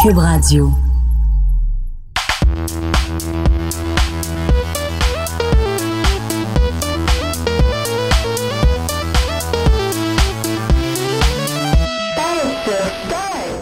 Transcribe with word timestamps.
Cube 0.00 0.20
Radio. 0.20 0.87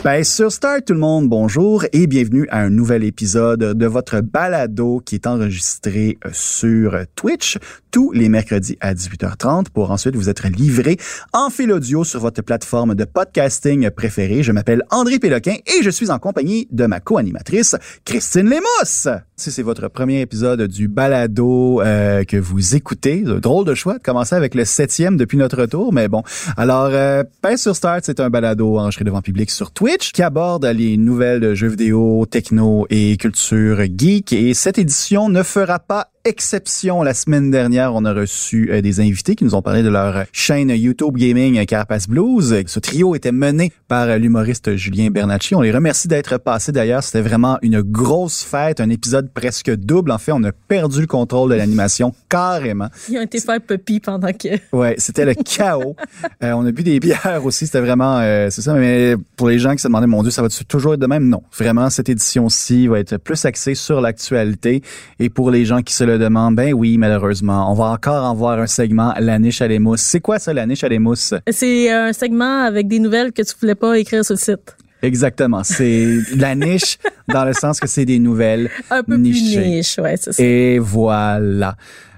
Ben, 0.07 0.23
sur 0.23 0.53
Star, 0.53 0.85
tout 0.87 0.93
le 0.93 1.01
monde, 1.01 1.29
bonjour 1.29 1.85
et 1.93 2.07
bienvenue 2.07 2.47
à 2.51 2.61
un 2.61 2.71
nouvel 2.71 3.03
épisode 3.03 3.59
de 3.59 3.87
votre 3.87 4.21
balado 4.21 5.03
qui 5.05 5.17
est 5.17 5.27
enregistré 5.27 6.17
euh, 6.25 6.31
sur 6.33 6.97
Twitch 7.17 7.59
tous 7.91 8.13
les 8.13 8.29
mercredis 8.29 8.77
à 8.81 8.95
18h30 8.95 9.71
pour 9.75 9.91
ensuite 9.91 10.15
vous 10.15 10.29
être 10.29 10.47
livré 10.47 10.97
en 11.33 11.51
fil 11.51 11.73
audio 11.73 12.05
sur 12.05 12.21
votre 12.21 12.43
plateforme 12.43 12.95
de 12.95 13.05
podcasting 13.05 13.91
préférée. 13.91 14.45
Je 14.45 14.53
m'appelle 14.53 14.83
André 14.91 15.19
Péloquin 15.19 15.55
et 15.67 15.83
je 15.83 15.91
suis 15.91 16.11
en 16.11 16.21
compagnie 16.21 16.69
de 16.71 16.87
ma 16.87 17.01
co-animatrice 17.01 17.75
Christine 18.05 18.51
Lémousse. 18.51 19.09
Si 19.35 19.51
c'est 19.51 19.63
votre 19.63 19.89
premier 19.89 20.21
épisode 20.21 20.63
du 20.69 20.89
balado 20.89 21.81
euh, 21.81 22.25
que 22.25 22.37
vous 22.37 22.77
écoutez, 22.77 23.23
drôle 23.23 23.65
de 23.65 23.75
choix 23.75 23.95
de 23.95 24.03
commencer 24.03 24.35
avec 24.35 24.55
le 24.55 24.67
septième 24.67 25.17
depuis 25.17 25.39
notre 25.39 25.59
retour, 25.63 25.93
mais 25.93 26.09
bon. 26.09 26.23
Alors, 26.59 26.91
euh, 26.93 27.25
ben, 27.43 27.57
sur 27.57 27.75
Start, 27.75 28.03
c'est 28.05 28.21
un 28.21 28.31
balado 28.31 28.79
enregistré 28.79 29.05
devant 29.05 29.23
public 29.23 29.51
sur 29.51 29.71
Twitch 29.71 29.96
qui 29.99 30.23
aborde 30.23 30.65
les 30.67 30.97
nouvelles 30.97 31.55
jeux 31.55 31.69
vidéo, 31.69 32.27
techno 32.31 32.87
et 32.91 33.17
culture 33.17 33.79
geek. 33.97 34.33
Et 34.33 34.55
cette 34.55 34.79
édition 34.79 35.29
ne 35.29 35.43
fera 35.43 35.79
pas 35.79 36.11
exception. 36.27 37.05
La 37.05 37.15
semaine 37.15 37.53
dernière, 37.53 37.95
on 37.95 38.05
a 38.05 38.13
reçu 38.13 38.69
euh, 38.73 38.81
des 38.81 38.99
invités 38.99 39.37
qui 39.37 39.45
nous 39.45 39.55
ont 39.55 39.63
parlé 39.63 39.85
de 39.85 39.89
leur 39.89 40.25
chaîne 40.33 40.71
YouTube 40.71 41.17
Gaming 41.17 41.65
Carapace 41.67 42.09
Blues. 42.09 42.65
Ce 42.67 42.81
trio 42.81 43.15
était 43.15 43.31
mené 43.31 43.73
par 43.87 44.09
euh, 44.09 44.17
l'humoriste 44.19 44.75
Julien 44.75 45.11
Bernacci. 45.11 45.55
On 45.55 45.61
les 45.61 45.71
remercie 45.71 46.09
d'être 46.09 46.39
passés 46.39 46.73
d'ailleurs. 46.73 47.05
C'était 47.05 47.21
vraiment 47.21 47.59
une 47.63 47.81
grosse 47.81 48.43
fête, 48.43 48.81
un 48.81 48.91
épisode 48.91 49.31
presque 49.33 49.71
double. 49.71 50.11
En 50.11 50.19
fait, 50.19 50.33
on 50.33 50.43
a 50.43 50.51
perdu 50.51 51.03
le 51.03 51.07
contrôle 51.07 51.51
de 51.51 51.55
l'animation 51.55 52.13
carrément. 52.29 52.89
Ils 53.09 53.19
ont 53.19 53.23
été 53.23 53.39
faire 53.39 53.61
puppy 53.61 54.01
pendant 54.01 54.33
que... 54.33 54.49
Ouais, 54.77 54.97
c'était 54.99 55.25
le 55.25 55.35
chaos. 55.35 55.95
Euh, 56.43 56.53
on 56.53 56.67
a 56.67 56.73
bu 56.73 56.83
des 56.83 57.01
bières 57.01 57.43
aussi. 57.45 57.67
C'était 57.67 57.81
vraiment, 57.81 58.21
c'est 58.51 58.61
ça. 58.61 58.75
Mais 58.75 59.15
pour 59.37 59.49
les 59.49 59.59
gens 59.59 59.73
qui 59.73 59.79
se 59.79 59.89
demandaient, 59.89 60.07
mon 60.07 60.23
Dieu, 60.23 60.31
ça 60.31 60.43
va 60.43 60.49
toujours 60.69 60.95
être 60.95 61.01
de 61.01 61.07
même? 61.07 61.29
Non. 61.29 61.43
Vraiment, 61.57 61.89
cette 61.89 62.09
édition-ci 62.09 62.89
va 62.89 62.99
être 62.99 63.17
plus 63.17 63.45
axée 63.45 63.75
sur 63.75 64.01
l'actualité. 64.01 64.83
Et 65.19 65.31
pour 65.31 65.51
les 65.51 65.65
gens 65.65 65.83
qui 65.83 65.95
se 65.95 66.05
le 66.05 66.16
demande, 66.17 66.57
ben 66.57 66.73
oui, 66.73 66.99
malheureusement, 66.99 67.71
on 67.71 67.75
va 67.75 67.87
encore 67.87 68.25
en 68.25 68.35
voir 68.35 68.59
un 68.59 68.67
segment, 68.67 69.15
la 69.19 69.39
niche 69.39 69.61
à 69.61 69.69
l'émousse. 69.69 70.01
C'est 70.01 70.21
quoi 70.21 70.39
ça, 70.39 70.53
la 70.53 70.67
niche 70.67 70.85
à 70.85 70.89
l'émousse? 70.89 71.35
C'est 71.51 71.91
un 71.91 72.13
segment 72.13 72.63
avec 72.63 72.89
des 72.89 72.99
nouvelles 72.99 73.33
que 73.33 73.43
tu 73.43 73.53
voulais 73.61 73.75
pas 73.75 73.99
écrire 73.99 74.25
sur 74.25 74.35
le 74.35 74.39
site. 74.39 74.77
Exactement. 75.03 75.63
C'est 75.63 76.19
la 76.37 76.55
niche 76.55 76.99
dans 77.29 77.45
le 77.45 77.53
sens 77.53 77.81
que 77.81 77.87
c'est 77.87 78.05
des 78.05 78.19
nouvelles 78.19 78.71
un 78.91 79.03
peu 79.03 79.17
nichées. 79.17 79.61
plus 79.61 79.69
niche, 79.69 79.99
ouais, 79.99 80.17
c'est 80.17 80.33
ça. 80.33 80.43
Et 80.43 80.79
voilà 80.79 81.77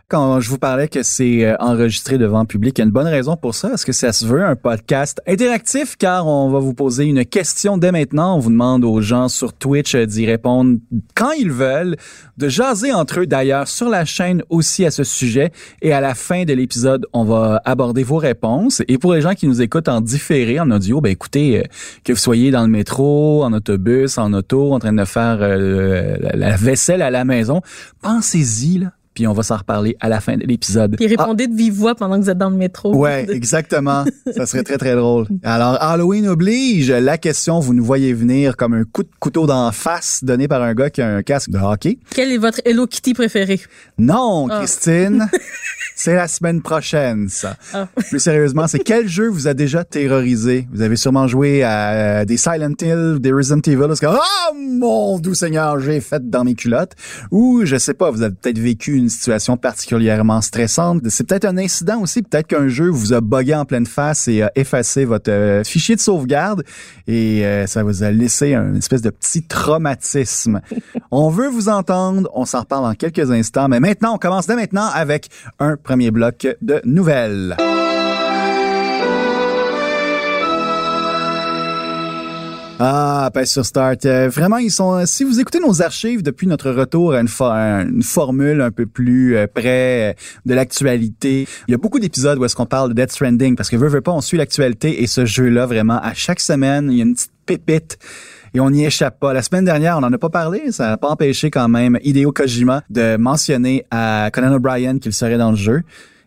quand 0.08 0.40
je 0.40 0.48
vous 0.48 0.58
parlais 0.58 0.88
que 0.88 1.02
c'est 1.02 1.44
euh, 1.44 1.54
enregistré 1.60 2.16
devant 2.16 2.46
public, 2.46 2.78
il 2.78 2.80
y 2.80 2.82
a 2.82 2.86
une 2.86 2.90
bonne 2.90 3.06
raison 3.06 3.36
pour 3.36 3.54
ça, 3.54 3.68
parce 3.68 3.84
que 3.84 3.92
ça 3.92 4.12
se 4.12 4.24
veut 4.24 4.42
un 4.42 4.56
podcast 4.56 5.20
interactif, 5.26 5.96
car 5.98 6.26
on 6.26 6.50
va 6.50 6.60
vous 6.60 6.72
poser 6.72 7.04
une 7.04 7.26
question 7.26 7.76
dès 7.76 7.92
maintenant. 7.92 8.36
On 8.36 8.38
vous 8.38 8.48
demande 8.48 8.86
aux 8.86 9.02
gens 9.02 9.28
sur 9.28 9.52
Twitch 9.52 9.94
euh, 9.94 10.06
d'y 10.06 10.24
répondre 10.24 10.78
quand 11.14 11.32
ils 11.32 11.52
veulent, 11.52 11.96
de 12.38 12.48
jaser 12.48 12.90
entre 12.92 13.20
eux 13.20 13.26
d'ailleurs 13.26 13.68
sur 13.68 13.90
la 13.90 14.06
chaîne 14.06 14.42
aussi 14.48 14.86
à 14.86 14.90
ce 14.90 15.04
sujet. 15.04 15.52
Et 15.82 15.92
à 15.92 16.00
la 16.00 16.14
fin 16.14 16.44
de 16.44 16.54
l'épisode, 16.54 17.04
on 17.12 17.24
va 17.24 17.60
aborder 17.66 18.02
vos 18.02 18.16
réponses. 18.16 18.82
Et 18.88 18.96
pour 18.96 19.12
les 19.12 19.20
gens 19.20 19.34
qui 19.34 19.46
nous 19.46 19.60
écoutent 19.60 19.88
en 19.88 20.00
différé, 20.00 20.58
en 20.58 20.70
audio, 20.70 21.02
ben 21.02 21.10
écoutez, 21.10 21.58
euh, 21.58 21.62
que 22.02 22.14
vous 22.14 22.18
soyez 22.18 22.50
dans 22.50 22.62
le 22.62 22.68
métro, 22.68 23.44
en 23.44 23.52
autobus, 23.52 24.16
en 24.16 24.32
auto, 24.32 24.72
en 24.72 24.78
train 24.78 24.94
de 24.94 25.04
faire 25.04 25.38
la 25.38 26.56
vaisselle 26.56 27.02
à 27.02 27.10
la 27.10 27.24
maison, 27.24 27.60
pensez-y 28.00 28.78
là 28.78 28.92
puis 29.18 29.26
on 29.26 29.32
va 29.32 29.42
s'en 29.42 29.56
reparler 29.56 29.96
à 29.98 30.08
la 30.08 30.20
fin 30.20 30.36
de 30.36 30.44
l'épisode. 30.46 30.94
Puis 30.96 31.08
répondez 31.08 31.48
de 31.48 31.56
vive 31.56 31.74
voix 31.74 31.96
pendant 31.96 32.20
que 32.20 32.22
vous 32.22 32.30
êtes 32.30 32.38
dans 32.38 32.50
le 32.50 32.56
métro. 32.56 32.94
Ouais, 32.94 33.26
exactement. 33.28 34.04
ça 34.32 34.46
serait 34.46 34.62
très 34.62 34.78
très 34.78 34.94
drôle. 34.94 35.26
Alors 35.42 35.76
Halloween 35.82 36.28
oblige, 36.28 36.92
la 36.92 37.18
question 37.18 37.58
vous 37.58 37.74
nous 37.74 37.84
voyez 37.84 38.12
venir 38.12 38.56
comme 38.56 38.74
un 38.74 38.84
coup 38.84 39.02
de 39.02 39.10
couteau 39.18 39.48
d'en 39.48 39.72
face 39.72 40.22
donné 40.22 40.46
par 40.46 40.62
un 40.62 40.72
gars 40.72 40.88
qui 40.88 41.02
a 41.02 41.08
un 41.16 41.22
casque 41.24 41.50
de 41.50 41.58
hockey. 41.58 41.98
Quel 42.14 42.30
est 42.30 42.38
votre 42.38 42.60
Hello 42.64 42.86
Kitty 42.86 43.12
préféré? 43.12 43.60
Non, 43.98 44.46
ah. 44.52 44.58
Christine. 44.60 45.28
C'est 46.00 46.14
la 46.14 46.28
semaine 46.28 46.62
prochaine, 46.62 47.28
ça. 47.28 47.56
Ah. 47.74 47.88
Plus 48.08 48.20
sérieusement, 48.20 48.68
c'est 48.68 48.78
quel 48.78 49.08
jeu 49.08 49.26
vous 49.26 49.48
a 49.48 49.54
déjà 49.54 49.82
terrorisé? 49.82 50.68
Vous 50.72 50.80
avez 50.80 50.94
sûrement 50.94 51.26
joué 51.26 51.64
à 51.64 52.24
des 52.24 52.36
Silent 52.36 52.74
Hill, 52.80 53.16
des 53.18 53.32
Resident 53.32 53.60
Evil, 53.66 53.88
parce 53.88 53.98
que, 53.98 54.06
oh 54.06 54.54
mon 54.54 55.18
doux 55.18 55.34
Seigneur, 55.34 55.80
j'ai 55.80 56.00
fait 56.00 56.30
dans 56.30 56.44
mes 56.44 56.54
culottes. 56.54 56.92
Ou, 57.32 57.62
je 57.64 57.76
sais 57.76 57.94
pas, 57.94 58.12
vous 58.12 58.22
avez 58.22 58.32
peut-être 58.32 58.60
vécu 58.60 58.94
une 58.94 59.08
situation 59.08 59.56
particulièrement 59.56 60.40
stressante. 60.40 61.02
C'est 61.08 61.26
peut-être 61.26 61.46
un 61.46 61.58
incident 61.58 62.00
aussi, 62.00 62.22
peut-être 62.22 62.46
qu'un 62.46 62.68
jeu 62.68 62.88
vous 62.88 63.12
a 63.12 63.20
bugué 63.20 63.56
en 63.56 63.64
pleine 63.64 63.86
face 63.86 64.28
et 64.28 64.42
a 64.42 64.52
effacé 64.54 65.04
votre 65.04 65.32
euh, 65.32 65.64
fichier 65.64 65.96
de 65.96 66.00
sauvegarde 66.00 66.62
et 67.08 67.44
euh, 67.44 67.66
ça 67.66 67.82
vous 67.82 68.04
a 68.04 68.12
laissé 68.12 68.54
un 68.54 68.76
espèce 68.76 69.02
de 69.02 69.10
petit 69.10 69.42
traumatisme. 69.42 70.60
on 71.10 71.28
veut 71.28 71.48
vous 71.48 71.68
entendre, 71.68 72.30
on 72.34 72.44
s'en 72.44 72.60
reparle 72.60 72.86
en 72.86 72.94
quelques 72.94 73.32
instants, 73.32 73.66
mais 73.66 73.80
maintenant, 73.80 74.14
on 74.14 74.18
commence 74.18 74.46
dès 74.46 74.54
maintenant 74.54 74.88
avec 74.94 75.28
un 75.58 75.76
premier 75.88 76.10
bloc 76.10 76.46
de 76.60 76.82
nouvelles. 76.84 77.56
Ah, 82.78 83.30
pas 83.32 83.46
sur 83.46 83.64
Start. 83.64 84.04
Euh, 84.04 84.28
vraiment, 84.28 84.58
ils 84.58 84.70
sont. 84.70 85.06
Si 85.06 85.24
vous 85.24 85.40
écoutez 85.40 85.60
nos 85.60 85.80
archives 85.80 86.22
depuis 86.22 86.46
notre 86.46 86.70
retour 86.72 87.14
à 87.14 87.20
une, 87.22 87.28
une 87.88 88.02
formule 88.02 88.60
un 88.60 88.70
peu 88.70 88.84
plus 88.84 89.34
euh, 89.34 89.46
près 89.46 90.14
de 90.44 90.52
l'actualité, 90.52 91.48
il 91.66 91.70
y 91.70 91.74
a 91.74 91.78
beaucoup 91.78 92.00
d'épisodes 92.00 92.36
où 92.38 92.44
est-ce 92.44 92.54
qu'on 92.54 92.66
parle 92.66 92.90
de 92.90 92.94
Death 92.94 93.12
Stranding 93.12 93.56
parce 93.56 93.70
que 93.70 93.76
veut 93.76 93.88
veut 93.88 94.02
pas, 94.02 94.12
on 94.12 94.20
suit 94.20 94.36
l'actualité 94.36 95.02
et 95.02 95.06
ce 95.06 95.24
jeu-là 95.24 95.64
vraiment 95.64 95.98
à 96.02 96.12
chaque 96.12 96.40
semaine, 96.40 96.92
il 96.92 96.98
y 96.98 97.00
a 97.00 97.04
une 97.04 97.14
petite 97.14 97.32
pépite 97.46 97.98
et 98.54 98.60
on 98.60 98.70
n'y 98.70 98.84
échappe 98.84 99.18
pas. 99.18 99.32
La 99.32 99.42
semaine 99.42 99.64
dernière, 99.64 99.98
on 99.98 100.00
n'en 100.00 100.12
a 100.12 100.18
pas 100.18 100.30
parlé, 100.30 100.72
ça 100.72 100.88
n'a 100.88 100.96
pas 100.96 101.08
empêché 101.08 101.50
quand 101.50 101.68
même 101.68 101.98
Hideo 102.02 102.32
Kojima 102.32 102.82
de 102.90 103.16
mentionner 103.16 103.84
à 103.90 104.30
Conan 104.32 104.52
O'Brien 104.52 104.98
qu'il 104.98 105.12
serait 105.12 105.38
dans 105.38 105.50
le 105.50 105.56
jeu. 105.56 105.82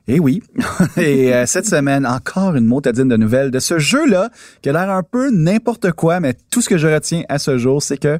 Et 0.07 0.19
oui. 0.19 0.41
Et 0.97 1.33
euh, 1.33 1.45
cette 1.45 1.65
semaine, 1.65 2.05
encore 2.05 2.55
une 2.55 2.65
motadine 2.65 3.07
de 3.07 3.17
nouvelles 3.17 3.51
de 3.51 3.59
ce 3.59 3.79
jeu-là 3.79 4.29
qui 4.61 4.69
a 4.69 4.73
l'air 4.73 4.89
un 4.89 5.03
peu 5.03 5.29
n'importe 5.31 5.91
quoi, 5.91 6.19
mais 6.19 6.33
tout 6.49 6.61
ce 6.61 6.69
que 6.69 6.77
je 6.77 6.87
retiens 6.87 7.23
à 7.29 7.37
ce 7.37 7.57
jour, 7.57 7.81
c'est 7.81 7.97
que 7.97 8.19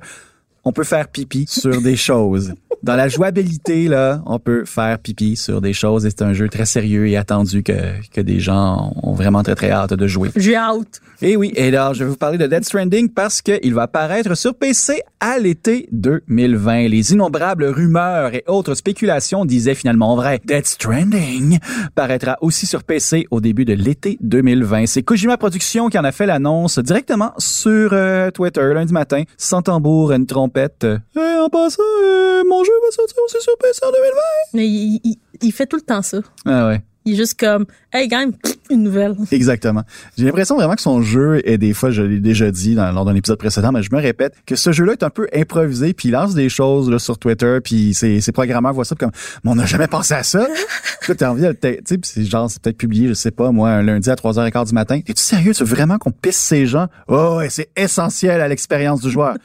on 0.63 0.72
peut 0.72 0.83
faire 0.83 1.07
pipi 1.07 1.45
sur 1.47 1.81
des 1.81 1.95
choses. 1.95 2.53
Dans 2.83 2.95
la 2.95 3.07
jouabilité, 3.07 3.88
là, 3.88 4.23
on 4.25 4.39
peut 4.39 4.66
faire 4.66 4.97
pipi 4.97 5.35
sur 5.35 5.61
des 5.61 5.73
choses 5.73 6.05
et 6.07 6.09
c'est 6.09 6.23
un 6.23 6.33
jeu 6.33 6.49
très 6.49 6.66
sérieux 6.66 7.07
et 7.07 7.16
attendu 7.16 7.61
que, 7.61 7.73
que 8.11 8.22
des 8.22 8.39
gens 8.39 8.94
ont 9.03 9.13
vraiment 9.13 9.44
très 9.44 9.53
très 9.53 9.69
hâte 9.69 9.94
de 9.94 10.07
jouer. 10.07 10.31
J'ai 10.35 10.55
hâte. 10.55 10.99
Et 11.22 11.35
oui, 11.35 11.51
et 11.55 11.69
là, 11.69 11.94
je 11.94 12.03
vais 12.03 12.09
vous 12.09 12.16
parler 12.16 12.39
de 12.39 12.47
Dead 12.47 12.63
Stranding 12.63 13.09
parce 13.09 13.43
qu'il 13.43 13.75
va 13.75 13.84
apparaître 13.84 14.35
sur 14.35 14.55
PC 14.55 15.03
à 15.19 15.37
l'été 15.37 15.87
2020. 15.91 16.87
Les 16.87 17.13
innombrables 17.13 17.66
rumeurs 17.66 18.34
et 18.34 18.43
autres 18.47 18.73
spéculations 18.73 19.46
disaient 19.46 19.75
finalement 19.75 20.16
vrai. 20.16 20.41
Dead 20.43 20.66
Stranding 20.66 21.59
paraîtra 21.93 22.37
aussi 22.41 22.66
sur 22.66 22.84
PC 22.84 23.28
au 23.29 23.41
début 23.41 23.66
de 23.66 23.73
l'été 23.73 24.17
2020. 24.22 24.87
C'est 24.87 25.03
Kojima 25.03 25.37
Productions 25.37 25.90
qui 25.90 25.99
en 25.99 26.03
a 26.03 26.11
fait 26.11 26.25
l'annonce 26.25 26.79
directement 26.79 27.34
sur 27.37 27.91
euh, 27.93 28.31
Twitter 28.31 28.73
lundi 28.73 28.93
matin, 28.93 29.22
sans 29.37 29.61
tambour, 29.61 30.11
une 30.13 30.25
trompette. 30.51 30.83
Et 31.15 31.39
en 31.39 31.49
passant, 31.49 31.81
euh, 32.03 32.43
mon 32.47 32.63
jeu 32.63 32.73
va 32.83 32.91
sortir 32.91 33.17
aussi 33.25 33.37
sur 33.41 33.57
PC 33.57 33.79
en 33.83 33.91
2020. 33.91 34.19
Mais 34.53 34.67
il, 34.67 35.17
il, 35.41 35.51
fait 35.51 35.65
tout 35.65 35.77
le 35.77 35.81
temps 35.81 36.01
ça. 36.01 36.19
Ah 36.45 36.67
ouais. 36.67 36.81
Il 37.03 37.13
est 37.13 37.15
juste 37.15 37.39
comme, 37.39 37.65
hey, 37.91 38.07
gang, 38.07 38.31
une 38.69 38.83
nouvelle. 38.83 39.15
Exactement. 39.31 39.83
J'ai 40.17 40.25
l'impression 40.25 40.55
vraiment 40.55 40.75
que 40.75 40.81
son 40.81 41.01
jeu 41.01 41.41
est 41.45 41.57
des 41.57 41.73
fois, 41.73 41.89
je 41.89 42.03
l'ai 42.03 42.19
déjà 42.19 42.51
dit 42.51 42.75
dans, 42.75 42.91
lors 42.91 43.05
d'un 43.05 43.15
épisode 43.15 43.39
précédent, 43.39 43.71
mais 43.71 43.81
je 43.81 43.89
me 43.91 43.99
répète 43.99 44.35
que 44.45 44.55
ce 44.55 44.71
jeu-là 44.71 44.93
est 44.93 45.03
un 45.03 45.09
peu 45.09 45.27
improvisé, 45.33 45.93
puis 45.93 46.09
il 46.09 46.11
lance 46.11 46.35
des 46.35 46.47
choses 46.47 46.91
là, 46.91 46.99
sur 46.99 47.17
Twitter, 47.17 47.57
puis 47.63 47.95
ses, 47.95 48.21
ses 48.21 48.31
programmeurs 48.31 48.73
voient 48.73 48.85
ça 48.85 48.95
comme, 48.95 49.11
mais 49.43 49.49
on 49.49 49.55
n'a 49.55 49.65
jamais 49.65 49.87
pensé 49.87 50.13
à 50.13 50.23
ça. 50.23 50.47
Là, 51.07 51.15
t'as 51.15 51.31
envie 51.31 51.41
de, 51.41 51.51
tu 51.53 51.67
sais, 51.83 51.97
c'est 52.03 52.23
genre, 52.23 52.49
c'est 52.49 52.61
peut-être 52.61 52.77
publié, 52.77 53.07
je 53.07 53.13
sais 53.13 53.31
pas, 53.31 53.51
moi, 53.51 53.71
un 53.71 53.81
lundi 53.81 54.07
à 54.11 54.13
3h15 54.13 54.67
du 54.67 54.73
matin. 54.75 54.99
Es-tu 55.07 55.21
sérieux? 55.21 55.53
Tu 55.53 55.63
veux 55.63 55.75
vraiment 55.75 55.97
qu'on 55.97 56.11
pisse 56.11 56.37
ces 56.37 56.67
gens? 56.67 56.87
Oh, 57.07 57.37
ouais, 57.39 57.49
c'est 57.49 57.69
essentiel 57.75 58.39
à 58.39 58.47
l'expérience 58.47 59.01
du 59.01 59.09
joueur. 59.09 59.35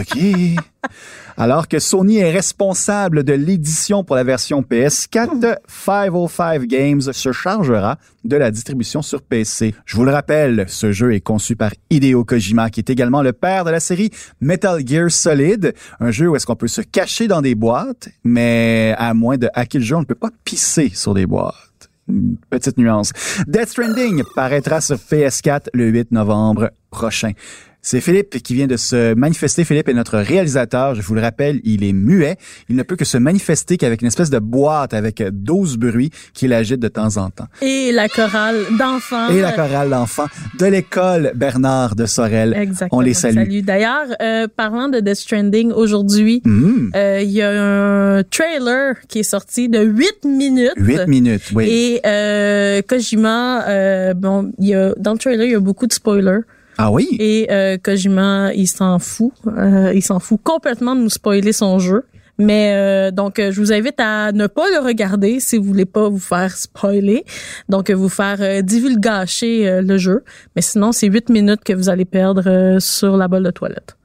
OK. 0.00 0.18
Alors 1.36 1.66
que 1.66 1.78
Sony 1.78 2.18
est 2.18 2.30
responsable 2.30 3.24
de 3.24 3.32
l'édition 3.32 4.04
pour 4.04 4.16
la 4.16 4.24
version 4.24 4.60
PS4, 4.62 5.56
505 5.66 6.62
Games 6.64 7.00
se 7.00 7.32
chargera 7.32 7.98
de 8.24 8.36
la 8.36 8.50
distribution 8.50 9.00
sur 9.02 9.22
PC. 9.22 9.74
Je 9.86 9.96
vous 9.96 10.04
le 10.04 10.12
rappelle, 10.12 10.66
ce 10.68 10.92
jeu 10.92 11.14
est 11.14 11.20
conçu 11.20 11.56
par 11.56 11.72
Hideo 11.90 12.24
Kojima, 12.24 12.70
qui 12.70 12.80
est 12.80 12.90
également 12.90 13.22
le 13.22 13.32
père 13.32 13.64
de 13.64 13.70
la 13.70 13.80
série 13.80 14.10
Metal 14.40 14.86
Gear 14.86 15.10
Solid, 15.10 15.74
un 16.00 16.10
jeu 16.10 16.28
où 16.28 16.36
est-ce 16.36 16.46
qu'on 16.46 16.56
peut 16.56 16.68
se 16.68 16.82
cacher 16.82 17.28
dans 17.28 17.40
des 17.40 17.54
boîtes, 17.54 18.10
mais 18.24 18.94
à 18.98 19.14
moins 19.14 19.38
de 19.38 19.48
hacker 19.54 19.80
le 19.80 19.86
jeu, 19.86 19.96
on 19.96 20.00
ne 20.00 20.04
peut 20.04 20.14
pas 20.14 20.30
pisser 20.44 20.90
sur 20.94 21.14
des 21.14 21.26
boîtes. 21.26 21.54
Petite 22.50 22.76
nuance. 22.76 23.12
Death 23.46 23.68
Stranding 23.68 24.22
paraîtra 24.34 24.80
sur 24.80 24.96
PS4 24.96 25.68
le 25.72 25.88
8 25.88 26.12
novembre 26.12 26.70
prochain. 26.90 27.32
C'est 27.84 28.00
Philippe 28.00 28.40
qui 28.44 28.54
vient 28.54 28.68
de 28.68 28.76
se 28.76 29.12
manifester. 29.14 29.64
Philippe 29.64 29.88
est 29.88 29.92
notre 29.92 30.16
réalisateur. 30.16 30.94
Je 30.94 31.02
vous 31.02 31.16
le 31.16 31.20
rappelle, 31.20 31.60
il 31.64 31.82
est 31.82 31.92
muet. 31.92 32.36
Il 32.68 32.76
ne 32.76 32.84
peut 32.84 32.94
que 32.94 33.04
se 33.04 33.18
manifester 33.18 33.76
qu'avec 33.76 34.02
une 34.02 34.06
espèce 34.06 34.30
de 34.30 34.38
boîte 34.38 34.94
avec 34.94 35.20
12 35.20 35.78
bruits 35.78 36.10
qu'il 36.32 36.52
agite 36.52 36.78
de 36.78 36.86
temps 36.86 37.16
en 37.16 37.30
temps. 37.30 37.48
Et 37.60 37.90
la 37.90 38.08
chorale 38.08 38.54
d'enfants. 38.78 39.30
Et 39.30 39.40
la 39.40 39.50
chorale 39.50 39.90
d'enfants 39.90 40.28
de 40.60 40.66
l'école 40.66 41.32
Bernard 41.34 41.96
de 41.96 42.06
Sorel. 42.06 42.54
Exactement. 42.56 42.98
On 42.98 43.00
les 43.00 43.14
salue. 43.14 43.34
Salut. 43.34 43.62
D'ailleurs, 43.62 44.06
euh, 44.22 44.46
parlant 44.46 44.88
de 44.88 45.00
Death 45.00 45.16
Stranding, 45.16 45.72
aujourd'hui, 45.72 46.40
Mmh. 46.44 46.90
euh, 46.94 47.20
il 47.20 47.30
y 47.32 47.42
a 47.42 47.50
un 47.50 48.22
trailer 48.22 48.94
qui 49.08 49.18
est 49.18 49.22
sorti 49.24 49.68
de 49.68 49.80
8 49.82 50.24
minutes. 50.24 50.70
8 50.76 51.08
minutes, 51.08 51.42
oui. 51.52 51.68
Et 51.68 52.00
euh, 52.06 52.80
Kojima, 52.82 53.66
euh, 53.68 54.14
bon, 54.14 54.52
il 54.60 54.68
y 54.68 54.74
a, 54.76 54.94
dans 54.98 55.14
le 55.14 55.18
trailer, 55.18 55.46
il 55.46 55.52
y 55.52 55.56
a 55.56 55.60
beaucoup 55.60 55.88
de 55.88 55.92
spoilers. 55.92 56.42
Ah 56.78 56.90
oui? 56.90 57.08
Et 57.18 57.48
euh, 57.50 57.76
Kojima, 57.82 58.52
il 58.54 58.66
s'en 58.66 58.98
fout. 58.98 59.32
Euh, 59.46 59.92
il 59.94 60.02
s'en 60.02 60.18
fout 60.18 60.40
complètement 60.42 60.94
de 60.94 61.02
nous 61.02 61.10
spoiler 61.10 61.52
son 61.52 61.78
jeu. 61.78 62.04
Mais 62.38 62.72
euh, 62.74 63.10
donc, 63.10 63.38
euh, 63.38 63.52
je 63.52 63.60
vous 63.60 63.72
invite 63.72 64.00
à 64.00 64.32
ne 64.32 64.46
pas 64.46 64.68
le 64.70 64.84
regarder 64.84 65.38
si 65.38 65.58
vous 65.58 65.64
voulez 65.64 65.84
pas 65.84 66.08
vous 66.08 66.18
faire 66.18 66.56
spoiler. 66.56 67.24
Donc, 67.68 67.90
euh, 67.90 67.94
vous 67.94 68.08
faire 68.08 68.40
euh, 68.40 68.62
euh, 68.62 69.82
le 69.82 69.98
jeu. 69.98 70.24
Mais 70.56 70.62
sinon, 70.62 70.92
c'est 70.92 71.08
huit 71.08 71.28
minutes 71.28 71.62
que 71.64 71.72
vous 71.72 71.88
allez 71.88 72.04
perdre 72.04 72.78
sur 72.80 73.16
la 73.16 73.28
bolle 73.28 73.44
de 73.44 73.50
toilette. 73.50 73.96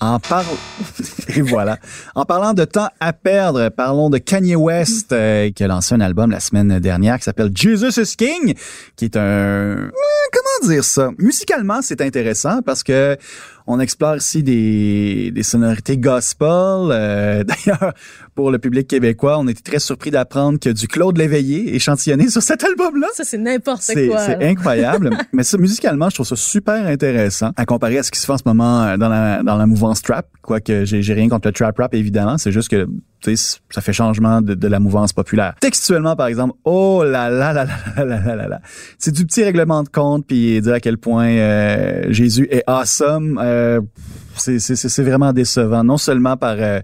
En 0.00 0.20
parlant 0.20 0.56
et 1.28 1.40
voilà. 1.40 1.78
En 2.14 2.24
parlant 2.24 2.54
de 2.54 2.64
temps 2.64 2.88
à 3.00 3.12
perdre, 3.12 3.68
parlons 3.70 4.10
de 4.10 4.18
Kanye 4.18 4.54
West 4.54 5.12
euh, 5.12 5.50
qui 5.50 5.64
a 5.64 5.66
lancé 5.66 5.94
un 5.94 6.00
album 6.00 6.30
la 6.30 6.40
semaine 6.40 6.78
dernière 6.78 7.18
qui 7.18 7.24
s'appelle 7.24 7.50
Jesus 7.54 8.00
is 8.00 8.14
King, 8.16 8.54
qui 8.96 9.06
est 9.06 9.16
un 9.16 9.20
euh, 9.20 9.90
comment 10.32 10.72
dire 10.72 10.84
ça? 10.84 11.10
Musicalement, 11.18 11.82
c'est 11.82 12.00
intéressant 12.00 12.62
parce 12.62 12.82
que 12.82 13.16
on 13.70 13.78
explore 13.80 14.16
ici 14.16 14.42
des, 14.42 15.30
des 15.30 15.42
sonorités 15.42 15.98
gospel. 15.98 16.48
Euh, 16.48 17.44
D'ailleurs, 17.66 17.92
pour 18.34 18.50
le 18.50 18.58
public 18.58 18.88
québécois, 18.88 19.38
on 19.38 19.46
était 19.46 19.62
très 19.62 19.78
surpris 19.78 20.10
d'apprendre 20.10 20.58
que 20.58 20.70
du 20.70 20.88
Claude 20.88 21.18
Léveillé 21.18 21.74
échantillonné 21.74 22.30
sur 22.30 22.42
cet 22.42 22.64
album-là. 22.64 23.08
Ça, 23.12 23.24
c'est 23.24 23.36
n'importe 23.36 23.84
quoi. 24.08 24.18
c'est 24.20 24.42
incroyable. 24.42 25.10
Mais 25.34 25.42
ça, 25.42 25.58
musicalement, 25.58 26.08
je 26.08 26.14
trouve 26.14 26.26
ça 26.26 26.36
super 26.36 26.86
intéressant 26.86 27.50
à 27.56 27.66
comparer 27.66 27.98
à 27.98 28.02
ce 28.02 28.10
qui 28.10 28.18
se 28.18 28.24
fait 28.24 28.32
en 28.32 28.38
ce 28.38 28.44
moment 28.46 28.84
euh, 28.84 28.96
dans 28.96 29.10
la, 29.10 29.42
dans 29.42 29.56
la 29.56 29.66
mouvance 29.66 30.00
trap. 30.00 30.26
Quoique 30.40 30.86
j'ai 30.86 31.12
rien 31.12 31.28
contre 31.28 31.48
le 31.48 31.52
trap 31.52 31.76
rap, 31.76 31.94
évidemment. 31.94 32.38
C'est 32.38 32.52
juste 32.52 32.70
que 32.70 32.88
ça 33.22 33.80
fait 33.80 33.92
changement 33.92 34.40
de, 34.40 34.54
de 34.54 34.68
la 34.68 34.80
mouvance 34.80 35.12
populaire. 35.12 35.54
Textuellement, 35.60 36.16
par 36.16 36.26
exemple, 36.26 36.54
oh 36.64 37.04
là 37.04 37.30
là 37.30 37.52
là 37.52 37.64
là 37.64 38.04
là 38.04 38.04
là 38.04 38.36
là 38.36 38.48
là. 38.48 38.60
C'est 38.98 39.12
du 39.12 39.26
petit 39.26 39.42
règlement 39.44 39.82
de 39.82 39.88
compte, 39.88 40.26
puis 40.26 40.60
dire 40.60 40.74
à 40.74 40.80
quel 40.80 40.98
point 40.98 41.28
euh, 41.28 42.06
Jésus 42.10 42.48
est 42.50 42.64
awesome. 42.66 43.38
Euh, 43.42 43.80
c'est 44.36 45.02
vraiment 45.02 45.32
décevant. 45.32 45.84
Non 45.84 45.96
seulement 45.96 46.36
par... 46.36 46.56
euh, 46.58 46.80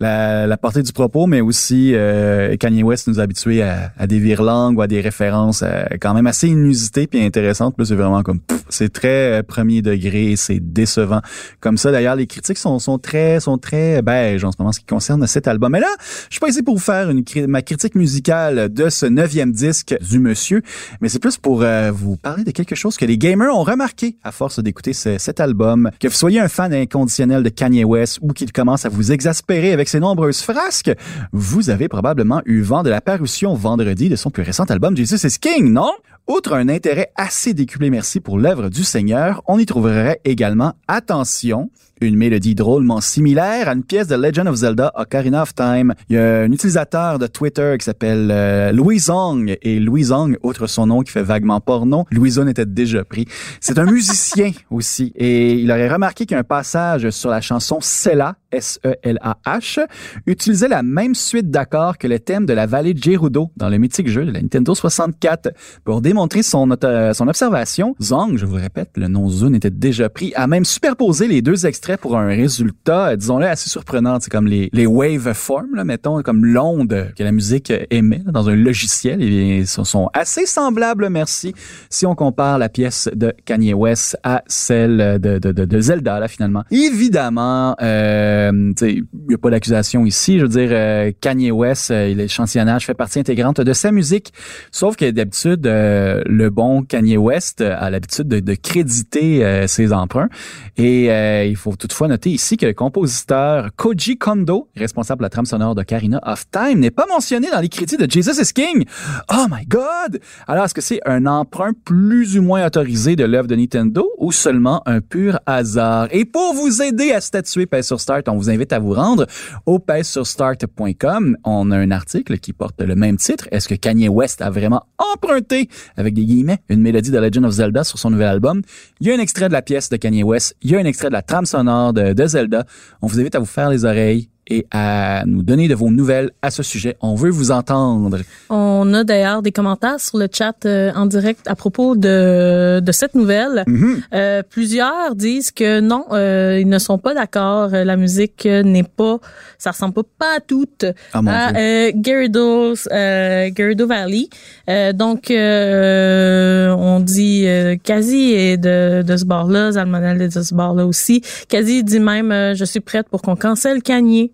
la, 0.00 0.46
la 0.46 0.56
portée 0.56 0.82
du 0.82 0.92
propos, 0.92 1.26
mais 1.26 1.40
aussi 1.40 1.92
euh, 1.94 2.56
Kanye 2.56 2.82
West 2.82 3.06
nous 3.08 3.20
a 3.20 3.22
habitués 3.24 3.62
à, 3.62 3.92
à 3.98 4.06
des 4.06 4.18
virelangues 4.18 4.78
ou 4.78 4.82
à 4.82 4.86
des 4.86 5.00
références 5.00 5.62
euh, 5.62 5.82
quand 6.00 6.14
même 6.14 6.26
assez 6.26 6.48
inusitées 6.48 7.06
puis 7.06 7.22
intéressantes. 7.22 7.74
Là, 7.78 7.84
c'est 7.84 7.94
vraiment 7.94 8.22
comme 8.22 8.40
c'est 8.68 8.92
très 8.92 9.40
euh, 9.40 9.42
premier 9.42 9.82
degré, 9.82 10.34
c'est 10.36 10.60
décevant. 10.60 11.20
Comme 11.60 11.76
ça, 11.76 11.92
d'ailleurs, 11.92 12.16
les 12.16 12.26
critiques 12.26 12.58
sont, 12.58 12.78
sont 12.78 12.98
très 12.98 13.40
sont 13.40 13.58
très 13.58 14.00
beige 14.02 14.44
en 14.44 14.52
ce 14.52 14.56
moment 14.58 14.70
en 14.70 14.72
ce 14.72 14.80
qui 14.80 14.86
concerne 14.86 15.26
cet 15.26 15.46
album. 15.48 15.72
Mais 15.72 15.80
là, 15.80 15.88
je 16.28 16.34
suis 16.34 16.40
pas 16.40 16.48
ici 16.48 16.62
pour 16.62 16.74
vous 16.76 16.80
faire 16.80 17.10
une, 17.10 17.24
ma 17.46 17.62
critique 17.62 17.94
musicale 17.94 18.72
de 18.72 18.88
ce 18.88 19.06
neuvième 19.06 19.52
disque 19.52 19.94
du 20.00 20.18
monsieur, 20.18 20.62
mais 21.00 21.08
c'est 21.08 21.18
plus 21.18 21.36
pour 21.36 21.62
euh, 21.62 21.90
vous 21.92 22.16
parler 22.16 22.44
de 22.44 22.50
quelque 22.52 22.74
chose 22.74 22.96
que 22.96 23.04
les 23.04 23.18
gamers 23.18 23.54
ont 23.54 23.64
remarqué 23.64 24.16
à 24.24 24.32
force 24.32 24.60
d'écouter 24.62 24.92
ce- 24.92 25.18
cet 25.18 25.40
album. 25.40 25.90
Que 26.00 26.08
vous 26.08 26.14
soyez 26.14 26.40
un 26.40 26.48
fan 26.48 26.72
inconditionnel 26.72 27.42
de 27.42 27.48
Kanye 27.50 27.84
West 27.84 28.18
ou 28.22 28.32
qu'il 28.32 28.50
commence 28.52 28.86
à 28.86 28.88
vous 28.88 29.12
exaspérer 29.12 29.72
avec 29.72 29.88
ses 29.90 29.98
nombreuses 29.98 30.42
frasques, 30.42 30.92
vous 31.32 31.68
avez 31.68 31.88
probablement 31.88 32.42
eu 32.44 32.62
vent 32.62 32.84
de 32.84 32.90
la 32.90 33.00
parution 33.00 33.54
vendredi 33.54 34.08
de 34.08 34.14
son 34.14 34.30
plus 34.30 34.44
récent 34.44 34.64
album 34.64 34.96
Jesus 34.96 35.26
is 35.26 35.38
King, 35.40 35.72
non? 35.72 35.90
Outre 36.28 36.52
un 36.52 36.68
intérêt 36.68 37.10
assez 37.16 37.54
décuplé 37.54 37.90
merci 37.90 38.20
pour 38.20 38.38
l'œuvre 38.38 38.68
du 38.68 38.84
Seigneur, 38.84 39.42
on 39.48 39.58
y 39.58 39.66
trouverait 39.66 40.20
également, 40.24 40.74
attention, 40.86 41.70
une 42.00 42.16
mélodie 42.16 42.54
drôlement 42.54 43.00
similaire 43.00 43.68
à 43.68 43.72
une 43.72 43.84
pièce 43.84 44.06
de 44.06 44.16
Legend 44.16 44.48
of 44.48 44.56
Zelda 44.56 44.92
Ocarina 44.94 45.42
of 45.42 45.54
Time. 45.54 45.94
Il 46.08 46.16
y 46.16 46.18
a 46.18 46.40
un 46.40 46.52
utilisateur 46.52 47.18
de 47.18 47.26
Twitter 47.26 47.76
qui 47.78 47.84
s'appelle 47.84 48.30
euh, 48.30 48.72
Louisong 48.72 49.56
et 49.62 49.78
Louisong, 49.78 50.36
outre 50.42 50.66
son 50.66 50.86
nom 50.86 51.02
qui 51.02 51.12
fait 51.12 51.22
vaguement 51.22 51.60
porno, 51.60 52.06
Louison 52.10 52.46
était 52.46 52.66
déjà 52.66 53.04
pris. 53.04 53.26
C'est 53.60 53.78
un 53.78 53.84
musicien 53.84 54.52
aussi 54.70 55.12
et 55.14 55.54
il 55.54 55.70
aurait 55.70 55.92
remarqué 55.92 56.26
qu'un 56.26 56.42
passage 56.42 57.10
sur 57.10 57.30
la 57.30 57.40
chanson 57.40 57.78
Sela, 57.80 58.36
S-E-L-A-H, 58.52 59.86
utilisait 60.26 60.68
la 60.68 60.82
même 60.82 61.14
suite 61.14 61.50
d'accords 61.50 61.98
que 61.98 62.06
le 62.06 62.18
thème 62.18 62.46
de 62.46 62.52
la 62.52 62.66
vallée 62.66 62.94
de 62.94 63.02
Gerudo 63.02 63.50
dans 63.56 63.68
le 63.68 63.78
mythique 63.78 64.08
jeu 64.08 64.24
de 64.24 64.30
la 64.30 64.40
Nintendo 64.40 64.74
64. 64.74 65.52
Pour 65.84 66.00
démontrer 66.00 66.42
son, 66.42 66.70
observation, 66.70 67.94
Zong, 68.00 68.36
je 68.36 68.46
vous 68.46 68.56
répète, 68.56 68.90
le 68.96 69.08
nom 69.08 69.28
Zun 69.28 69.52
était 69.52 69.70
déjà 69.70 70.08
pris, 70.08 70.32
a 70.34 70.46
même 70.46 70.64
superposé 70.64 71.28
les 71.28 71.42
deux 71.42 71.66
extraits 71.66 71.89
pour 71.96 72.16
un 72.16 72.26
résultat, 72.26 73.08
euh, 73.08 73.16
disons-le, 73.16 73.46
assez 73.46 73.70
surprenant. 73.70 74.18
C'est 74.20 74.30
comme 74.30 74.46
les, 74.46 74.70
les 74.72 74.86
waveforms, 74.86 75.74
là, 75.74 75.84
mettons, 75.84 76.22
comme 76.22 76.44
l'onde 76.44 77.12
que 77.16 77.22
la 77.22 77.32
musique 77.32 77.72
émet 77.90 78.22
dans 78.26 78.48
un 78.48 78.56
logiciel. 78.56 79.22
Et 79.22 79.64
sont, 79.66 79.84
sont 79.84 80.10
assez 80.14 80.46
semblables, 80.46 81.08
merci, 81.08 81.54
si 81.88 82.06
on 82.06 82.14
compare 82.14 82.58
la 82.58 82.68
pièce 82.68 83.08
de 83.14 83.32
Kanye 83.44 83.74
West 83.74 84.18
à 84.22 84.42
celle 84.46 85.18
de, 85.20 85.38
de, 85.38 85.80
Zelda, 85.80 86.20
là, 86.20 86.28
finalement. 86.28 86.64
Évidemment, 86.70 87.76
euh, 87.80 88.72
il 88.82 89.04
n'y 89.28 89.34
a 89.34 89.38
pas 89.38 89.50
d'accusation 89.50 90.04
ici. 90.04 90.38
Je 90.38 90.42
veux 90.42 90.48
dire, 90.48 90.68
euh, 90.72 91.12
Kanye 91.20 91.50
West, 91.50 91.90
euh, 91.90 92.14
l'échantillonnage 92.14 92.86
fait 92.86 92.94
partie 92.94 93.18
intégrante 93.18 93.60
de 93.60 93.72
sa 93.72 93.92
musique. 93.92 94.32
Sauf 94.70 94.96
que 94.96 95.10
d'habitude, 95.10 95.66
euh, 95.66 96.22
le 96.26 96.50
bon 96.50 96.82
Kanye 96.82 97.16
West 97.16 97.60
a 97.60 97.90
l'habitude 97.90 98.28
de, 98.28 98.40
de 98.40 98.54
créditer 98.54 99.66
ses 99.66 99.92
emprunts. 99.92 100.28
Et 100.76 101.06
il 101.48 101.56
faut 101.56 101.70
toutefois 101.80 102.08
noter 102.08 102.30
ici 102.30 102.56
que 102.56 102.66
le 102.66 102.74
compositeur 102.74 103.70
Koji 103.74 104.18
Kondo, 104.18 104.68
responsable 104.76 105.20
de 105.20 105.24
la 105.24 105.30
trame 105.30 105.46
sonore 105.46 105.74
de 105.74 105.82
Karina 105.82 106.20
of 106.24 106.44
Time, 106.50 106.78
n'est 106.78 106.90
pas 106.90 107.06
mentionné 107.06 107.50
dans 107.50 107.60
les 107.60 107.70
crédits 107.70 107.96
de 107.96 108.08
Jesus 108.08 108.40
is 108.40 108.52
King. 108.52 108.84
Oh 109.32 109.46
my 109.50 109.64
God! 109.66 110.20
Alors, 110.46 110.66
est-ce 110.66 110.74
que 110.74 110.82
c'est 110.82 111.00
un 111.06 111.24
emprunt 111.26 111.72
plus 111.84 112.38
ou 112.38 112.42
moins 112.42 112.66
autorisé 112.66 113.16
de 113.16 113.24
l'œuvre 113.24 113.48
de 113.48 113.56
Nintendo 113.56 114.08
ou 114.18 114.30
seulement 114.30 114.82
un 114.86 115.00
pur 115.00 115.40
hasard? 115.46 116.08
Et 116.10 116.26
pour 116.26 116.52
vous 116.54 116.82
aider 116.82 117.12
à 117.12 117.20
statuer 117.20 117.64
Pèse 117.64 117.86
sur 117.86 118.00
Start, 118.00 118.28
on 118.28 118.36
vous 118.36 118.50
invite 118.50 118.72
à 118.74 118.78
vous 118.78 118.92
rendre 118.92 119.26
au 119.64 119.78
pèsesurstart.com. 119.78 121.38
On 121.44 121.70
a 121.70 121.78
un 121.78 121.90
article 121.90 122.38
qui 122.38 122.52
porte 122.52 122.80
le 122.82 122.94
même 122.94 123.16
titre. 123.16 123.48
Est-ce 123.52 123.68
que 123.68 123.74
Kanye 123.74 124.08
West 124.08 124.42
a 124.42 124.50
vraiment 124.50 124.84
emprunté, 125.14 125.70
avec 125.96 126.12
des 126.12 126.26
guillemets, 126.26 126.58
une 126.68 126.82
mélodie 126.82 127.10
de 127.10 127.18
Legend 127.18 127.46
of 127.46 127.52
Zelda 127.52 127.84
sur 127.84 127.98
son 127.98 128.10
nouvel 128.10 128.28
album? 128.28 128.60
Il 129.00 129.06
y 129.06 129.10
a 129.10 129.14
un 129.14 129.18
extrait 129.18 129.48
de 129.48 129.54
la 129.54 129.62
pièce 129.62 129.88
de 129.88 129.96
Kanye 129.96 130.22
West. 130.22 130.56
Il 130.60 130.72
y 130.72 130.76
a 130.76 130.78
un 130.78 130.84
extrait 130.84 131.08
de 131.08 131.14
la 131.14 131.22
trame 131.22 131.46
sonore 131.46 131.69
de, 131.92 132.26
Zelda. 132.26 132.64
On 133.02 133.06
vous 133.06 133.20
invite 133.20 133.34
à 133.34 133.38
vous 133.38 133.46
faire 133.46 133.70
les 133.70 133.84
oreilles 133.84 134.28
et 134.50 134.66
à 134.72 135.22
nous 135.26 135.42
donner 135.42 135.68
de 135.68 135.74
vos 135.74 135.90
nouvelles 135.90 136.30
à 136.42 136.50
ce 136.50 136.62
sujet. 136.62 136.96
On 137.00 137.14
veut 137.14 137.30
vous 137.30 137.50
entendre. 137.52 138.18
On 138.50 138.92
a 138.94 139.04
d'ailleurs 139.04 139.42
des 139.42 139.52
commentaires 139.52 140.00
sur 140.00 140.18
le 140.18 140.28
chat 140.32 140.54
euh, 140.66 140.90
en 140.94 141.06
direct 141.06 141.46
à 141.46 141.54
propos 141.54 141.94
de, 141.96 142.80
de 142.80 142.92
cette 142.92 143.14
nouvelle. 143.14 143.64
Mhm. 143.66 144.02
Euh, 144.12 144.42
plusieurs 144.48 145.14
disent 145.14 145.50
que 145.52 145.80
non, 145.80 146.04
euh, 146.12 146.58
ils 146.60 146.68
ne 146.68 146.78
sont 146.78 146.98
pas 146.98 147.14
d'accord. 147.14 147.70
Euh, 147.72 147.84
La 147.84 147.96
musique 147.96 148.44
n'est 148.46 148.82
pas, 148.84 149.18
ça 149.58 149.70
ressemble 149.70 149.94
pas, 149.94 150.02
pas 150.18 150.36
à 150.36 150.40
toutes 150.40 150.84
Ah, 151.12 151.22
mon 151.22 151.30
à 151.30 151.56
euh, 151.56 151.92
Gyarados, 151.94 152.88
euh, 152.92 153.50
Gyarados 153.54 153.86
Valley. 153.86 154.28
Euh, 154.68 154.92
donc, 154.92 155.30
euh, 155.30 156.74
on 156.76 157.00
dit 157.00 157.44
euh, 157.46 157.76
quasi 157.82 158.32
est 158.34 158.56
de, 158.56 159.02
de 159.02 159.16
ce 159.16 159.24
bord-là, 159.24 159.72
Zalmonel 159.72 160.20
est 160.22 160.36
de 160.36 160.42
ce 160.42 160.54
bord-là 160.54 160.84
aussi. 160.86 161.22
Quasi 161.48 161.84
dit 161.84 162.00
même, 162.00 162.32
euh, 162.32 162.54
je 162.54 162.64
suis 162.64 162.80
prête 162.80 163.08
pour 163.08 163.22
qu'on 163.22 163.36
cancelle 163.36 163.82
Kanye. 163.82 164.30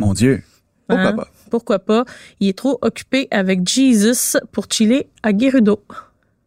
Mon 0.00 0.12
Dieu. 0.14 0.42
Pourquoi 0.88 1.06
Hein? 1.08 1.12
pas? 1.16 1.28
Pourquoi 1.50 1.78
pas? 1.78 2.04
Il 2.40 2.48
est 2.48 2.56
trop 2.58 2.78
occupé 2.82 3.28
avec 3.30 3.66
Jesus 3.68 4.36
pour 4.52 4.66
chiller 4.70 5.08
à 5.22 5.30
Gerudo. 5.36 5.82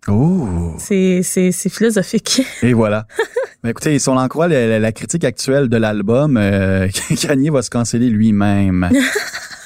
Oh. 0.10 0.76
C'est, 0.80 1.22
c'est, 1.24 1.52
c'est 1.54 1.70
philosophique. 1.70 2.42
Et 2.62 2.74
voilà. 2.74 3.08
Mais 3.64 3.70
écoutez, 3.70 3.98
si 4.00 4.10
on 4.10 4.18
en 4.18 4.28
croit 4.28 4.50
la, 4.50 4.68
la- 4.68 4.80
la 4.80 4.92
critique 4.92 5.24
actuelle 5.24 5.70
de 5.70 5.78
l'album, 5.78 6.36
euh, 6.36 6.90
Kanye 7.22 7.50
va 7.50 7.62
se 7.62 7.70
canceller 7.70 8.10
lui-même. 8.10 8.90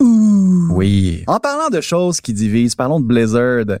Oui. 0.00 1.24
En 1.26 1.38
parlant 1.38 1.68
de 1.68 1.80
choses 1.80 2.20
qui 2.20 2.32
divisent, 2.32 2.74
parlons 2.74 3.00
de 3.00 3.04
Blizzard. 3.06 3.78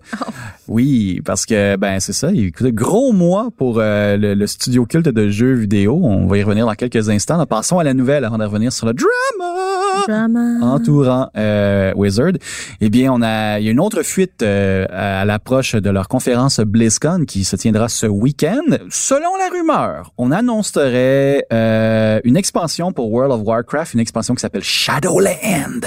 Oui, 0.68 1.20
parce 1.24 1.46
que 1.46 1.76
ben 1.76 1.98
c'est 2.00 2.12
ça. 2.12 2.30
Écoutez, 2.32 2.72
gros 2.72 3.12
mois 3.12 3.48
pour 3.56 3.78
euh, 3.78 4.16
le, 4.16 4.34
le 4.34 4.46
studio 4.46 4.86
culte 4.86 5.08
de 5.08 5.28
jeux 5.30 5.54
vidéo. 5.54 6.00
On 6.02 6.26
va 6.26 6.38
y 6.38 6.42
revenir 6.42 6.66
dans 6.66 6.74
quelques 6.74 7.08
instants. 7.08 7.44
Passons 7.46 7.78
à 7.78 7.84
la 7.84 7.94
nouvelle 7.94 8.24
avant 8.24 8.38
de 8.38 8.44
revenir 8.44 8.72
sur 8.72 8.86
le 8.86 8.92
drama 8.92 9.79
Entourant 10.62 11.30
euh, 11.36 11.92
Wizard. 11.94 12.32
Eh 12.80 12.90
bien, 12.90 13.12
on 13.12 13.22
a 13.22 13.58
il 13.58 13.66
y 13.66 13.68
a 13.68 13.72
une 13.72 13.80
autre 13.80 14.02
fuite 14.02 14.42
euh, 14.42 14.86
à 14.90 15.24
l'approche 15.24 15.74
de 15.74 15.90
leur 15.90 16.08
conférence 16.08 16.60
BlizzCon 16.60 17.24
qui 17.26 17.44
se 17.44 17.56
tiendra 17.56 17.88
ce 17.88 18.06
week-end. 18.06 18.76
Selon 18.88 19.36
la 19.36 19.48
rumeur, 19.50 20.12
on 20.18 20.30
annoncerait 20.30 21.46
euh, 21.52 22.20
une 22.24 22.36
expansion 22.36 22.92
pour 22.92 23.10
World 23.12 23.32
of 23.32 23.46
Warcraft, 23.46 23.94
une 23.94 24.00
expansion 24.00 24.34
qui 24.34 24.40
s'appelle 24.40 24.62
Shadowland, 24.62 25.80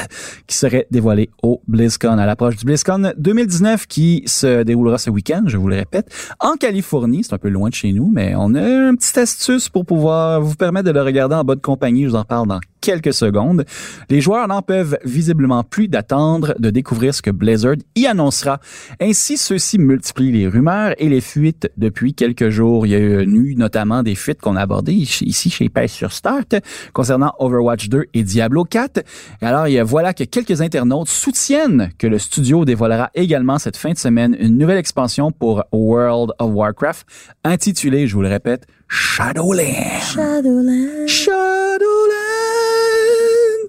qui 0.48 0.56
serait 0.56 0.88
dévoilée 0.92 1.30
au 1.42 1.62
BlizzCon 1.68 2.18
à 2.18 2.26
l'approche 2.26 2.58
du 2.58 2.66
BlizzCon 2.66 3.14
2019 3.18 3.88
qui 3.88 4.24
se 4.26 4.64
déroulera 4.64 4.98
ce 4.98 5.10
week-end, 5.10 5.44
je 5.48 5.58
vous 5.58 5.68
le 5.68 5.76
répète, 5.76 6.08
en 6.40 6.56
Californie. 6.56 7.24
C'est 7.24 7.34
un 7.34 7.38
peu 7.38 7.50
loin 7.50 7.70
de 7.70 7.76
chez 7.76 7.92
nous, 7.94 8.10
mais 8.14 8.34
on 8.36 8.54
a 8.56 8.62
une 8.62 8.98
petite 8.98 9.18
astuce 9.18 9.70
pour 9.70 9.86
pouvoir 9.86 10.42
vous 10.42 10.56
permettre 10.56 10.88
de 10.88 10.92
le 10.92 11.02
regarder 11.02 11.36
en 11.36 11.44
bonne 11.44 11.62
compagnie. 11.62 12.04
Je 12.04 12.10
vous 12.10 12.16
en 12.16 12.26
parle 12.26 12.48
dans 12.48 12.60
quelques 12.84 13.14
secondes. 13.14 13.64
Les 14.10 14.20
joueurs 14.22 14.48
n'en 14.48 14.62
peuvent 14.62 14.98
visiblement 15.06 15.64
plus 15.64 15.88
d'attendre 15.88 16.54
de 16.60 16.70
découvrir 16.70 17.16
ce 17.16 17.22
que 17.22 17.32
Blizzard 17.32 17.78
y 17.96 18.06
annoncera. 18.06 18.60
Ainsi, 19.00 19.38
ceux-ci 19.38 19.80
multiplient 19.80 20.34
les 20.34 20.48
rumeurs 20.48 20.94
et 20.98 21.08
les 21.08 21.22
fuites 21.22 21.72
depuis 21.78 22.14
quelques 22.14 22.50
jours. 22.50 22.86
Il 22.86 22.90
y 22.92 22.96
a 22.96 23.00
eu 23.00 23.56
notamment 23.56 24.04
des 24.04 24.16
fuites 24.16 24.42
qu'on 24.42 24.58
a 24.58 24.62
abordées 24.62 24.94
ici 24.94 25.50
chez 25.50 25.70
Pay 25.70 25.88
sur 25.88 26.12
Start 26.12 26.56
concernant 26.92 27.34
Overwatch 27.40 27.88
2 27.88 28.06
et 28.14 28.24
Diablo 28.24 28.66
4. 28.66 29.00
Et 29.42 29.46
alors, 29.46 29.68
il 29.68 29.74
y 29.76 29.80
a- 29.80 29.84
voilà 29.86 30.14
que 30.14 30.26
quelques 30.26 30.62
internautes 30.62 31.08
soutiennent 31.08 31.90
que 31.98 32.08
le 32.08 32.20
studio 32.20 32.66
dévoilera 32.66 33.10
également 33.16 33.60
cette 33.60 33.78
fin 33.78 33.92
de 33.94 33.98
semaine 33.98 34.36
une 34.40 34.58
nouvelle 34.58 34.78
expansion 34.78 35.32
pour 35.32 35.64
World 35.72 36.32
of 36.40 36.52
Warcraft 36.54 37.08
intitulée, 37.46 38.08
je 38.08 38.16
vous 38.16 38.22
le 38.22 38.28
répète, 38.28 38.66
Shadowland. 38.90 39.64
Shadowland. 40.02 41.08
Shadowland. 41.08 42.13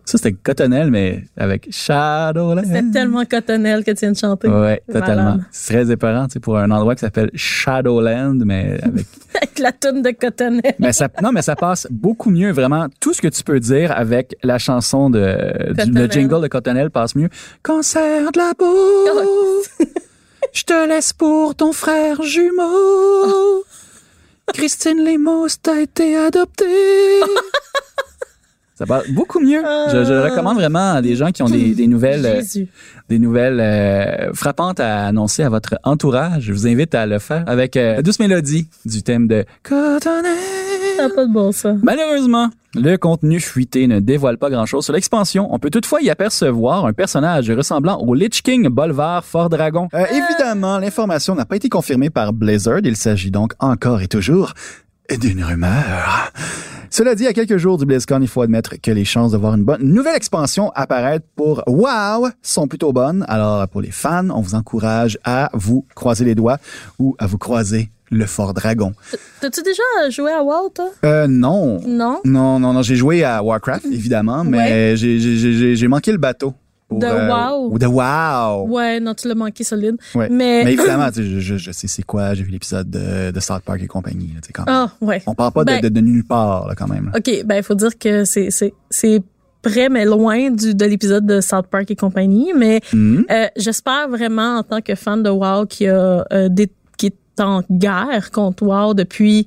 Ça, 0.04 0.18
c'était 0.18 0.32
Cottonelle, 0.32 0.90
mais 0.90 1.24
avec 1.36 1.68
Shadowland. 1.70 2.62
C'est 2.70 2.90
tellement 2.90 3.24
cotonnel 3.24 3.84
que 3.84 3.90
tu 3.92 4.00
viens 4.00 4.12
de 4.12 4.16
chanter. 4.16 4.48
Ouais, 4.48 4.82
totalement. 4.92 5.38
C'est 5.50 5.72
très 5.72 5.90
épeurant, 5.90 6.26
tu 6.26 6.34
sais, 6.34 6.40
pour 6.40 6.58
un 6.58 6.70
endroit 6.70 6.94
qui 6.94 7.00
s'appelle 7.00 7.30
Shadowland, 7.34 8.42
mais 8.44 8.78
avec. 8.82 9.06
Avec 9.36 9.58
la 9.58 9.72
toune 9.72 10.00
de 10.00 10.10
cotonnel. 10.10 10.74
mais 10.78 10.92
ça, 10.92 11.08
non, 11.20 11.32
mais 11.32 11.42
ça 11.42 11.56
passe 11.56 11.88
beaucoup 11.90 12.30
mieux, 12.30 12.52
vraiment. 12.52 12.86
Tout 13.00 13.12
ce 13.12 13.20
que 13.20 13.26
tu 13.26 13.42
peux 13.42 13.58
dire 13.58 13.90
avec 13.90 14.36
la 14.44 14.58
chanson 14.58 15.10
de, 15.10 15.72
du, 15.72 15.90
le 15.90 16.06
jingle 16.06 16.40
de 16.40 16.46
Cottonelle 16.46 16.90
passe 16.90 17.16
mieux. 17.16 17.28
Cancer 17.64 18.30
de 18.30 18.38
la 18.38 18.54
peau. 18.56 19.84
Je 20.52 20.62
te 20.62 20.88
laisse 20.88 21.12
pour 21.12 21.56
ton 21.56 21.72
frère 21.72 22.22
jumeau. 22.22 23.64
Christine 24.54 25.04
Lemos, 25.04 25.48
t'as 25.60 25.80
été 25.80 26.16
adoptée. 26.16 27.20
Ça 28.74 28.86
passe 28.86 29.08
beaucoup 29.10 29.38
mieux. 29.38 29.62
Je, 29.92 30.04
je 30.04 30.12
le 30.12 30.20
recommande 30.22 30.56
vraiment 30.56 30.94
à 30.94 31.02
des 31.02 31.14
gens 31.14 31.30
qui 31.30 31.42
ont 31.44 31.48
des, 31.48 31.74
des 31.74 31.86
nouvelles, 31.86 32.26
euh, 32.26 32.40
Jésus. 32.40 32.66
des 33.08 33.20
nouvelles 33.20 33.60
euh, 33.60 34.32
frappantes 34.32 34.80
à 34.80 35.06
annoncer 35.06 35.44
à 35.44 35.48
votre 35.48 35.76
entourage. 35.84 36.42
Je 36.42 36.52
vous 36.52 36.66
invite 36.66 36.92
à 36.94 37.06
le 37.06 37.20
faire 37.20 37.44
avec 37.46 37.76
euh, 37.76 37.96
la 37.96 38.02
douce 38.02 38.18
mélodie 38.18 38.66
du 38.84 39.02
thème 39.04 39.28
de 39.28 39.44
Cotonnelle. 39.62 40.24
Ça 40.96 41.08
n'a 41.08 41.14
pas 41.14 41.26
de 41.26 41.32
bon 41.32 41.52
sens. 41.52 41.78
Malheureusement, 41.84 42.50
le 42.74 42.96
contenu 42.96 43.38
fuité 43.38 43.86
ne 43.86 44.00
dévoile 44.00 44.38
pas 44.38 44.50
grand-chose 44.50 44.84
sur 44.84 44.92
l'expansion. 44.92 45.48
On 45.54 45.58
peut 45.60 45.70
toutefois 45.70 46.00
y 46.02 46.10
apercevoir 46.10 46.84
un 46.86 46.92
personnage 46.92 47.48
ressemblant 47.50 47.98
au 47.98 48.14
Lich 48.14 48.42
King 48.42 48.68
Bolvar 48.68 49.24
Fort 49.24 49.50
Dragon. 49.50 49.88
Euh, 49.94 50.04
évidemment, 50.10 50.78
l'information 50.78 51.36
n'a 51.36 51.44
pas 51.44 51.56
été 51.56 51.68
confirmée 51.68 52.10
par 52.10 52.32
Blizzard. 52.32 52.80
Il 52.82 52.96
s'agit 52.96 53.30
donc 53.30 53.52
encore 53.60 54.02
et 54.02 54.08
toujours 54.08 54.52
d'une 55.10 55.42
rumeur. 55.44 56.32
Cela 56.90 57.14
dit, 57.16 57.26
à 57.26 57.32
quelques 57.32 57.56
jours 57.56 57.76
du 57.76 57.86
BlizzCon, 57.86 58.20
il 58.22 58.28
faut 58.28 58.42
admettre 58.42 58.74
que 58.80 58.90
les 58.90 59.04
chances 59.04 59.32
de 59.32 59.36
voir 59.36 59.54
une 59.54 59.64
bonne 59.64 59.82
nouvelle 59.82 60.14
expansion 60.16 60.70
apparaître 60.76 61.26
pour 61.34 61.62
WoW 61.66 62.28
sont 62.40 62.68
plutôt 62.68 62.92
bonnes. 62.92 63.24
Alors, 63.28 63.66
pour 63.68 63.80
les 63.80 63.90
fans, 63.90 64.30
on 64.30 64.40
vous 64.40 64.54
encourage 64.54 65.18
à 65.24 65.50
vous 65.54 65.84
croiser 65.96 66.24
les 66.24 66.34
doigts 66.36 66.58
ou 67.00 67.16
à 67.18 67.26
vous 67.26 67.38
croiser 67.38 67.90
le 68.10 68.26
Fort 68.26 68.54
Dragon. 68.54 68.92
T'as-tu 69.40 69.62
déjà 69.62 69.82
joué 70.10 70.30
à 70.30 70.42
WoW, 70.42 70.68
toi? 70.72 70.90
Euh, 71.04 71.26
non. 71.26 71.80
Non? 71.84 72.20
Non, 72.24 72.60
non, 72.60 72.72
non, 72.72 72.82
j'ai 72.82 72.94
joué 72.96 73.24
à 73.24 73.42
Warcraft, 73.42 73.86
évidemment, 73.86 74.44
mais 74.44 74.92
Ouais. 74.92 74.96
j'ai 74.96 75.88
manqué 75.88 76.12
le 76.12 76.18
bateau. 76.18 76.54
Pour, 76.88 76.98
De 76.98 77.06
WoW. 77.06 77.72
ou 77.72 77.78
De 77.78 77.86
WoW. 77.86 78.68
Ouais, 78.68 79.00
non, 79.00 79.14
tu 79.14 79.26
l'as 79.28 79.34
manqué 79.34 79.64
solide. 79.64 79.96
Ouais. 80.14 80.28
Mais, 80.30 80.62
Mais 80.64 80.72
évidemment, 80.74 81.10
tu 81.10 81.22
sais, 81.40 81.40
je, 81.58 81.72
sais 81.72 81.86
c'est 81.88 82.02
quoi, 82.02 82.34
j'ai 82.34 82.42
vu 82.44 82.50
l'épisode 82.50 82.90
de, 82.90 83.30
de 83.30 83.40
South 83.40 83.62
Park 83.64 83.80
et 83.82 83.86
compagnie. 83.86 84.28
là, 84.34 84.40
tu 84.42 84.48
sais, 84.48 84.52
quand 84.52 84.66
même. 84.66 84.74
Ah, 84.74 84.90
ouais. 85.00 85.22
On 85.26 85.34
parle 85.34 85.52
pas 85.52 85.64
Ben- 85.64 85.80
de, 85.80 85.88
de, 85.88 86.00
nulle 86.00 86.24
part, 86.24 86.68
là, 86.68 86.74
quand 86.74 86.88
même. 86.88 87.06
là. 87.06 87.12
OK, 87.18 87.44
ben, 87.44 87.56
il 87.56 87.62
faut 87.62 87.74
dire 87.74 87.98
que 87.98 88.24
c'est, 88.24 88.50
c'est, 88.50 88.74
c'est 88.90 89.22
près, 89.62 89.88
mais 89.88 90.04
loin 90.04 90.50
du, 90.50 90.74
de 90.74 90.84
l'épisode 90.84 91.24
de 91.24 91.40
South 91.40 91.66
Park 91.68 91.90
et 91.90 91.96
compagnie. 91.96 92.52
Mais 92.56 92.80
Mhm. 92.92 93.24
euh, 93.30 93.46
j'espère 93.56 94.08
vraiment, 94.10 94.58
en 94.58 94.62
tant 94.62 94.80
que 94.82 94.94
fan 94.94 95.22
de 95.22 95.30
WoW, 95.30 95.64
qui 95.66 95.86
a 95.86 96.24
euh, 96.32 96.48
des, 96.50 96.70
qui 96.98 97.06
est 97.06 97.40
en 97.40 97.62
guerre 97.70 98.30
contre 98.30 98.62
WoW 98.62 98.92
depuis 98.94 99.46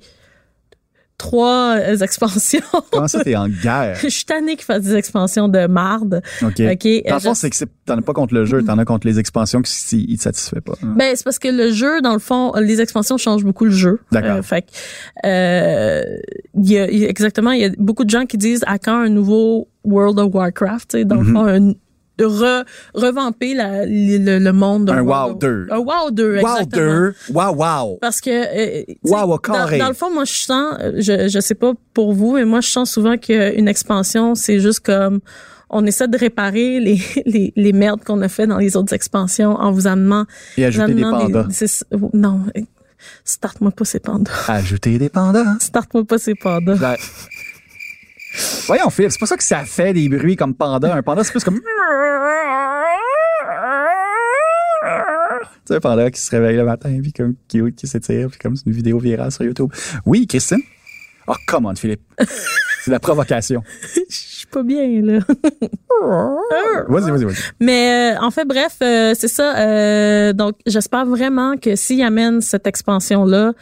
trois 1.17 1.77
euh, 1.77 1.97
expansions. 1.97 2.59
Comment 2.91 3.07
ça, 3.07 3.24
t'es 3.24 3.36
en 3.36 3.47
guerre? 3.50 3.95
Je 4.01 4.07
suis 4.07 4.25
tannée 4.25 4.55
qu'ils 4.55 4.65
fassent 4.65 4.83
des 4.83 4.95
expansions 4.95 5.47
de 5.47 5.65
marde. 5.67 6.21
OK. 6.43 6.50
OK. 6.50 6.59
Dans 6.59 6.65
euh, 6.65 7.13
le 7.13 7.19
fond, 7.19 7.33
je- 7.33 7.39
c'est 7.39 7.50
que 7.50 7.55
t'en 7.86 7.97
as 7.97 8.01
pas 8.01 8.13
contre 8.13 8.33
le 8.36 8.45
jeu, 8.45 8.63
t'en 8.63 8.77
as 8.77 8.86
contre 8.86 9.07
les 9.07 9.17
expansions 9.19 9.62
qui 9.62 9.71
si, 9.71 10.05
ils 10.07 10.17
te 10.17 10.24
satisfait 10.24 10.62
pas. 10.62 10.74
hein. 10.83 10.93
Ben, 10.97 11.15
c'est 11.15 11.24
parce 11.24 11.39
que 11.39 11.47
le 11.47 11.71
jeu, 11.71 12.01
dans 12.01 12.13
le 12.13 12.19
fond, 12.19 12.53
les 12.59 12.81
expansions 12.81 13.17
changent 13.17 13.43
beaucoup 13.45 13.65
le 13.65 13.71
jeu. 13.71 14.00
D'accord. 14.12 14.38
Euh, 14.38 14.41
fait 14.43 14.62
que, 14.63 14.67
euh, 15.25 16.03
y 16.55 16.77
a, 16.77 16.89
y 16.91 17.05
a- 17.05 17.09
exactement, 17.09 17.51
il 17.51 17.62
y 17.62 17.65
a 17.65 17.69
beaucoup 17.77 18.03
de 18.05 18.09
gens 18.09 18.25
qui 18.25 18.38
disent 18.38 18.63
à 18.67 18.77
quand 18.77 18.97
un 19.00 19.09
nouveau 19.09 19.67
World 19.83 20.19
of 20.19 20.33
Warcraft, 20.33 20.89
tu 20.91 20.97
sais, 21.00 21.05
dans 21.05 21.15
le 21.21 21.33
fond, 21.33 21.45
un, 21.47 21.71
re, 22.25 22.63
revamper 22.93 23.53
la, 23.53 23.86
le, 23.86 24.39
le 24.39 24.53
monde. 24.53 24.86
de 24.86 24.91
Un 24.91 25.01
WoW 25.01 25.31
of- 25.33 25.39
2. 25.39 25.67
Un 25.71 25.77
WoW 25.79 26.12
2, 26.12 26.31
Wow, 26.31 26.38
exactement. 26.39 26.67
deux. 26.69 27.13
Wow, 27.33 27.55
wow. 27.55 27.97
Parce 28.01 28.21
que, 28.21 28.29
euh, 28.29 28.83
Wow, 29.03 29.24
au 29.24 29.27
dans, 29.27 29.38
carré. 29.38 29.77
dans 29.77 29.88
le 29.89 29.93
fond, 29.93 30.12
moi, 30.13 30.25
je 30.25 30.33
sens, 30.33 30.75
je, 30.97 31.27
je 31.29 31.39
sais 31.39 31.55
pas 31.55 31.74
pour 31.93 32.13
vous, 32.13 32.33
mais 32.33 32.45
moi, 32.45 32.62
je 32.62 32.69
sens 32.69 32.91
souvent 32.91 33.17
qu'une 33.17 33.67
expansion, 33.67 34.36
c'est 34.36 34.59
juste 34.59 34.79
comme, 34.81 35.19
on 35.69 35.86
essaie 35.86 36.07
de 36.07 36.17
réparer 36.17 36.79
les, 36.79 37.00
les, 37.25 37.53
les 37.55 37.74
merdes 37.74 38.03
qu'on 38.03 38.21
a 38.21 38.29
fait 38.29 38.47
dans 38.47 38.57
les 38.57 38.77
autres 38.77 38.93
expansions 38.93 39.51
en 39.55 39.71
vous 39.71 39.86
amenant 39.88 40.25
Et 40.57 40.65
ajouter 40.65 40.93
des 40.93 41.01
pandas. 41.01 41.47
c'est- 41.51 41.83
non, 42.13 42.41
starte-moi 43.25 43.71
pas 43.71 43.86
ces 43.86 44.00
pandas. 44.00 44.31
Ajouter 44.47 44.97
des 44.97 45.09
pandas. 45.09 45.55
Starte-moi 45.59 46.03
pas 46.05 46.17
ces 46.17 46.36
pandas. 46.36 46.95
Voyons, 48.67 48.89
Phil, 48.89 49.12
c'est 49.12 49.20
pas 49.20 49.25
ça 49.25 49.38
que 49.38 49.44
ça 49.44 49.63
fait 49.65 49.94
des 49.94 50.10
bruits 50.10 50.36
comme 50.36 50.53
panda. 50.53 50.94
Un 50.94 51.01
panda, 51.01 51.24
c'est 51.24 51.32
plus 51.32 51.44
comme. 51.44 51.60
Tu 51.60 51.63
sais, 55.65 55.75
un 55.75 55.79
panda 55.79 56.10
qui 56.12 56.20
se 56.20 56.32
réveille 56.32 56.58
le 56.58 56.65
matin, 56.65 56.98
puis 57.01 57.12
comme 57.13 57.36
cute, 57.50 57.75
qui 57.75 57.88
s'étire, 57.88 58.29
puis 58.29 58.39
comme 58.39 58.56
c'est 58.56 58.65
une 58.65 58.74
vidéo 58.74 59.00
virale 59.00 59.32
sur 59.32 59.44
YouTube. 59.44 59.72
Oui, 60.06 60.27
Christine? 60.27 60.62
Oh, 61.27 61.34
come 61.48 61.65
on, 61.65 61.75
Philippe. 61.75 62.01
c'est 62.20 62.88
de 62.88 62.91
la 62.91 63.00
provocation. 63.00 63.62
Je 64.10 64.15
suis 64.15 64.48
pas 64.48 64.63
bien, 64.63 65.01
là. 65.01 65.20
Vas-y, 66.88 67.10
vas-y, 67.12 67.25
vas-y. 67.25 67.36
Mais 67.60 68.15
euh, 68.15 68.22
en 68.22 68.29
fait, 68.32 68.46
bref, 68.46 68.77
euh, 68.82 69.13
c'est 69.17 69.27
ça. 69.27 69.58
euh, 69.58 70.32
donc, 70.32 70.56
j'espère 70.65 71.06
vraiment 71.06 71.58
que 71.58 71.75
s'ils 71.75 72.03
amènent 72.03 72.39
cette 72.39 72.67
expansion-là, 72.67 73.53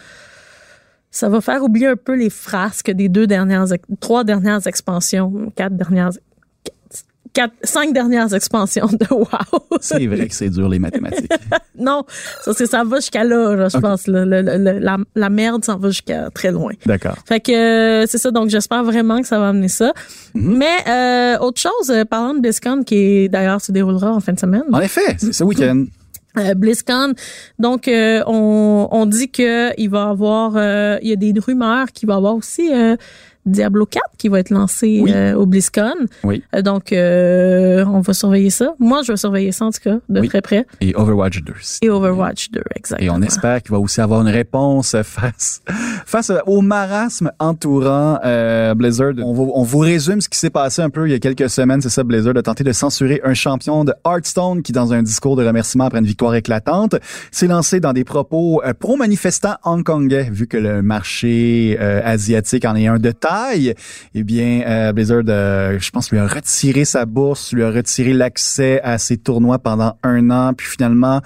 ça 1.15 1.29
va 1.29 1.39
faire 1.39 1.63
oublier 1.63 1.87
un 1.87 1.95
peu 1.95 2.13
les 2.13 2.29
frasques 2.29 2.91
des 2.91 3.07
deux 3.07 3.25
dernières, 3.25 3.65
trois 4.01 4.25
dernières 4.25 4.67
expansions, 4.67 5.51
quatre 5.55 5.75
dernières. 5.77 6.09
quatre, 7.33 7.53
cinq 7.63 7.93
dernières 7.93 8.33
expansions 8.33 8.87
de 8.87 9.05
WoW. 9.13 9.77
C'est 9.79 10.05
vrai 10.07 10.27
que 10.27 10.33
c'est 10.33 10.49
dur 10.49 10.67
les 10.67 10.79
mathématiques. 10.79 11.31
non, 11.79 12.03
ça, 12.43 12.51
c'est, 12.53 12.65
ça 12.65 12.83
va 12.83 12.97
jusqu'à 12.97 13.23
là, 13.23 13.55
là, 13.55 13.69
je 13.69 13.77
pense. 13.77 14.07
Le- 14.07 14.25
le- 14.25 14.41
le- 14.41 14.79
la, 14.79 14.97
la 15.15 15.29
merde, 15.29 15.63
ça 15.63 15.75
va 15.77 15.87
jusqu'à 15.89 16.29
très 16.31 16.51
loin. 16.51 16.73
D'accord. 16.85 17.15
Fait 17.25 17.39
que 17.39 17.51
euh, 17.53 18.05
c'est 18.07 18.17
ça, 18.17 18.31
donc 18.31 18.49
j'espère 18.49 18.83
vraiment 18.83 19.21
que 19.21 19.27
ça 19.27 19.39
va 19.39 19.49
amener 19.49 19.69
ça. 19.69 19.93
Mhm. 20.33 20.57
Mais 20.57 20.77
euh, 20.89 21.37
autre 21.39 21.61
chose, 21.61 21.89
euh, 21.91 22.03
parlant 22.03 22.33
de 22.33 22.39
BlizzCon, 22.41 22.83
qui 22.83 23.29
d'ailleurs 23.29 23.61
se 23.61 23.71
déroulera 23.71 24.11
en 24.11 24.19
fin 24.19 24.33
de 24.33 24.39
semaine. 24.39 24.63
En 24.71 24.81
effet, 24.81 25.15
c'est 25.17 25.31
ce 25.33 25.43
week-end. 25.45 25.85
Euh, 26.37 26.53
BlizzCon. 26.53 27.13
Donc, 27.59 27.87
euh, 27.87 28.23
on, 28.27 28.87
on 28.91 29.05
dit 29.05 29.29
que 29.29 29.79
il 29.79 29.89
va 29.89 30.09
avoir, 30.09 30.53
euh, 30.55 30.97
il 31.01 31.09
y 31.09 31.13
a 31.13 31.15
des 31.15 31.33
rumeurs 31.39 31.87
qu'il 31.93 32.07
va 32.07 32.15
avoir 32.15 32.35
aussi 32.35 32.69
Diablo 33.45 33.85
4 33.85 34.03
qui 34.17 34.29
va 34.29 34.39
être 34.39 34.49
lancé 34.49 34.99
Oui. 35.03 35.11
euh, 35.13 35.33
au 35.35 35.45
BlizzCon. 35.45 35.93
Oui. 36.23 36.43
Euh, 36.55 36.61
donc, 36.61 36.91
euh, 36.93 37.85
on 37.85 37.99
va 38.01 38.13
surveiller 38.13 38.49
ça. 38.49 38.73
Moi, 38.79 39.01
je 39.05 39.11
vais 39.11 39.17
surveiller 39.17 39.51
ça 39.51 39.65
en 39.65 39.71
tout 39.71 39.79
cas 39.83 39.97
de 40.09 40.19
Oui. 40.21 40.27
très 40.29 40.41
près. 40.41 40.65
Et 40.81 40.93
Overwatch 40.95 41.41
2. 41.43 41.53
Et 41.81 41.89
Overwatch 41.89 42.49
2, 42.51 42.61
exactement. 42.75 43.13
Et 43.13 43.15
on 43.15 43.21
espère 43.21 43.61
qu'il 43.61 43.71
va 43.71 43.79
aussi 43.79 44.01
avoir 44.01 44.21
une 44.21 44.29
réponse 44.33 44.95
face 45.03 45.61
face 46.05 46.31
au 46.45 46.61
marasme 46.61 47.31
entourant 47.39 48.19
euh, 48.25 48.73
Blizzard. 48.73 49.13
On, 49.23 49.33
va- 49.33 49.51
on 49.53 49.63
vous 49.63 49.79
résume 49.79 50.21
ce 50.21 50.29
qui 50.29 50.39
s'est 50.39 50.49
passé 50.49 50.81
un 50.81 50.89
peu 50.89 51.07
il 51.07 51.11
y 51.11 51.15
a 51.15 51.19
quelques 51.19 51.49
semaines. 51.49 51.81
C'est 51.81 51.89
ça, 51.89 52.03
Blizzard 52.03 52.35
a 52.37 52.41
tenté 52.41 52.63
de 52.63 52.71
censurer 52.71 53.21
un 53.23 53.33
champion 53.33 53.83
de 53.83 53.93
Hearthstone 54.05 54.61
qui, 54.63 54.71
dans 54.71 54.93
un 54.93 55.03
discours 55.03 55.35
de 55.35 55.45
remerciement 55.45 55.85
après 55.85 55.99
une 55.99 56.05
victoire 56.05 56.33
éclatante, 56.35 56.95
s'est 57.31 57.47
lancé 57.47 57.79
dans 57.79 57.93
des 57.93 58.03
propos 58.03 58.61
euh, 58.65 58.73
pro-manifestants 58.73 59.55
hongkongais. 59.63 60.29
Vu 60.31 60.47
que 60.47 60.57
le 60.57 60.81
marché 60.81 61.77
euh, 61.79 62.01
asiatique 62.03 62.65
en 62.65 62.75
est 62.75 62.87
un 62.87 62.97
de 62.97 63.11
taille, 63.11 63.34
eh 64.13 64.23
bien, 64.23 64.61
euh, 64.65 64.93
Blizzard, 64.93 65.23
euh, 65.27 65.77
je 65.79 65.89
pense, 65.91 66.11
lui 66.11 66.19
a 66.19 66.27
retiré 66.27 66.85
sa 66.85 67.05
bourse, 67.05 67.53
lui 67.53 67.63
a 67.63 67.71
retiré 67.71 68.13
l'accès 68.13 68.81
à 68.81 68.97
ses 68.97 69.17
tournois 69.17 69.59
pendant 69.59 69.97
un 70.03 70.29
an, 70.29 70.53
puis 70.53 70.67
finalement 70.67 71.21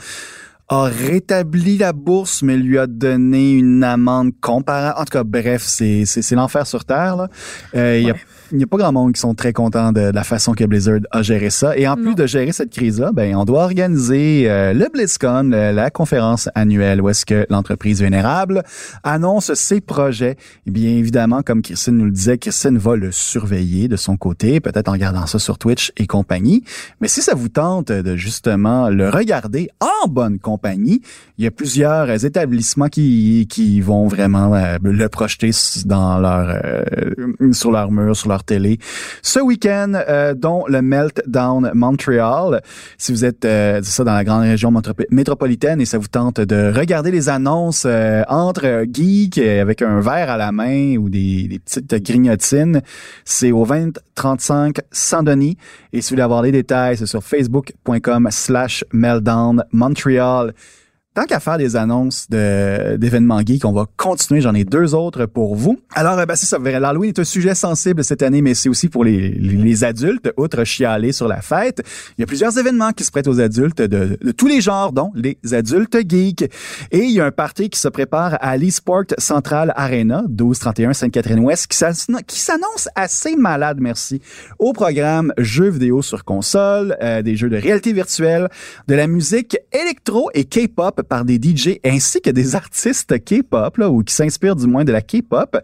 a 0.69 0.83
rétabli 0.83 1.77
la 1.79 1.93
bourse, 1.93 2.43
mais 2.43 2.55
lui 2.55 2.77
a 2.77 2.85
donné 2.85 3.53
une 3.53 3.83
amende 3.83 4.31
comparable. 4.39 4.99
En 4.99 5.03
tout 5.03 5.11
cas, 5.11 5.23
bref, 5.23 5.63
c'est 5.63 6.31
l'enfer 6.31 6.67
sur 6.67 6.85
terre. 6.85 7.15
là. 7.15 7.27
Euh. 7.75 8.13
Il 8.51 8.59
y 8.59 8.63
a 8.63 8.67
pas 8.67 8.77
grand 8.77 8.91
monde 8.91 9.13
qui 9.13 9.19
sont 9.21 9.33
très 9.35 9.53
contents 9.53 9.91
de, 9.91 10.09
de 10.11 10.15
la 10.15 10.23
façon 10.23 10.53
que 10.53 10.63
Blizzard 10.63 10.99
a 11.11 11.21
géré 11.21 11.49
ça. 11.49 11.77
Et 11.77 11.87
en 11.87 11.95
Non. 11.95 12.03
plus 12.03 12.15
de 12.15 12.25
gérer 12.25 12.51
cette 12.51 12.71
crise-là, 12.71 13.11
ben 13.13 13.35
on 13.35 13.45
doit 13.45 13.63
organiser 13.63 14.49
euh, 14.49 14.73
le 14.73 14.87
BlizzCon, 14.91 15.43
le- 15.51 15.71
la 15.71 15.89
conférence 15.91 16.49
annuelle 16.55 17.01
où 17.01 17.09
est-ce 17.09 17.25
que 17.25 17.45
l'entreprise 17.49 18.01
vénérable 18.01 18.63
annonce 19.03 19.53
ses 19.53 19.81
projets. 19.81 20.35
Et 20.67 20.71
bien 20.71 20.89
évidemment, 20.91 21.41
comme 21.41 21.61
Christine 21.61 21.97
nous 21.97 22.05
le 22.05 22.11
disait, 22.11 22.37
Christine 22.37 22.77
va 22.77 22.95
le 22.95 23.11
surveiller 23.11 23.87
de 23.87 23.95
son 23.95 24.17
côté, 24.17 24.59
peut-être 24.59 24.87
en 24.89 24.93
regardant 24.93 25.25
ça 25.27 25.39
sur 25.39 25.57
Twitch 25.57 25.91
et 25.97 26.07
compagnie. 26.07 26.63
Mais 27.01 27.07
si 27.07 27.21
ça 27.21 27.35
vous 27.35 27.49
tente 27.49 27.91
de 27.91 28.15
justement 28.15 28.89
le 28.89 29.09
regarder 29.09 29.69
en 29.79 30.07
bonne 30.07 30.39
compagnie, 30.39 31.01
il 31.39 31.45
y 31.45 31.47
a 31.47 31.51
plusieurs 31.51 32.09
euh, 32.09 32.17
établissements 32.17 32.89
qui, 32.89 33.47
qui 33.49 33.79
vont 33.79 34.09
vraiment 34.09 34.53
euh, 34.53 34.77
le 34.83 35.07
projeter 35.07 35.51
dans 35.85 36.19
leur 36.19 36.49
euh, 36.49 37.53
sur 37.53 37.71
leur 37.71 37.91
mur, 37.91 38.13
sur 38.13 38.27
leur 38.27 38.43
télé. 38.43 38.77
Ce 39.21 39.39
week-end, 39.39 39.93
euh, 39.95 40.33
dont 40.33 40.65
le 40.67 40.81
Meltdown 40.81 41.71
Montreal. 41.73 42.61
Si 42.97 43.13
vous 43.13 43.23
êtes 43.23 43.45
euh, 43.45 43.79
ça 43.81 44.03
dans 44.03 44.13
la 44.13 44.25
grande 44.25 44.41
région 44.41 44.69
métropo- 44.69 45.05
métropolitaine 45.11 45.79
et 45.79 45.85
ça 45.85 45.97
vous 45.97 46.09
tente 46.09 46.41
de 46.41 46.73
regarder 46.77 47.09
les 47.09 47.29
annonces 47.29 47.87
entre 48.27 48.83
geeks 48.91 49.37
avec 49.37 49.81
un 49.81 50.01
verre 50.01 50.29
à 50.29 50.37
la 50.37 50.51
main 50.51 50.97
ou 50.97 51.09
des, 51.09 51.47
des 51.47 51.59
petites 51.59 52.03
grignotines, 52.03 52.81
c'est 53.23 53.53
au 53.53 53.65
2035 53.65 54.79
Saint-Denis. 54.91 55.57
Et 55.93 56.01
si 56.01 56.09
vous 56.09 56.15
voulez 56.15 56.23
avoir 56.23 56.41
les 56.41 56.51
détails, 56.51 56.97
c'est 56.97 57.05
sur 57.05 57.23
facebook.com 57.23 58.27
slash 58.29 58.83
Meltdown 58.91 59.63
Montreal. 59.71 60.53
Tant 61.15 61.25
qu'à 61.25 61.39
faire 61.39 61.57
des 61.57 61.75
annonces 61.75 62.27
de, 62.29 62.95
d'événements 62.97 63.41
geeks, 63.43 63.65
on 63.65 63.71
va 63.71 63.87
continuer. 63.97 64.41
J'en 64.41 64.53
ai 64.53 64.63
deux 64.63 64.93
autres 64.93 65.25
pour 65.25 65.55
vous. 65.55 65.79
Alors, 65.95 66.19
euh, 66.19 66.25
ben, 66.27 66.35
c'est 66.35 66.45
ça. 66.45 66.59
L'Halloween 66.59 67.09
est 67.09 67.19
un 67.19 67.23
sujet 67.23 67.55
sensible 67.55 68.03
cette 68.03 68.21
année, 68.21 68.43
mais 68.43 68.53
c'est 68.53 68.69
aussi 68.69 68.89
pour 68.89 69.03
les, 69.03 69.31
les, 69.31 69.83
adultes, 69.83 70.31
outre 70.37 70.63
chialer 70.65 71.11
sur 71.11 71.27
la 71.27 71.41
fête. 71.41 71.81
Il 72.17 72.21
y 72.21 72.23
a 72.23 72.27
plusieurs 72.27 72.55
événements 72.59 72.91
qui 72.91 73.03
se 73.03 73.09
prêtent 73.09 73.27
aux 73.27 73.39
adultes 73.39 73.81
de, 73.81 74.19
de 74.21 74.31
tous 74.31 74.45
les 74.45 74.61
genres, 74.61 74.93
dont 74.93 75.11
les 75.15 75.39
adultes 75.51 75.97
geeks. 76.07 76.43
Et 76.91 76.99
il 76.99 77.11
y 77.11 77.19
a 77.19 77.25
un 77.25 77.31
party 77.31 77.71
qui 77.71 77.79
se 77.79 77.87
prépare 77.87 78.37
à 78.39 78.55
l'eSport 78.55 79.05
Central 79.17 79.73
Arena, 79.75 80.21
1231 80.29 80.93
Sainte-Catherine-Ouest, 80.93 81.65
qui 81.65 82.39
s'annonce 82.39 82.87
assez 82.93 83.35
malade, 83.35 83.79
merci. 83.81 84.21
Au 84.59 84.73
programme 84.73 85.33
jeux 85.39 85.69
vidéo 85.69 86.03
sur 86.03 86.23
console, 86.23 86.95
euh, 87.01 87.23
des 87.23 87.35
jeux 87.35 87.49
de 87.49 87.57
réalité 87.57 87.93
virtuelle, 87.93 88.47
de 88.87 88.93
la 88.93 89.07
musique 89.07 89.57
électro 89.73 90.29
et 90.35 90.45
K-pop 90.45 90.99
par 91.09 91.25
des 91.25 91.35
DJ 91.35 91.79
ainsi 91.83 92.21
que 92.21 92.29
des 92.29 92.55
artistes 92.55 93.17
K-pop 93.25 93.77
là, 93.77 93.89
ou 93.89 94.03
qui 94.03 94.13
s'inspirent 94.13 94.55
du 94.55 94.67
moins 94.67 94.83
de 94.85 94.91
la 94.91 95.01
K-pop. 95.01 95.57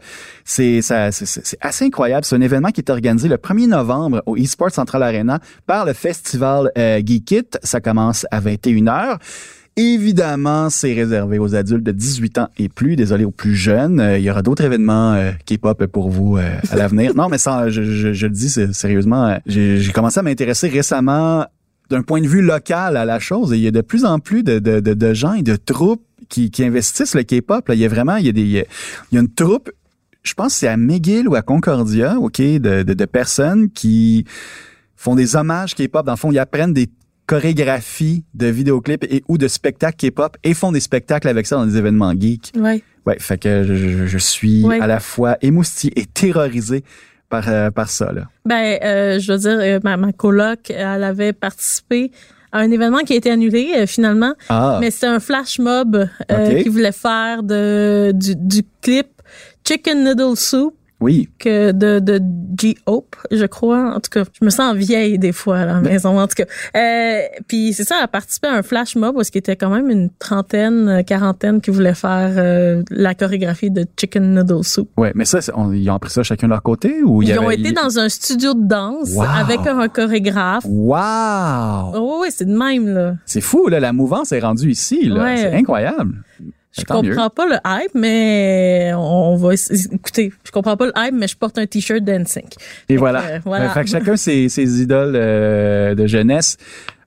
C'est 0.44 0.82
ça, 0.82 1.12
c'est- 1.12 1.58
assez 1.62 1.86
incroyable. 1.86 2.26
C'est 2.26 2.36
un 2.36 2.42
événement 2.42 2.70
qui 2.70 2.82
est 2.82 2.90
organisé 2.90 3.30
le 3.30 3.38
1er 3.38 3.68
novembre 3.68 4.22
au 4.26 4.36
eSports 4.36 4.72
Central 4.72 5.04
Arena 5.04 5.40
par 5.66 5.86
le 5.86 5.94
festival 5.94 6.72
euh, 6.78 7.00
Geek 7.06 7.32
It. 7.32 7.58
Ça 7.64 7.80
commence 7.80 8.26
à 8.32 8.42
21h. 8.42 9.20
Évidemment, 9.78 10.70
c'est 10.70 10.94
réservé 10.94 11.38
aux 11.38 11.54
adultes 11.54 11.84
de 11.84 11.92
18 11.92 12.38
ans 12.38 12.48
et 12.58 12.70
plus. 12.70 12.96
Désolé 12.96 13.26
aux 13.26 13.32
plus 13.32 13.56
jeunes. 13.56 14.00
Euh, 14.00 14.18
il 14.18 14.24
y 14.24 14.32
aura 14.32 14.42
d'autres 14.42 14.64
événements 14.64 15.14
euh, 15.14 15.32
K-pop 15.46 15.86
pour 15.88 16.10
vous 16.10 16.38
euh, 16.38 16.50
à 16.72 16.76
l'avenir. 16.78 17.14
non, 17.14 17.28
mais 17.28 17.38
ça, 17.38 17.70
je, 17.70 17.84
je, 17.84 18.14
je 18.14 18.26
le 18.26 18.32
dis 18.32 18.50
sérieusement. 18.74 19.38
j'ai 19.46 19.92
commencé 19.94 20.18
à 20.20 20.24
m'intéresser 20.24 20.70
récemment 20.70 21.46
d'un 21.90 22.02
point 22.02 22.22
de 22.22 22.28
vue 22.28 22.42
local 22.42 22.98
à 22.98 23.06
la 23.06 23.20
chose. 23.20 23.54
Et 23.54 23.58
il 23.58 23.62
y 23.64 23.68
a 23.68 23.72
de 23.72 23.82
plus 23.82 24.06
en 24.06 24.20
plus 24.20 24.44
de, 24.44 24.60
de, 24.60 24.80
de, 24.80 24.94
de 24.94 25.14
gens 25.14 25.34
et 25.34 25.44
de 25.44 25.56
troupes 25.56 26.04
qui, 26.30 26.50
qui 26.52 26.64
investissent 26.64 27.16
le 27.16 27.24
K-pop. 27.24 27.68
Là, 27.68 27.76
il 27.76 27.82
y 27.82 27.86
a 27.86 27.90
vraiment, 27.90 28.16
il 28.18 28.26
y 28.26 28.30
a 28.30 28.32
des, 28.32 28.42
il 28.42 28.50
y 28.52 28.60
a, 28.60 28.66
une 29.20 29.32
troupe. 29.32 29.70
Je 30.24 30.34
pense 30.34 30.54
que 30.54 30.60
c'est 30.60 30.68
à 30.68 30.78
McGill 30.78 31.28
ou 31.28 31.36
à 31.36 31.42
Concordia, 31.44 32.18
ok, 32.20 32.38
de, 32.42 32.82
de, 32.84 32.94
de 32.94 33.06
personnes 33.06 33.70
qui 33.70 34.26
font 34.96 35.14
des 35.16 35.36
hommages 35.36 35.76
K-pop. 35.76 36.06
Dans 36.06 36.14
le 36.14 36.18
fond, 36.18 36.32
ils 36.32 36.40
apprennent 36.40 36.74
des 36.74 36.90
chorégraphies 37.28 38.24
de 38.34 38.48
vidéoclips 38.48 39.04
et 39.04 39.24
ou 39.28 39.38
de 39.38 39.48
spectacles 39.48 40.10
K-pop 40.10 40.38
et 40.44 40.54
font 40.54 40.72
des 40.72 40.80
spectacles 40.80 41.28
avec 41.28 41.46
ça 41.46 41.58
dans 41.58 41.66
des 41.66 41.78
événements 41.78 42.14
geeks. 42.20 42.54
Ouais. 42.58 42.82
Ouais, 43.06 43.18
fait 43.20 43.38
que 43.38 43.64
je, 43.64 43.76
je- 43.76 44.06
je 44.08 44.18
suis 44.18 44.64
Ouais. 44.64 44.80
à 44.80 44.88
la 44.88 45.00
fois 45.00 45.38
émoustillé 45.42 45.94
et 46.00 46.06
terrorisé 46.08 46.84
par, 47.30 47.48
euh, 47.50 47.72
par 47.72 47.90
ça. 47.90 48.12
Là. 48.12 48.24
Ben, 48.46 48.78
euh, 48.84 49.20
je 49.20 49.32
veux 49.32 49.38
dire, 49.40 49.58
euh, 49.60 49.80
ma, 49.84 49.98
ma 49.98 50.12
coloc, 50.14 50.70
elle 50.70 51.04
avait 51.04 51.34
participé 51.34 52.12
à 52.52 52.60
un 52.60 52.72
événement 52.72 53.00
qui 53.00 53.14
a 53.14 53.16
été 53.18 53.30
annulé 53.32 53.74
euh, 53.76 53.86
finalement, 53.86 54.34
Ah, 54.50 54.78
mais 54.80 54.92
c'était 54.92 55.08
un 55.08 55.20
flash 55.20 55.60
mob 55.60 56.08
euh, 56.32 56.62
qui 56.64 56.70
voulait 56.70 56.92
faire 56.92 57.44
de 57.44 58.12
du, 58.14 58.36
du 58.36 58.62
clip 58.82 59.08
Chicken 59.68 60.04
Noodle 60.04 60.38
Soup 60.38 60.74
oui. 61.00 61.30
que 61.40 61.72
de 61.72 62.00
de 62.00 62.22
G 62.60 62.76
Hope, 62.86 63.16
je 63.32 63.46
crois. 63.46 63.94
En 63.96 64.00
tout 64.00 64.10
cas, 64.12 64.24
je 64.40 64.46
me 64.46 64.50
sens 64.50 64.76
vieille 64.76 65.20
des 65.20 65.32
fois 65.32 65.58
à 65.60 65.66
la 65.66 65.82
maison. 65.82 66.20
En 66.20 66.28
tout 66.28 66.36
cas, 66.36 66.46
euh, 66.78 67.22
puis 67.48 67.74
c'est 67.74 67.84
ça, 67.84 67.96
elle 68.00 68.04
a 68.06 68.08
participé 68.08 68.48
à 68.48 68.54
un 68.54 68.64
flash 68.64 68.96
mob 68.96 69.16
parce 69.16 69.30
qu'il 69.30 69.40
était 69.40 69.56
quand 69.56 69.70
même 69.70 69.90
une 69.90 70.10
trentaine, 70.20 70.88
euh, 70.88 71.02
quarantaine 71.04 71.60
qui 71.62 71.72
voulait 71.72 71.94
faire 71.94 72.34
euh, 72.38 72.82
la 72.90 73.14
chorégraphie 73.14 73.72
de 73.72 73.86
Chicken 74.00 74.34
Noodle 74.34 74.64
Soup. 74.64 74.90
Ouais, 74.98 75.12
mais 75.16 75.26
ça, 75.26 75.40
on- 75.56 75.72
ils 75.74 75.90
ont 75.90 76.00
pris 76.00 76.12
ça 76.12 76.24
chacun 76.24 76.48
de 76.48 76.52
leur 76.52 76.64
côté 76.64 77.04
ou 77.04 77.22
il 77.22 77.30
y 77.30 77.32
Ils 77.32 77.40
ont 77.40 77.48
avait- 77.48 77.56
été 77.60 77.72
dans 77.72 78.00
un 78.00 78.08
studio 78.10 78.54
de 78.54 78.66
danse 78.68 79.12
Wow. 79.14 79.24
avec 79.24 79.60
un 79.68 79.88
chorégraphe. 79.90 80.64
Wow! 80.66 81.92
Oh 81.96 82.20
oui, 82.22 82.28
c'est 82.32 82.46
de 82.46 82.56
même 82.58 82.88
là. 82.88 83.16
C'est 83.26 83.42
fou, 83.42 83.68
là, 83.68 83.80
la 83.80 83.94
mouvance 83.94 84.32
est 84.32 84.40
rendue 84.40 84.70
ici, 84.72 85.06
là. 85.10 85.24
Ouais. 85.24 85.38
C'est 85.38 85.54
incroyable. 85.54 86.16
Je 86.78 86.84
Tant 86.84 87.02
mieux. 87.02 87.10
comprends 87.16 87.30
pas 87.30 87.46
le 87.48 87.56
hype, 87.66 87.92
mais 87.96 88.92
on 88.96 89.36
va 89.38 89.54
écoutez, 89.94 90.34
je 90.44 90.52
comprends 90.52 90.76
pas 90.76 90.86
le 90.88 90.94
hype, 90.98 91.14
mais 91.16 91.28
je 91.28 91.38
porte 91.38 91.58
un 91.58 91.66
t-shirt 91.66 92.02
d'N5. 92.02 92.42
Et 92.90 92.98
voilà. 92.98 93.22
euh, 93.22 93.40
voilà. 93.46 93.66
Euh, 93.66 93.70
Fait 93.70 93.84
que 93.86 93.90
chacun 93.90 94.16
ses, 94.18 94.50
ses 94.50 94.82
idoles 94.82 95.14
euh, 95.16 95.96
de 95.96 96.06
jeunesse. 96.06 96.58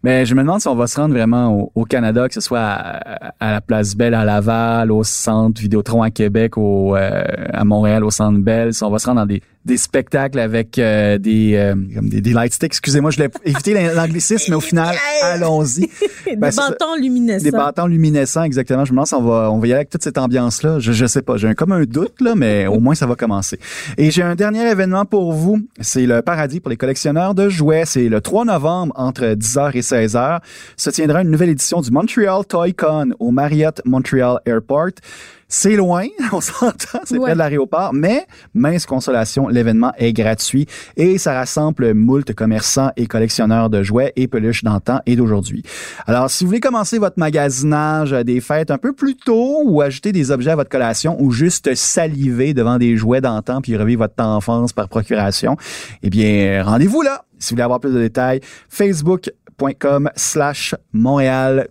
Mais 0.05 0.25
je 0.25 0.35
me 0.37 0.43
demande 0.43 0.61
si 0.61 0.69
on 0.69 0.77
va 0.77 0.87
se 0.87 0.99
rendre 0.99 1.13
vraiment 1.13 1.53
au, 1.53 1.73
au 1.75 1.85
Canada, 1.85 2.29
que 2.29 2.35
ce 2.35 2.41
soit 2.41 2.61
à, 2.61 3.33
à 3.41 3.51
la 3.53 3.61
Place 3.61 3.97
Belle 3.97 4.15
à 4.15 4.25
Laval, 4.25 4.93
au 4.93 5.03
Centre 5.03 5.61
Vidéotron 5.61 6.03
à 6.03 6.11
Québec, 6.11 6.57
au, 6.57 6.95
euh, 6.97 7.25
à 7.53 7.65
Montréal, 7.65 8.05
au 8.05 8.11
Centre 8.11 8.39
Bell, 8.39 8.73
si 8.73 8.85
on 8.85 8.91
va 8.91 9.01
se 9.01 9.07
rendre 9.07 9.21
dans 9.23 9.27
des, 9.27 9.43
des 9.69 9.77
spectacles 9.77 10.39
avec 10.41 10.79
euh, 10.79 11.19
des, 11.19 11.55
euh, 11.55 11.75
comme 11.95 12.09
des, 12.09 12.21
des 12.21 12.33
light 12.33 12.53
sticks. 12.53 12.73
Excusez-moi, 12.73 13.11
je 13.13 13.19
voulais 13.19 13.31
éviter 13.45 13.75
l'anglicisme, 13.95 14.47
mais 14.51 14.57
au 14.57 14.61
final, 14.73 14.97
allons-y. 15.23 15.89
Des 16.27 16.37
Ben, 16.37 16.51
bâtons 16.55 16.95
luminescents. 17.01 17.45
Des 17.45 17.51
bâtons 17.51 17.87
luminescents, 17.87 18.43
exactement. 18.43 18.85
Je 18.85 18.91
me 18.91 18.97
demande 18.97 19.07
si 19.07 19.15
on 19.15 19.23
va, 19.23 19.51
on 19.51 19.59
va 19.59 19.67
y 19.67 19.71
aller 19.71 19.77
avec 19.79 19.91
toute 19.91 20.03
cette 20.03 20.19
ambiance-là. 20.19 20.79
Je, 20.79 20.93
je 20.93 21.07
sais 21.07 21.23
pas. 21.23 21.37
J'ai 21.37 21.49
un- 21.49 21.55
comme 21.55 21.73
un 21.73 21.85
doute, 21.85 22.21
là, 22.21 22.35
mais 22.35 22.67
au 22.67 22.81
moins 22.81 22.95
ça 22.95 23.07
va 23.07 23.15
commencer. 23.15 23.59
Et 23.97 24.11
j'ai 24.11 24.23
un 24.23 24.35
dernier 24.35 24.69
événement 24.71 25.05
pour 25.05 25.33
vous. 25.33 25.59
C'est 25.81 26.05
le 26.07 26.21
paradis 26.23 26.61
pour 26.61 26.71
les 26.71 26.77
collectionneurs 26.77 27.35
de 27.35 27.49
jouets. 27.49 27.85
C'est 27.87 28.09
le 28.09 28.21
3 28.21 28.45
novembre 28.45 28.93
entre 28.97 29.25
10h 29.35 29.71
et 29.77 29.81
16h. 29.81 30.41
Se 30.77 30.91
tiendra 30.91 31.23
une 31.23 31.31
nouvelle 31.31 31.51
édition 31.51 31.81
du 31.81 31.91
Montreal 31.91 32.45
Toy 32.47 32.75
Con 32.75 33.11
au 33.19 33.31
Marriott 33.31 33.81
Montreal 33.85 34.39
Airport. 34.47 34.91
C'est 35.51 35.77
loin, 35.77 36.05
on 36.33 36.43
s'entend, 36.43 37.01
c'est 37.05 37.15
Ouais. 37.15 37.21
près 37.21 37.33
de 37.33 37.39
l'aéroport, 37.39 37.95
mais 37.95 38.27
mince 38.55 38.85
consolation, 38.85 39.49
l'événement 39.49 39.93
est 39.97 40.13
gratuit 40.13 40.67
et 40.99 41.17
ça 41.17 41.33
rassemble 41.33 41.95
moult 41.95 42.35
commerçants 42.35 42.91
et 42.99 43.07
collectionneurs 43.07 43.71
de 43.71 43.83
jouets 43.83 44.13
et 44.17 44.29
peluches 44.29 44.63
d'antan 44.63 45.01
et 45.07 45.17
d'aujourd'hui. 45.17 45.63
Alors, 46.07 46.29
si 46.29 46.45
vous 46.45 46.49
voulez 46.51 46.61
commencer 46.61 46.99
votre 46.99 47.19
magasinage 47.19 48.11
des 48.11 48.43
fêtes 48.43 48.71
un 48.71 48.77
peu 48.77 48.93
plus 48.93 49.17
tôt 49.17 49.63
ou 49.65 49.81
ajouter 49.81 50.13
des 50.13 50.31
objets 50.31 50.51
à 50.51 50.57
votre 50.57 50.69
collation 50.69 51.17
ou 51.19 51.31
juste 51.31 51.75
saliver 51.75 52.53
devant 52.53 52.77
des 52.77 52.99
jouets 52.99 53.23
d'antan 53.23 53.63
puis 53.63 53.75
revivre 53.77 54.03
votre 54.03 54.23
enfance 54.23 54.75
par 54.75 54.89
procuration, 54.89 55.57
eh 56.03 56.11
bien, 56.11 56.63
rendez-vous 56.63 57.01
là. 57.01 57.25
Si 57.39 57.51
vous 57.51 57.55
voulez 57.57 57.63
avoir 57.63 57.81
plus 57.81 57.95
de 57.95 58.01
détails, 58.01 58.41
facebook.com 58.69 60.11
slash 60.15 60.75
Montréal 60.93 61.69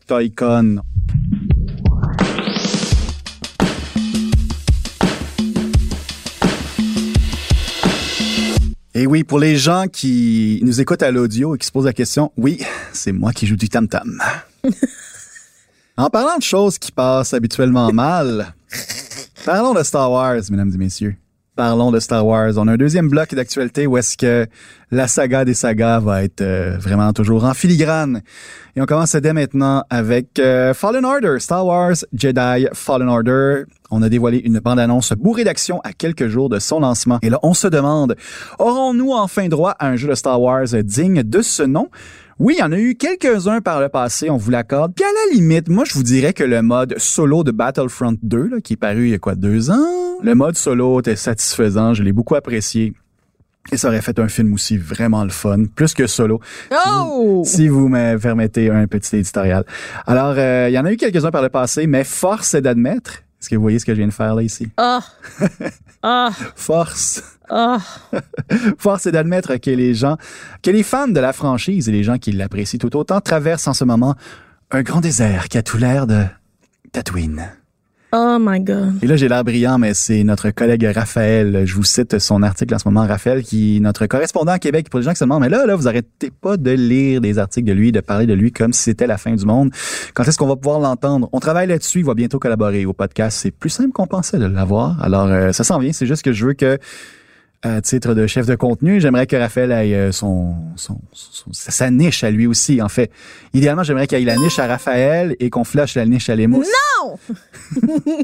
Et 8.97 9.05
oui, 9.05 9.23
pour 9.23 9.37
les 9.37 9.57
gens 9.57 9.85
qui 9.87 10.59
nous 10.63 10.81
écoutent 10.81 11.03
à 11.03 11.11
l'audio 11.11 11.53
et 11.53 11.59
qui 11.59 11.67
se 11.67 11.71
posent 11.71 11.85
la 11.85 11.93
question, 11.93 12.31
oui, 12.35 12.63
c'est 12.93 13.11
moi 13.11 13.31
qui 13.31 13.45
joue 13.45 13.55
du 13.55 13.69
tam-tam. 13.69 14.19
en 15.97 16.09
parlant 16.09 16.35
de 16.35 16.41
choses 16.41 16.79
qui 16.79 16.91
passent 16.91 17.31
habituellement 17.35 17.93
mal, 17.93 18.55
parlons 19.45 19.75
de 19.75 19.83
Star 19.83 20.11
Wars, 20.11 20.41
mesdames 20.49 20.71
et 20.73 20.77
messieurs. 20.77 21.15
Parlons 21.57 21.89
de 21.89 21.99
Star 21.99 22.23
Wars. 22.23 22.51
On 22.57 22.67
a 22.67 22.73
un 22.73 22.77
deuxième 22.77 23.09
bloc 23.09 23.33
d'actualité 23.33 23.87
où 23.87 23.97
est-ce 23.97 24.15
que 24.15 24.45
la 24.91 25.07
saga 25.07 25.43
des 25.43 25.55
sagas 25.55 25.99
va 25.99 26.23
être 26.23 26.41
euh, 26.41 26.77
vraiment 26.79 27.11
toujours 27.13 27.45
en 27.45 27.55
filigrane. 27.55 28.21
Et 28.75 28.81
on 28.81 28.85
commence 28.85 29.15
dès 29.15 29.33
maintenant 29.33 29.83
avec 29.89 30.37
euh, 30.37 30.75
Fallen 30.75 31.03
Order, 31.03 31.37
Star 31.39 31.65
Wars 31.65 31.95
Jedi 32.13 32.67
Fallen 32.73 33.09
Order. 33.09 33.63
On 33.89 34.03
a 34.03 34.09
dévoilé 34.09 34.37
une 34.37 34.59
bande-annonce 34.59 35.13
bourrée 35.13 35.45
d'action 35.45 35.81
à 35.83 35.93
quelques 35.93 36.27
jours 36.27 36.47
de 36.47 36.59
son 36.59 36.79
lancement. 36.79 37.17
Et 37.23 37.31
là, 37.31 37.39
on 37.41 37.55
se 37.55 37.67
demande, 37.67 38.15
aurons-nous 38.59 39.13
enfin 39.13 39.47
droit 39.47 39.71
à 39.79 39.87
un 39.87 39.95
jeu 39.95 40.09
de 40.09 40.13
Star 40.13 40.39
Wars 40.39 40.67
digne 40.83 41.23
de 41.23 41.41
ce 41.41 41.63
nom? 41.63 41.89
Oui, 42.39 42.53
il 42.57 42.61
y 42.61 42.63
en 42.63 42.71
a 42.71 42.77
eu 42.77 42.93
quelques-uns 42.93 43.61
par 43.61 43.81
le 43.81 43.89
passé, 43.89 44.29
on 44.29 44.37
vous 44.37 44.51
l'accorde. 44.51 44.93
Puis 44.93 45.03
à 45.03 45.07
la 45.07 45.35
limite, 45.35 45.69
moi, 45.69 45.85
je 45.85 45.95
vous 45.95 46.03
dirais 46.03 46.33
que 46.33 46.43
le 46.43 46.61
mode 46.61 46.93
solo 46.99 47.43
de 47.43 47.49
Battlefront 47.49 48.15
2, 48.21 48.47
là, 48.47 48.61
qui 48.61 48.73
est 48.73 48.77
paru 48.77 49.05
il 49.05 49.09
y 49.09 49.13
a 49.15 49.17
quoi, 49.17 49.33
deux 49.33 49.71
ans? 49.71 50.19
Le 50.21 50.35
mode 50.35 50.55
solo 50.55 50.99
était 50.99 51.15
satisfaisant, 51.15 51.95
je 51.95 52.03
l'ai 52.03 52.13
beaucoup 52.13 52.35
apprécié. 52.35 52.93
Et 53.71 53.77
ça 53.77 53.87
aurait 53.87 54.01
fait 54.01 54.19
un 54.19 54.27
film 54.27 54.53
aussi 54.53 54.77
vraiment 54.77 55.23
le 55.23 55.31
fun, 55.31 55.65
plus 55.75 55.95
que 55.95 56.05
solo. 56.05 56.39
Oh! 56.87 57.41
Si 57.43 57.67
vous 57.67 57.89
me 57.89 58.17
permettez 58.17 58.69
un 58.69 58.85
petit 58.85 59.17
éditorial. 59.17 59.65
Alors, 60.05 60.35
euh, 60.37 60.67
il 60.69 60.73
y 60.73 60.79
en 60.79 60.85
a 60.85 60.91
eu 60.91 60.97
quelques-uns 60.97 61.31
par 61.31 61.41
le 61.41 61.49
passé, 61.49 61.87
mais 61.87 62.03
force 62.03 62.53
est 62.53 62.61
d'admettre. 62.61 63.23
Est-ce 63.47 63.51
que 63.51 63.55
vous 63.55 63.61
voyez 63.61 63.79
ce 63.79 63.85
que 63.85 63.93
je 63.93 63.99
viens 63.99 64.09
de 64.09 64.13
faire 64.13 64.35
là 64.35 64.43
ici? 64.43 64.67
Ah! 64.75 64.99
Ah! 66.03 66.31
Force. 66.57 67.23
Ah! 67.49 67.77
Force 68.77 69.05
est 69.05 69.13
d'admettre 69.13 69.55
que 69.55 69.71
les 69.71 69.93
gens, 69.93 70.17
que 70.61 70.69
les 70.69 70.83
fans 70.83 71.07
de 71.07 71.19
la 71.21 71.31
franchise 71.31 71.87
et 71.87 71.93
les 71.93 72.03
gens 72.03 72.17
qui 72.17 72.33
l'apprécient 72.33 72.77
tout 72.77 72.93
autant 72.97 73.21
traversent 73.21 73.69
en 73.69 73.73
ce 73.73 73.85
moment 73.85 74.15
un 74.69 74.81
grand 74.81 74.99
désert 74.99 75.47
qui 75.47 75.57
a 75.57 75.63
tout 75.63 75.77
l'air 75.77 76.07
de 76.07 76.25
Tatooine. 76.91 77.49
Oh 78.13 78.37
my 78.39 78.61
God. 78.61 79.03
Et 79.03 79.07
là, 79.07 79.17
j'ai 79.17 79.27
l'air 79.27 79.43
brillant, 79.43 79.77
mais 79.77 79.93
c'est 79.93 80.23
notre 80.23 80.49
collègue 80.51 80.89
Raphaël. 80.95 81.63
Je 81.65 81.75
vous 81.75 81.83
cite 81.83 82.19
son 82.19 82.41
article 82.41 82.73
en 82.73 82.79
ce 82.79 82.87
moment, 82.87 83.05
Raphaël, 83.05 83.43
qui 83.43 83.77
est 83.77 83.79
notre 83.81 84.05
correspondant 84.05 84.53
à 84.53 84.59
Québec. 84.59 84.89
Pour 84.89 85.01
les 85.01 85.03
gens 85.03 85.11
qui 85.11 85.17
se 85.17 85.25
demandent, 85.25 85.41
mais 85.41 85.49
là, 85.49 85.65
là, 85.65 85.75
vous 85.75 85.89
arrêtez 85.89 86.31
pas 86.31 86.55
de 86.55 86.71
lire 86.71 87.19
des 87.19 87.37
articles 87.37 87.67
de 87.67 87.73
lui, 87.73 87.91
de 87.91 87.99
parler 87.99 88.25
de 88.25 88.33
lui 88.33 88.53
comme 88.53 88.71
si 88.71 88.83
c'était 88.83 89.07
la 89.07 89.17
fin 89.17 89.35
du 89.35 89.45
monde. 89.45 89.71
Quand 90.13 90.23
est-ce 90.23 90.37
qu'on 90.37 90.47
va 90.47 90.55
pouvoir 90.55 90.79
l'entendre? 90.79 91.27
On 91.33 91.41
travaille 91.41 91.67
là-dessus. 91.67 91.99
Il 91.99 92.05
va 92.05 92.13
bientôt 92.13 92.39
collaborer 92.39 92.85
au 92.85 92.93
podcast. 92.93 93.39
C'est 93.41 93.51
plus 93.51 93.69
simple 93.69 93.91
qu'on 93.91 94.07
pensait 94.07 94.39
de 94.39 94.45
l'avoir. 94.45 95.03
Alors, 95.03 95.27
euh, 95.27 95.51
ça 95.51 95.65
s'en 95.65 95.77
vient. 95.77 95.91
C'est 95.91 96.05
juste 96.05 96.23
que 96.23 96.31
je 96.31 96.45
veux 96.45 96.53
que 96.53 96.79
à 97.63 97.81
titre 97.81 98.13
de 98.13 98.27
chef 98.27 98.45
de 98.45 98.55
contenu, 98.55 99.01
j'aimerais 99.01 99.25
que 99.27 99.35
Raphaël 99.35 99.71
ait 99.71 99.93
euh, 99.95 100.11
son, 100.11 100.53
son, 100.75 100.99
son- 101.11 101.51
sa 101.51 101.89
niche 101.89 102.23
à 102.23 102.29
lui 102.31 102.45
aussi, 102.47 102.81
en 102.81 102.89
fait. 102.89 103.11
Idéalement, 103.53 103.83
j'aimerais 103.83 104.05
qu'il 104.07 104.19
ait 104.19 104.25
la 104.25 104.35
niche 104.35 104.59
à 104.59 104.67
Raphaël 104.67 105.35
et 105.39 105.49
qu'on 105.49 105.63
flash 105.63 105.95
la 105.95 106.05
niche 106.05 106.29
à 106.29 106.35
Lémous. 106.35 106.63
Non! 106.63 107.17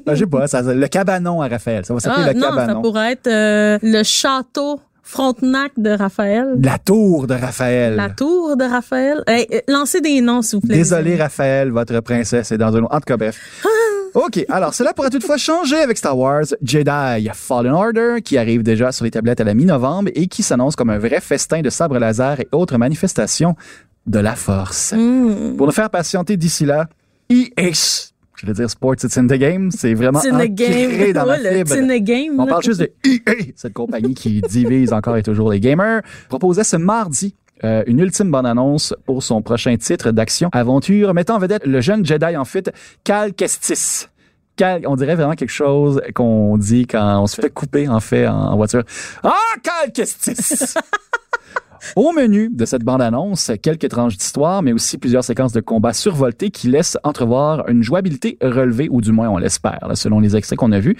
Ben, 0.05 0.13
je 0.15 0.19
sais 0.21 0.25
pas, 0.27 0.47
ça, 0.47 0.61
le 0.61 0.87
cabanon 0.87 1.41
à 1.41 1.47
Raphaël. 1.47 1.85
Ça 1.85 1.93
va 1.93 1.99
s'appeler 1.99 2.25
Ah, 2.29 2.33
le 2.33 2.39
non, 2.39 2.55
ça 2.55 2.75
pourrait 2.75 3.11
être 3.13 3.27
euh, 3.27 3.77
le 3.81 4.03
château 4.03 4.79
Frontenac 5.01 5.73
de 5.77 5.89
Raphaël. 5.91 6.53
La 6.61 6.77
tour 6.77 7.27
de 7.27 7.33
Raphaël. 7.33 7.95
La 7.95 8.09
tour 8.09 8.55
de 8.55 8.63
Raphaël. 8.63 9.21
Hey, 9.27 9.45
euh, 9.53 9.59
lancez 9.67 9.99
des 9.99 10.21
noms, 10.21 10.41
s'il 10.41 10.59
vous 10.59 10.67
plaît. 10.67 10.77
Désolé, 10.77 11.15
Raphaël, 11.17 11.71
votre 11.71 11.99
princesse 11.99 12.51
est 12.53 12.57
dans 12.57 12.73
un... 12.75 12.83
En 12.83 12.87
tout 12.99 13.05
cas, 13.07 13.17
bref. 13.17 13.37
OK, 14.15 14.45
alors 14.49 14.73
cela 14.75 14.93
pourrait 14.93 15.09
toutefois 15.09 15.37
changer 15.37 15.77
avec 15.77 15.97
Star 15.97 16.17
Wars 16.17 16.43
Jedi 16.61 17.29
Fallen 17.33 17.71
Order, 17.73 18.17
qui 18.23 18.37
arrive 18.37 18.61
déjà 18.61 18.91
sur 18.91 19.05
les 19.05 19.11
tablettes 19.11 19.41
à 19.41 19.43
la 19.43 19.55
mi-novembre 19.55 20.11
et 20.13 20.27
qui 20.27 20.43
s'annonce 20.43 20.75
comme 20.75 20.91
un 20.91 20.99
vrai 20.99 21.19
festin 21.19 21.61
de 21.61 21.69
sabre 21.71 21.97
laser 21.97 22.39
et 22.39 22.47
autres 22.51 22.77
manifestations 22.77 23.55
de 24.05 24.19
la 24.19 24.35
force. 24.35 24.93
Mm. 24.93 25.55
Pour 25.57 25.65
nous 25.65 25.73
faire 25.73 25.89
patienter 25.89 26.37
d'ici 26.37 26.65
là, 26.65 26.87
EA, 27.31 27.71
je 28.35 28.45
vais 28.45 28.53
dire 28.53 28.69
Sports 28.69 28.95
It's 29.03 29.17
in 29.17 29.25
the 29.25 29.33
Game, 29.33 29.71
c'est 29.71 29.93
vraiment 29.95 30.19
It's 30.21 30.31
in 30.31 30.37
the 30.39 30.49
game. 30.51 31.13
dans 31.13 31.25
Ouais, 31.25 31.39
le 31.41 31.49
fibre. 31.57 31.71
it's 31.71 31.81
in 31.81 31.87
the 31.87 32.03
game. 32.03 32.39
On 32.39 32.45
parle 32.45 32.63
juste 32.63 32.81
de 32.81 32.91
EA, 33.05 33.53
cette 33.55 33.73
compagnie 33.73 34.13
qui 34.13 34.41
divise 34.41 34.93
encore 34.93 35.17
et 35.17 35.23
toujours 35.23 35.51
les 35.51 35.59
gamers, 35.59 36.01
proposait 36.29 36.63
ce 36.65 36.75
mardi 36.77 37.33
euh, 37.63 37.83
une 37.87 37.99
ultime 37.99 38.31
bande-annonce 38.31 38.93
pour 39.05 39.23
son 39.23 39.41
prochain 39.41 39.75
titre 39.77 40.11
d'action-aventure 40.11 41.13
mettant 41.13 41.35
en 41.35 41.39
vedette 41.39 41.65
le 41.65 41.81
jeune 41.81 42.05
Jedi 42.05 42.35
en 42.35 42.45
fuite, 42.45 42.71
Cal 43.03 43.33
Kestis. 43.33 44.07
Cal, 44.55 44.83
on 44.85 44.95
dirait 44.95 45.15
vraiment 45.15 45.33
quelque 45.33 45.49
chose 45.49 46.01
qu'on 46.13 46.57
dit 46.57 46.85
quand 46.85 47.21
on 47.21 47.27
se 47.27 47.41
fait 47.41 47.49
couper 47.49 47.87
en 47.87 47.99
fait 47.99 48.27
en, 48.27 48.55
voiture. 48.55 48.83
Ah, 49.23 49.31
Cal 49.63 49.91
Kestis! 49.91 50.75
Au 51.95 52.11
menu 52.11 52.49
de 52.49 52.65
cette 52.65 52.83
bande-annonce, 52.83 53.51
quelques 53.61 53.89
tranches 53.89 54.17
d'histoire, 54.17 54.61
mais 54.61 54.71
aussi 54.71 54.97
plusieurs 54.97 55.23
séquences 55.23 55.51
de 55.51 55.59
combats 55.59 55.93
survoltés 55.93 56.49
qui 56.49 56.69
laissent 56.69 56.97
entrevoir 57.03 57.67
une 57.67 57.83
jouabilité 57.83 58.37
relevée, 58.41 58.87
ou 58.89 59.01
du 59.01 59.11
moins 59.11 59.29
on 59.29 59.37
l'espère, 59.37 59.79
selon 59.95 60.19
les 60.19 60.35
extraits 60.35 60.57
qu'on 60.57 60.71
a 60.71 60.79
vus. 60.79 60.95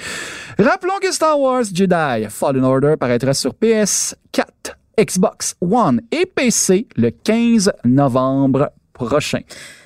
Rappelons 0.60 1.00
que 1.02 1.12
Star 1.12 1.40
Wars 1.40 1.64
Jedi 1.74 2.26
Fallen 2.30 2.66
Order 2.66 2.96
paraîtra 3.00 3.34
sur 3.34 3.54
PS4, 3.54 4.76
Xbox 5.00 5.56
One 5.62 6.02
et 6.12 6.26
PC 6.26 6.88
le 6.96 7.10
15 7.12 7.72
novembre 7.86 8.72
prochain. 8.94 9.40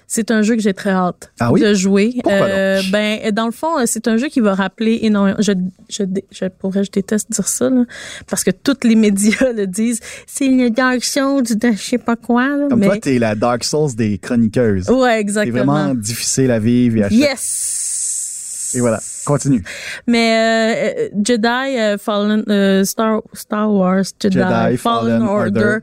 C'est 0.09 0.31
un 0.31 0.41
jeu 0.41 0.55
que 0.55 0.61
j'ai 0.61 0.73
très 0.73 0.91
hâte 0.91 1.33
Ah 1.37 1.51
oui? 1.51 1.59
de 1.59 1.73
jouer. 1.73 2.13
Pourquoi 2.23 2.31
Euh, 2.45 2.81
donc? 2.81 2.91
ben, 2.91 3.31
dans 3.33 3.45
le 3.45 3.51
fond, 3.51 3.67
c'est 3.85 4.07
un 4.07 4.15
jeu 4.15 4.29
qui 4.29 4.39
va 4.39 4.55
rappeler 4.55 4.99
énormément. 5.01 5.35
Je, 5.39 5.51
je, 5.89 6.03
je, 6.31 6.45
pour 6.45 6.71
vrai, 6.71 6.85
je 6.85 6.91
déteste 6.91 7.29
dire 7.29 7.45
ça, 7.45 7.69
là, 7.69 7.83
parce 8.29 8.45
que 8.45 8.51
tous 8.51 8.87
les 8.87 8.95
médias 9.05 9.51
le 9.51 9.67
disent. 9.67 9.99
C'est 10.25 10.47
le 10.47 10.69
Dark 10.69 11.03
Souls 11.03 11.43
de 11.43 11.71
je 11.73 11.81
sais 11.81 11.97
pas 11.97 12.15
quoi. 12.15 12.47
Là, 12.55 12.67
Comme 12.69 12.79
mais... 12.79 12.85
toi, 12.85 12.97
t'es 12.99 13.19
la 13.19 13.35
Dark 13.35 13.65
Souls 13.65 13.95
des 13.97 14.17
chroniqueuses. 14.17 14.89
Ouais, 14.89 15.15
C'est 15.15 15.19
exactement. 15.19 15.73
vraiment 15.73 15.93
difficile 15.95 16.51
à 16.51 16.59
vivre 16.59 16.97
et 16.99 17.03
à 17.03 17.07
Yes. 17.09 18.71
Et 18.75 18.79
voilà, 18.79 19.01
continue. 19.27 19.63
Mais 20.07 20.31
euh, 20.33 20.99
euh, 21.05 21.09
Jedi 21.23 21.47
euh, 21.79 21.97
Fallen 21.97 22.43
euh, 22.49 22.83
Star 22.83 23.21
Star 23.33 23.71
Wars 23.71 24.03
Jedi, 24.19 24.37
Jedi 24.39 24.77
Fallen 24.77 25.21
Order. 25.21 25.77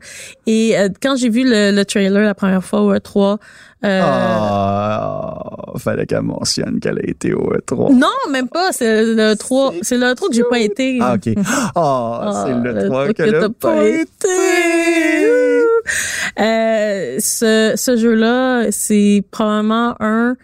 Et 0.47 0.77
euh, 0.77 0.89
quand 1.01 1.15
j'ai 1.15 1.29
vu 1.29 1.43
le, 1.45 1.71
le 1.71 1.85
trailer 1.85 2.23
la 2.23 2.33
première 2.33 2.63
fois 2.63 2.81
au 2.81 2.93
E3, 2.93 3.37
euh, 3.85 4.01
Ah, 4.03 5.37
fallait 5.77 6.05
qu'elle 6.07 6.21
mentionne 6.23 6.79
qu'elle 6.79 6.97
a 6.97 7.07
été 7.07 7.33
au 7.33 7.51
E3. 7.53 7.93
non, 7.95 8.07
même 8.31 8.47
pas, 8.49 8.71
c'est 8.71 9.03
le 9.03 9.35
3, 9.35 9.73
c'est 9.83 9.97
le 9.97 10.13
3 10.15 10.29
que 10.29 10.33
j'ai 10.35 10.43
pas 10.49 10.59
été. 10.59 10.97
Ah, 11.01 11.15
OK. 11.15 11.33
Ah, 11.75 12.21
Ah, 12.23 12.43
c'est 12.47 12.53
le 12.53 12.87
3 12.87 13.03
truc 13.05 13.17
qu'elle 13.17 13.31
que 13.31 13.35
a 13.37 13.41
t'as 13.41 13.49
pas 13.49 13.85
été. 13.85 14.27
Euh, 16.39 17.17
ce, 17.19 17.73
ce 17.75 17.95
jeu-là, 17.97 18.67
c'est 18.71 19.23
probablement 19.31 19.95
un 19.99 20.35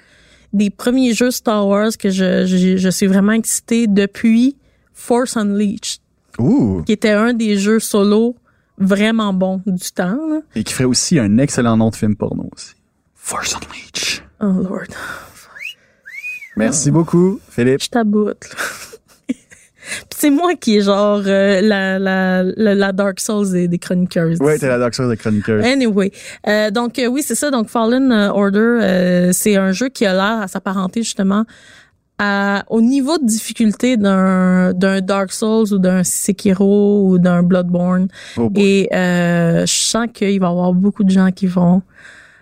des 0.54 0.70
premiers 0.70 1.14
jeux 1.14 1.32
Star 1.32 1.68
Wars 1.68 1.92
que 1.98 2.10
je, 2.10 2.46
je, 2.46 2.78
je 2.78 2.90
suis 2.90 3.08
vraiment 3.08 3.32
excitée 3.34 3.88
depuis 3.88 4.56
Force 4.94 5.38
Unleashed, 5.38 6.02
Ouh. 6.40 6.84
qui 6.86 6.92
était 6.92 7.12
un 7.12 7.34
des 7.34 7.58
jeux 7.58 7.80
solo 7.80 8.36
vraiment 8.78 9.34
bons 9.34 9.62
du 9.66 9.92
temps. 9.92 10.18
là. 10.30 10.42
Et 10.56 10.64
qui 10.64 10.74
ferait 10.74 10.86
aussi 10.86 11.20
un 11.20 11.38
excellent 11.38 11.78
nom 11.78 11.90
de 11.90 11.96
film 11.96 12.16
porno 12.16 12.50
aussi. 12.56 12.74
Force 13.16 13.56
Unleashed. 13.56 14.24
Oh 14.42 14.46
Lord, 14.62 14.88
Merci 16.58 16.92
beaucoup, 16.92 17.40
Philippe. 17.50 17.82
je 17.84 17.90
taboute. 17.90 18.50
C'est 20.22 20.30
moi 20.30 20.54
qui 20.54 20.78
est 20.78 20.82
genre 20.82 21.24
euh, 21.26 21.62
la, 21.62 21.98
la, 21.98 22.44
la, 22.44 22.76
la 22.76 22.92
Dark 22.92 23.20
Souls 23.20 23.52
des, 23.52 23.68
des. 23.68 23.80
Ouais, 24.40 24.60
t'es 24.60 24.68
la 24.68 24.78
Dark 24.78 24.94
Souls 24.94 25.10
de 25.10 25.16
chroniqueur. 25.16 25.64
Anyway, 25.66 26.12
euh, 26.48 26.70
donc 26.70 27.00
euh, 27.00 27.08
oui, 27.08 27.24
c'est 27.24 27.34
ça. 27.34 27.50
Donc 27.50 27.70
Fallen 27.70 28.12
euh, 28.12 28.30
Order, 28.30 28.60
euh, 28.60 29.30
c'est 29.34 29.56
un 29.56 29.72
jeu 29.72 29.90
qui 29.90 30.06
a 30.06 30.14
l'air 30.14 30.44
à 30.44 30.48
s'apparenter 30.48 31.02
justement 31.02 31.46
à, 32.20 32.64
au 32.70 32.82
niveau 32.82 33.18
de 33.18 33.26
difficulté 33.26 33.98
d'un 33.98 34.74
d'un 34.74 35.02
Dark 35.02 35.32
Souls 35.32 35.74
ou 35.74 35.80
d'un 35.80 36.04
Sekiro 36.04 37.08
ou 37.08 37.18
d'un 37.18 37.42
Bloodborne. 37.42 38.08
Oh. 38.38 38.52
Et 38.56 38.90
euh, 38.94 39.66
je 39.66 39.74
sens 39.74 40.06
qu'il 40.14 40.40
va 40.40 40.48
y 40.48 40.50
avoir 40.52 40.74
beaucoup 40.74 41.04
de 41.04 41.10
gens 41.10 41.32
qui 41.32 41.48
vont 41.48 41.82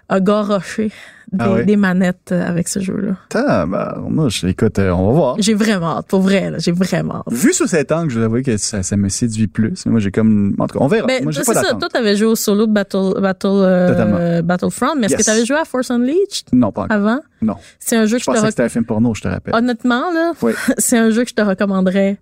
a 0.10 0.20
garoché 0.20 0.92
des, 1.32 1.38
Ah 1.40 1.64
des 1.64 1.76
manettes 1.76 2.32
euh, 2.32 2.48
avec 2.48 2.68
ce 2.68 2.80
jeu-là. 2.80 3.16
Putain, 3.30 3.66
moi, 3.66 4.30
je- 4.30 4.48
écoute, 4.48 4.80
euh, 4.80 4.92
on 4.92 5.08
va 5.08 5.14
voir. 5.14 5.36
J'ai 5.40 5.54
vraiment 5.54 5.98
hâte, 5.98 6.08
pour 6.08 6.22
vrai, 6.22 6.50
là, 6.52 6.58
j'ai 6.60 6.72
vraiment 6.72 7.18
hâte. 7.28 7.34
Vu 7.34 7.54
sous 7.54 7.68
cet 7.68 7.92
angle, 7.92 8.10
je 8.10 8.16
dois 8.18 8.26
avouer 8.26 8.44
que 8.44 8.58
ça, 8.58 8.84
ça 8.84 8.98
me 8.98 9.10
séduit 9.10 9.48
plus. 9.48 9.86
Moi, 9.86 10.00
j'ai 10.00 10.12
comme, 10.12 10.56
en 10.60 10.68
tout 10.68 10.78
cas, 10.80 10.84
on 10.84 10.88
verra. 10.88 11.08
Ben, 11.08 11.24
moi, 11.24 11.32
j'ai 11.32 11.44
c'est 11.44 11.54
pas 11.54 11.62
ça, 11.64 11.74
toi, 11.76 11.88
t'avais 11.90 12.16
joué 12.16 12.28
au 12.28 12.36
solo 12.36 12.66
de 12.68 12.72
Battle, 12.72 13.14
Battle, 13.22 13.48
euh. 13.52 14.42
Battlefront, 14.42 14.96
mais 14.98 15.06
est-ce 15.06 15.14
Yes. 15.16 15.22
que 15.22 15.26
t'avais 15.32 15.46
joué 15.46 15.58
à 15.58 15.66
Force 15.66 15.92
Unleashed? 15.92 16.48
Non, 16.54 16.72
pas 16.72 16.84
encore. 16.84 16.96
avant? 16.98 17.20
Non. 17.42 17.56
C'est 17.80 17.96
un 17.96 18.06
jeu 18.06 18.18
que 18.18 18.24
Je 18.24 18.26
je 18.26 18.26
te 18.26 18.32
pensais 18.32 18.42
que 18.48 18.50
c'était 18.52 18.64
un 18.64 18.70
film 18.70 18.86
porno, 18.86 19.14
je 19.14 19.22
te 19.22 19.28
rappelle. 19.28 19.54
Honnêtement, 19.56 20.12
là, 20.14 20.34
Oui. 20.42 20.54
c'est 20.78 20.98
un 20.98 21.10
jeu 21.12 21.24
que 21.24 21.30
je 21.30 21.36
te 21.36 21.42
recommanderais 21.42 22.18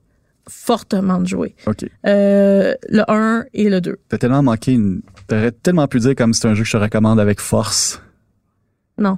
fortement 0.49 1.19
de 1.19 1.27
jouer. 1.27 1.55
OK. 1.65 1.85
Euh, 2.05 2.73
le 2.89 3.03
1 3.11 3.45
et 3.53 3.69
le 3.69 3.81
2. 3.81 3.97
T'as 4.09 4.17
tellement 4.17 4.43
manqué 4.43 4.73
une, 4.73 5.01
t'aurais 5.27 5.51
tellement 5.51 5.87
pu 5.87 5.99
dire 5.99 6.15
comme 6.15 6.33
c'est 6.33 6.47
un 6.47 6.53
jeu 6.53 6.63
que 6.63 6.67
je 6.69 6.77
te 6.77 6.81
recommande 6.81 7.19
avec 7.19 7.39
force. 7.41 8.01
Non. 8.97 9.17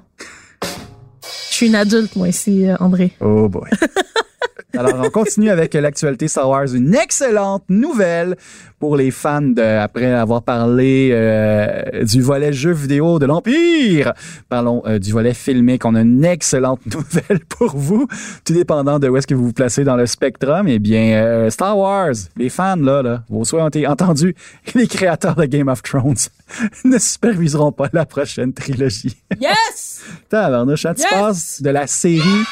Je 1.49 1.55
suis 1.55 1.67
une 1.67 1.75
adulte, 1.75 2.15
moi, 2.15 2.29
ici, 2.29 2.67
euh, 2.67 2.75
André. 2.79 3.13
Oh 3.21 3.47
boy. 3.49 3.69
Alors, 4.77 5.01
on 5.03 5.09
continue 5.09 5.49
avec 5.49 5.73
l'actualité 5.73 6.27
Star 6.27 6.47
Wars. 6.47 6.75
Une 6.75 6.93
excellente 6.93 7.63
nouvelle 7.69 8.35
pour 8.79 8.95
les 8.95 9.09
fans 9.09 9.41
de, 9.41 9.61
après 9.61 10.13
avoir 10.13 10.43
parlé 10.43 11.09
euh, 11.11 12.03
du 12.03 12.21
volet 12.21 12.53
jeu 12.53 12.71
vidéo 12.71 13.17
de 13.17 13.25
l'Empire. 13.25 14.13
Parlons 14.47 14.83
euh, 14.85 14.99
du 14.99 15.11
volet 15.11 15.33
filmique. 15.33 15.85
On 15.85 15.95
a 15.95 16.01
une 16.01 16.23
excellente 16.23 16.81
nouvelle 16.93 17.39
pour 17.49 17.75
vous. 17.75 18.07
Tout 18.45 18.53
dépendant 18.53 18.99
de 18.99 19.09
où 19.09 19.17
est-ce 19.17 19.25
que 19.25 19.33
vous 19.33 19.47
vous 19.47 19.53
placez 19.53 19.83
dans 19.83 19.95
le 19.95 20.05
spectrum. 20.05 20.67
Eh 20.67 20.77
bien, 20.77 21.17
euh, 21.17 21.49
Star 21.49 21.75
Wars, 21.75 22.13
les 22.37 22.49
fans, 22.49 22.75
là, 22.75 23.01
là, 23.01 23.23
vos 23.27 23.43
souhaits 23.45 23.63
ont 23.63 23.69
été 23.69 23.87
entendus. 23.87 24.35
Les 24.75 24.87
créateurs 24.87 25.35
de 25.35 25.45
Game 25.45 25.67
of 25.67 25.81
Thrones 25.81 26.15
ne 26.85 26.97
superviseront 26.99 27.71
pas 27.71 27.89
la 27.91 28.05
prochaine 28.05 28.53
trilogie. 28.53 29.17
Yes! 29.41 30.01
Tabarnouche, 30.29 30.85
hein, 30.85 30.93
tu 30.93 31.01
Yes! 31.01 31.09
passes 31.09 31.61
de 31.61 31.69
la 31.71 31.87
série 31.87 32.45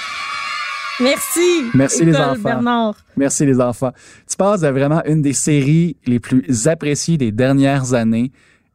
Merci. 1.00 1.64
Merci, 1.74 2.06
les 2.06 2.16
enfants. 2.16 2.42
Bernard. 2.42 2.96
Merci 3.16 3.46
les 3.46 3.60
enfants. 3.60 3.92
Tu 4.30 4.36
passes 4.36 4.62
de 4.62 4.68
vraiment 4.68 5.04
une 5.06 5.22
des 5.22 5.34
séries 5.34 5.96
les 6.06 6.20
plus 6.20 6.68
appréciées 6.68 7.18
des 7.18 7.32
dernières 7.32 7.94
années 7.94 8.32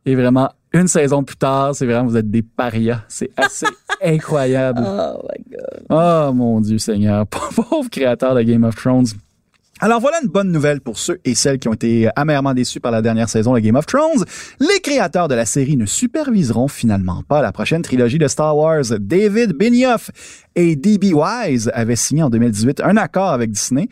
et 0.06 0.14
vraiment 0.14 0.50
une 0.72 0.88
saison 0.88 1.22
plus 1.22 1.36
tard, 1.36 1.74
c'est 1.74 1.84
vraiment 1.84 2.08
vous 2.08 2.16
êtes 2.16 2.30
des 2.30 2.42
parias. 2.42 3.02
C'est 3.08 3.30
assez 3.36 3.66
incroyable. 4.02 4.82
Oh 4.84 5.22
my 5.22 5.44
god. 5.50 5.86
Oh 5.90 6.32
mon 6.32 6.60
Dieu 6.60 6.78
Seigneur, 6.78 7.26
pauvre 7.54 7.90
créateur 7.90 8.34
de 8.34 8.42
Game 8.42 8.64
of 8.64 8.74
Thrones. 8.74 9.06
Alors 9.80 10.00
voilà 10.00 10.18
une 10.22 10.28
bonne 10.28 10.52
nouvelle 10.52 10.80
pour 10.80 10.96
ceux 10.96 11.18
et 11.24 11.34
celles 11.34 11.58
qui 11.58 11.66
ont 11.66 11.72
été 11.72 12.08
amèrement 12.14 12.54
déçus 12.54 12.78
par 12.78 12.92
la 12.92 13.02
dernière 13.02 13.28
saison 13.28 13.52
de 13.52 13.58
Game 13.58 13.74
of 13.74 13.84
Thrones. 13.84 14.24
Les 14.60 14.80
créateurs 14.80 15.26
de 15.26 15.34
la 15.34 15.44
série 15.44 15.76
ne 15.76 15.86
superviseront 15.86 16.68
finalement 16.68 17.24
pas 17.26 17.42
la 17.42 17.50
prochaine 17.50 17.82
trilogie 17.82 18.18
de 18.18 18.28
Star 18.28 18.56
Wars. 18.56 18.84
David 19.00 19.54
Benioff 19.54 20.12
et 20.54 20.76
D.B. 20.76 21.12
Wise 21.14 21.70
avaient 21.74 21.96
signé 21.96 22.22
en 22.22 22.30
2018 22.30 22.80
un 22.82 22.96
accord 22.96 23.30
avec 23.30 23.50
Disney 23.50 23.88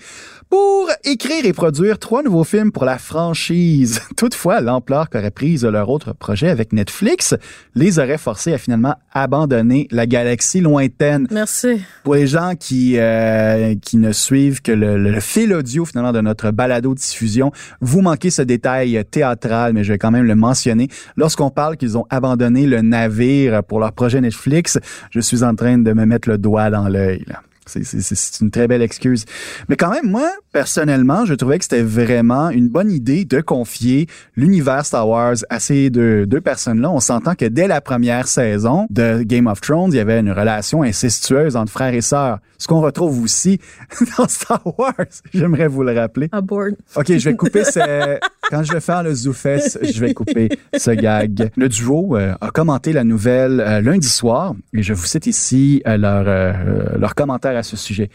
pour 0.49 0.91
écrire 1.05 1.47
et 1.47 1.53
produire 1.53 1.99
trois 1.99 2.25
nouveaux 2.25 2.43
films 2.43 2.73
pour 2.73 2.85
la 2.85 2.99
franchise. 2.99 4.01
Toutefois, 4.17 4.61
l'ampleur 4.61 5.09
qu'aurait 5.09 5.31
prise 5.31 5.65
leur 5.65 5.89
autre 5.89 6.13
projet 6.13 6.49
avec 6.49 6.73
Netflix 6.73 7.37
les 7.77 8.01
aurait 8.01 8.19
forcés 8.19 8.53
à 8.53 8.59
finalement 8.59 8.97
abandonner 9.13 9.87
la 9.93 10.07
galaxie 10.07 10.61
lointaine 10.61 11.29
Merci. 11.31 11.83
pour 12.03 12.17
les 12.17 12.27
gens 12.27 12.55
qui 12.59 12.99
euh, 12.99 13.77
qui 13.81 13.97
ne 13.97 14.11
suivent 14.11 14.61
que 14.61 14.73
le, 14.73 14.99
le 14.99 15.21
fil 15.21 15.53
audio 15.55 15.85
finalement 15.85 16.13
de 16.13 16.21
notre 16.21 16.51
balado 16.51 16.95
diffusion, 16.95 17.53
vous 17.81 18.01
manquez 18.01 18.31
ce 18.31 18.43
détail 18.43 19.05
théâtral, 19.11 19.73
mais 19.73 19.85
je 19.85 19.93
vais 19.93 19.99
quand 19.99 20.11
même 20.11 20.27
le 20.27 20.35
mentionner. 20.35 20.89
Lorsqu'on 21.17 21.51
parle 21.51 21.77
qu'ils 21.77 21.97
ont 21.97 22.07
abandonné 22.11 22.67
le 22.67 22.83
navire 22.83 23.63
pour 23.63 23.79
leur 23.79 23.93
projet 23.93 24.21
Netflix, 24.21 24.79
je 25.11 25.21
suis 25.21 25.45
en 25.45 25.55
train 25.55 25.79
de 25.79 25.93
me 25.93 26.05
mettre 26.07 26.29
le 26.29 26.39
dans 26.71 26.89
l'œil. 26.89 27.25
là. 27.27 27.43
C'est- 27.71 28.41
une 28.41 28.51
très 28.51 28.69
belle 28.69 28.83
excuse. 28.83 29.25
Mais 29.69 29.77
quand 29.77 29.91
même, 29.91 30.11
moi, 30.11 30.31
personnellement, 30.53 31.25
je 31.25 31.35
trouvais 31.35 31.59
que 31.59 31.65
c'était 31.65 31.83
vraiment 31.83 32.51
une 32.51 32.69
bonne 32.69 32.91
idée 32.91 33.25
de 33.25 33.41
confier 33.41 34.07
l'univers 34.37 34.85
Star 34.85 35.09
Wars 35.09 35.37
à 35.49 35.61
ces 35.61 35.91
deux, 35.91 36.27
deux 36.27 36.41
personnes-là. 36.41 36.91
On 36.91 37.01
s'entend 37.01 37.35
que 37.35 37.45
dès 37.47 37.67
la 37.69 37.81
première 37.81 38.27
saison 38.29 38.87
de 38.91 39.23
Game 39.23 39.47
of 39.47 39.61
Thrones, 39.61 39.91
il 39.93 39.97
y 39.97 40.01
avait 40.01 40.21
une 40.21 40.33
relation 40.33 40.83
incestueuse 40.83 41.57
entre 41.57 41.73
frères 41.73 41.95
et 41.95 42.01
sœurs. 42.01 42.39
Ce 42.59 42.67
qu'on 42.67 42.81
retrouve 42.81 43.23
aussi 43.23 43.59
dans 44.19 44.29
Star 44.29 44.61
Wars. 44.79 44.95
J'aimerais 45.35 45.67
vous 45.69 45.83
le 45.83 45.95
rappeler. 45.99 46.29
Abort. 46.33 46.65
OK, 46.97 47.07
je 47.17 47.29
vais 47.31 47.37
couper 47.37 47.65
ce... 47.65 48.19
Quand 48.51 48.65
je 48.65 48.73
vais 48.73 48.81
faire 48.81 49.05
le 49.05 49.15
zoufès, 49.15 49.79
je 49.81 50.01
vais 50.01 50.13
couper 50.13 50.49
ce 50.77 50.91
gag. 50.91 51.51
Le 51.57 51.69
duo 51.69 52.17
euh, 52.17 52.35
a 52.41 52.51
commenté 52.51 52.93
la 52.93 53.05
nouvelle 53.05 53.61
euh, 53.61 53.81
lundi 53.81 54.09
soir 54.09 54.55
et 54.75 54.83
je 54.83 54.93
vous 54.93 55.07
cite 55.07 55.29
ici 55.29 55.83
euh, 55.87 55.97
leur, 55.97 56.25
euh, 56.27 56.99
leur 56.99 57.15
commentaire 57.15 57.57
à 57.61 57.63
ce 57.63 57.77
sujet. 57.77 58.11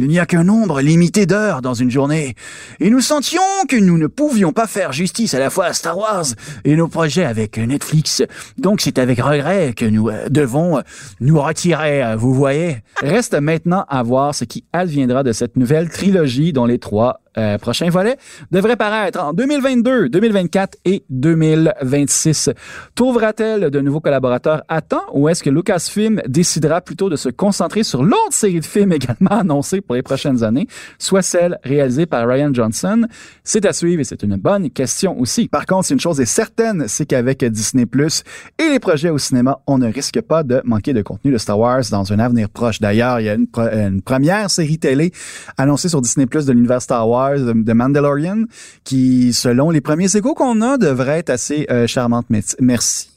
Il 0.00 0.06
n'y 0.06 0.20
a 0.20 0.26
qu'un 0.26 0.44
nombre 0.44 0.80
limité 0.80 1.26
d'heures 1.26 1.60
dans 1.60 1.74
une 1.74 1.90
journée. 1.90 2.36
Et 2.78 2.88
nous 2.88 3.00
sentions 3.00 3.42
que 3.68 3.74
nous 3.74 3.98
ne 3.98 4.06
pouvions 4.06 4.52
pas 4.52 4.68
faire 4.68 4.92
justice 4.92 5.34
à 5.34 5.40
la 5.40 5.50
fois 5.50 5.64
à 5.64 5.72
Star 5.72 5.98
Wars 5.98 6.26
et 6.64 6.76
nos 6.76 6.86
projets 6.86 7.24
avec 7.24 7.58
Netflix. 7.58 8.22
Donc 8.58 8.80
c'est 8.80 8.98
avec 8.98 9.20
regret 9.20 9.72
que 9.76 9.84
nous 9.84 10.08
euh, 10.08 10.28
devons 10.28 10.78
euh, 10.78 10.82
nous 11.18 11.40
retirer, 11.40 12.04
euh, 12.04 12.14
vous 12.14 12.32
voyez. 12.32 12.76
Reste 13.02 13.34
maintenant 13.34 13.84
à 13.88 14.04
voir 14.04 14.36
ce 14.36 14.44
qui 14.44 14.62
adviendra 14.72 15.24
de 15.24 15.32
cette 15.32 15.56
nouvelle 15.56 15.88
trilogie 15.88 16.52
dont 16.52 16.66
les 16.66 16.78
trois 16.78 17.20
euh, 17.36 17.58
prochains 17.58 17.90
volets 17.90 18.16
devraient 18.50 18.76
paraître 18.76 19.20
en 19.20 19.32
2022, 19.32 20.08
2024 20.08 20.78
et 20.84 21.04
2026. 21.10 22.50
Trouvera-t-elle 22.94 23.70
de 23.70 23.80
nouveaux 23.80 24.00
collaborateurs 24.00 24.62
à 24.68 24.80
temps 24.80 25.04
ou 25.12 25.28
est-ce 25.28 25.42
que 25.42 25.50
Lucasfilm 25.50 26.22
décidera 26.26 26.80
plutôt 26.80 27.08
de 27.08 27.16
se 27.16 27.28
concentrer 27.28 27.82
sur 27.82 28.02
l'autre 28.02 28.32
série 28.32 28.60
de 28.60 28.64
films 28.64 28.92
également 28.92 29.30
annoncée 29.30 29.80
pour 29.80 29.94
les 29.94 30.02
prochaines 30.02 30.42
années, 30.42 30.66
soit 30.98 31.22
celle 31.22 31.58
réalisée 31.64 32.06
par 32.06 32.26
Ryan 32.26 32.52
Johnson? 32.52 33.06
C'est 33.44 33.66
à 33.66 33.72
suivre 33.72 34.00
et 34.00 34.04
c'est 34.04 34.22
une 34.22 34.36
bonne 34.36 34.70
question 34.70 35.18
aussi. 35.18 35.48
Par 35.48 35.66
contre, 35.66 35.90
une 35.92 36.00
chose 36.00 36.20
est 36.20 36.26
certaine, 36.26 36.84
c'est 36.88 37.06
qu'avec 37.06 37.44
Disney 37.44 37.86
Plus 37.86 38.22
et 38.58 38.68
les 38.68 38.78
projets 38.78 39.10
au 39.10 39.18
cinéma, 39.18 39.60
on 39.66 39.78
ne 39.78 39.90
risque 39.92 40.20
pas 40.20 40.42
de 40.42 40.60
manquer 40.64 40.92
de 40.92 41.02
contenu 41.02 41.32
de 41.32 41.38
Star 41.38 41.58
Wars 41.58 41.82
dans 41.90 42.12
un 42.12 42.18
avenir 42.18 42.48
proche. 42.48 42.80
D'ailleurs, 42.80 43.20
il 43.20 43.26
y 43.26 43.28
a 43.28 43.34
une, 43.34 43.46
une 43.56 44.02
première 44.02 44.50
série 44.50 44.78
télé 44.78 45.12
annoncée 45.56 45.88
sur 45.88 46.00
Disney 46.00 46.26
Plus 46.26 46.46
de 46.46 46.52
l'univers 46.52 46.82
Star 46.82 47.08
Wars, 47.08 47.27
de 47.36 47.72
Mandalorian, 47.72 48.44
qui, 48.84 49.32
selon 49.32 49.70
les 49.70 49.80
premiers 49.80 50.14
échos 50.16 50.34
qu'on 50.34 50.60
a, 50.62 50.78
devrait 50.78 51.18
être 51.18 51.30
assez 51.30 51.66
euh, 51.70 51.86
charmante. 51.86 52.26
Mais- 52.30 52.42
Merci. 52.60 53.10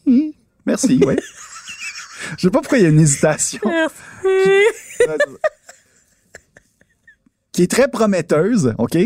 Merci, 0.66 1.00
oui. 1.06 1.16
Je 2.38 2.42
sais 2.44 2.50
pas 2.52 2.60
pourquoi 2.60 2.78
il 2.78 2.84
y 2.84 2.86
a 2.86 2.90
une 2.90 3.00
hésitation. 3.00 3.60
Merci. 3.66 3.96
qui 7.52 7.64
est 7.64 7.72
très 7.72 7.88
prometteuse, 7.88 8.74
OK? 8.78 8.98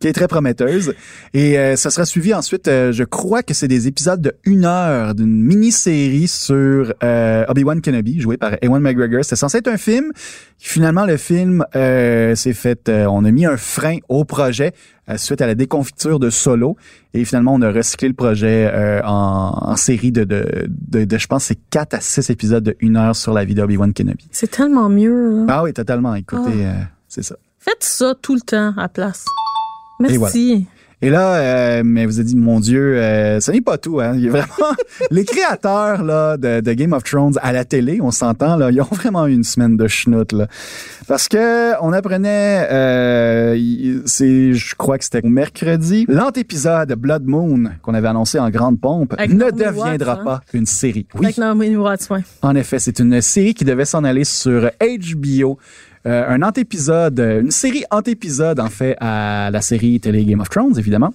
Qui 0.00 0.08
est 0.08 0.14
très 0.14 0.28
prometteuse. 0.28 0.94
Et 1.34 1.58
euh, 1.58 1.76
ça 1.76 1.90
sera 1.90 2.06
suivi 2.06 2.32
ensuite, 2.32 2.68
euh, 2.68 2.90
je 2.90 3.04
crois 3.04 3.42
que 3.42 3.52
c'est 3.52 3.68
des 3.68 3.86
épisodes 3.86 4.22
de 4.22 4.32
une 4.44 4.64
heure 4.64 5.14
d'une 5.14 5.44
mini-série 5.44 6.26
sur 6.26 6.94
euh, 7.04 7.44
Obi-Wan 7.48 7.82
Kenobi, 7.82 8.18
joué 8.18 8.38
par 8.38 8.52
Ewan 8.62 8.80
McGregor. 8.80 9.22
C'était 9.24 9.36
censé 9.36 9.58
être 9.58 9.68
un 9.68 9.76
film. 9.76 10.10
Finalement, 10.56 11.04
le 11.04 11.18
film 11.18 11.66
euh, 11.76 12.34
s'est 12.34 12.54
fait... 12.54 12.88
euh, 12.88 13.04
on 13.10 13.26
a 13.26 13.30
mis 13.30 13.44
un 13.44 13.58
frein 13.58 13.98
au 14.08 14.24
projet 14.24 14.72
euh, 15.10 15.18
suite 15.18 15.42
à 15.42 15.46
la 15.46 15.54
déconfiture 15.54 16.18
de 16.18 16.30
Solo. 16.30 16.78
Et 17.12 17.26
finalement, 17.26 17.52
on 17.52 17.60
a 17.60 17.70
recyclé 17.70 18.08
le 18.08 18.14
projet 18.14 18.70
euh, 18.72 19.02
en, 19.04 19.52
en 19.70 19.76
série 19.76 20.12
de, 20.12 20.24
de, 20.24 20.66
de, 20.88 21.04
de, 21.04 21.18
je 21.18 21.26
pense, 21.26 21.44
c'est 21.44 21.58
4 21.68 21.92
à 21.92 22.00
6 22.00 22.30
épisodes 22.30 22.64
de 22.64 22.74
une 22.80 22.96
heure 22.96 23.14
sur 23.14 23.34
la 23.34 23.44
vie 23.44 23.54
d'Obi-Wan 23.54 23.92
Kenobi. 23.92 24.28
C'est 24.32 24.50
tellement 24.50 24.88
mieux. 24.88 25.40
là. 25.40 25.46
Ah 25.50 25.62
oui, 25.62 25.74
totalement. 25.74 26.14
Écoutez, 26.14 26.64
euh, 26.64 26.72
c'est 27.06 27.22
ça. 27.22 27.36
Faites 27.58 27.84
ça 27.84 28.14
tout 28.22 28.34
le 28.34 28.40
temps 28.40 28.72
à 28.78 28.88
place. 28.88 29.26
Et 30.08 30.18
Merci. 30.18 30.66
Et 31.02 31.08
là, 31.08 31.36
euh, 31.36 31.82
mais 31.82 32.04
vous 32.04 32.18
avez 32.18 32.28
dit, 32.28 32.36
mon 32.36 32.60
Dieu, 32.60 32.98
euh, 32.98 33.40
ce 33.40 33.50
n'est 33.50 33.62
pas 33.62 33.78
tout. 33.78 34.00
Hein. 34.00 34.12
Il 34.16 34.20
y 34.24 34.28
a 34.28 34.32
vraiment 34.32 34.74
les 35.10 35.24
créateurs 35.24 36.02
là 36.04 36.36
de, 36.36 36.60
de 36.60 36.72
Game 36.74 36.92
of 36.92 37.04
Thrones 37.04 37.38
à 37.40 37.52
la 37.52 37.64
télé, 37.64 38.00
on 38.02 38.10
s'entend 38.10 38.56
là, 38.56 38.70
ils 38.70 38.82
ont 38.82 38.88
vraiment 38.90 39.26
eu 39.26 39.32
une 39.32 39.44
semaine 39.44 39.78
de 39.78 39.88
schnout 39.88 40.30
là, 40.32 40.46
parce 41.08 41.26
que 41.26 41.82
on 41.82 41.94
apprenait, 41.94 42.68
euh, 42.70 44.02
c'est, 44.04 44.52
je 44.52 44.74
crois 44.74 44.98
que 44.98 45.04
c'était 45.04 45.22
mercredi, 45.26 46.04
l'antépisode 46.06 46.92
Blood 46.92 47.24
Moon 47.24 47.70
qu'on 47.80 47.94
avait 47.94 48.08
annoncé 48.08 48.38
en 48.38 48.50
grande 48.50 48.78
pompe 48.78 49.14
Avec 49.16 49.32
ne 49.32 49.50
deviendra 49.50 50.12
Watts, 50.12 50.20
hein? 50.20 50.24
pas 50.24 50.40
une 50.52 50.66
série. 50.66 51.06
Oui, 51.14 51.24
Avec 51.24 51.38
Naomi 51.38 51.76
Watts, 51.76 52.08
ouais. 52.10 52.20
en 52.42 52.54
effet, 52.54 52.78
c'est 52.78 52.98
une 52.98 53.22
série 53.22 53.54
qui 53.54 53.64
devait 53.64 53.86
s'en 53.86 54.04
aller 54.04 54.24
sur 54.24 54.70
HBO. 54.80 55.58
Euh, 56.06 56.24
un 56.28 56.40
antépisode, 56.42 57.20
euh, 57.20 57.42
une 57.42 57.50
série 57.50 57.84
antépisode 57.90 58.58
en 58.58 58.70
fait 58.70 58.96
à 59.00 59.50
la 59.52 59.60
série 59.60 60.00
télé 60.00 60.24
Game 60.24 60.40
of 60.40 60.48
Thrones, 60.48 60.78
évidemment. 60.78 61.12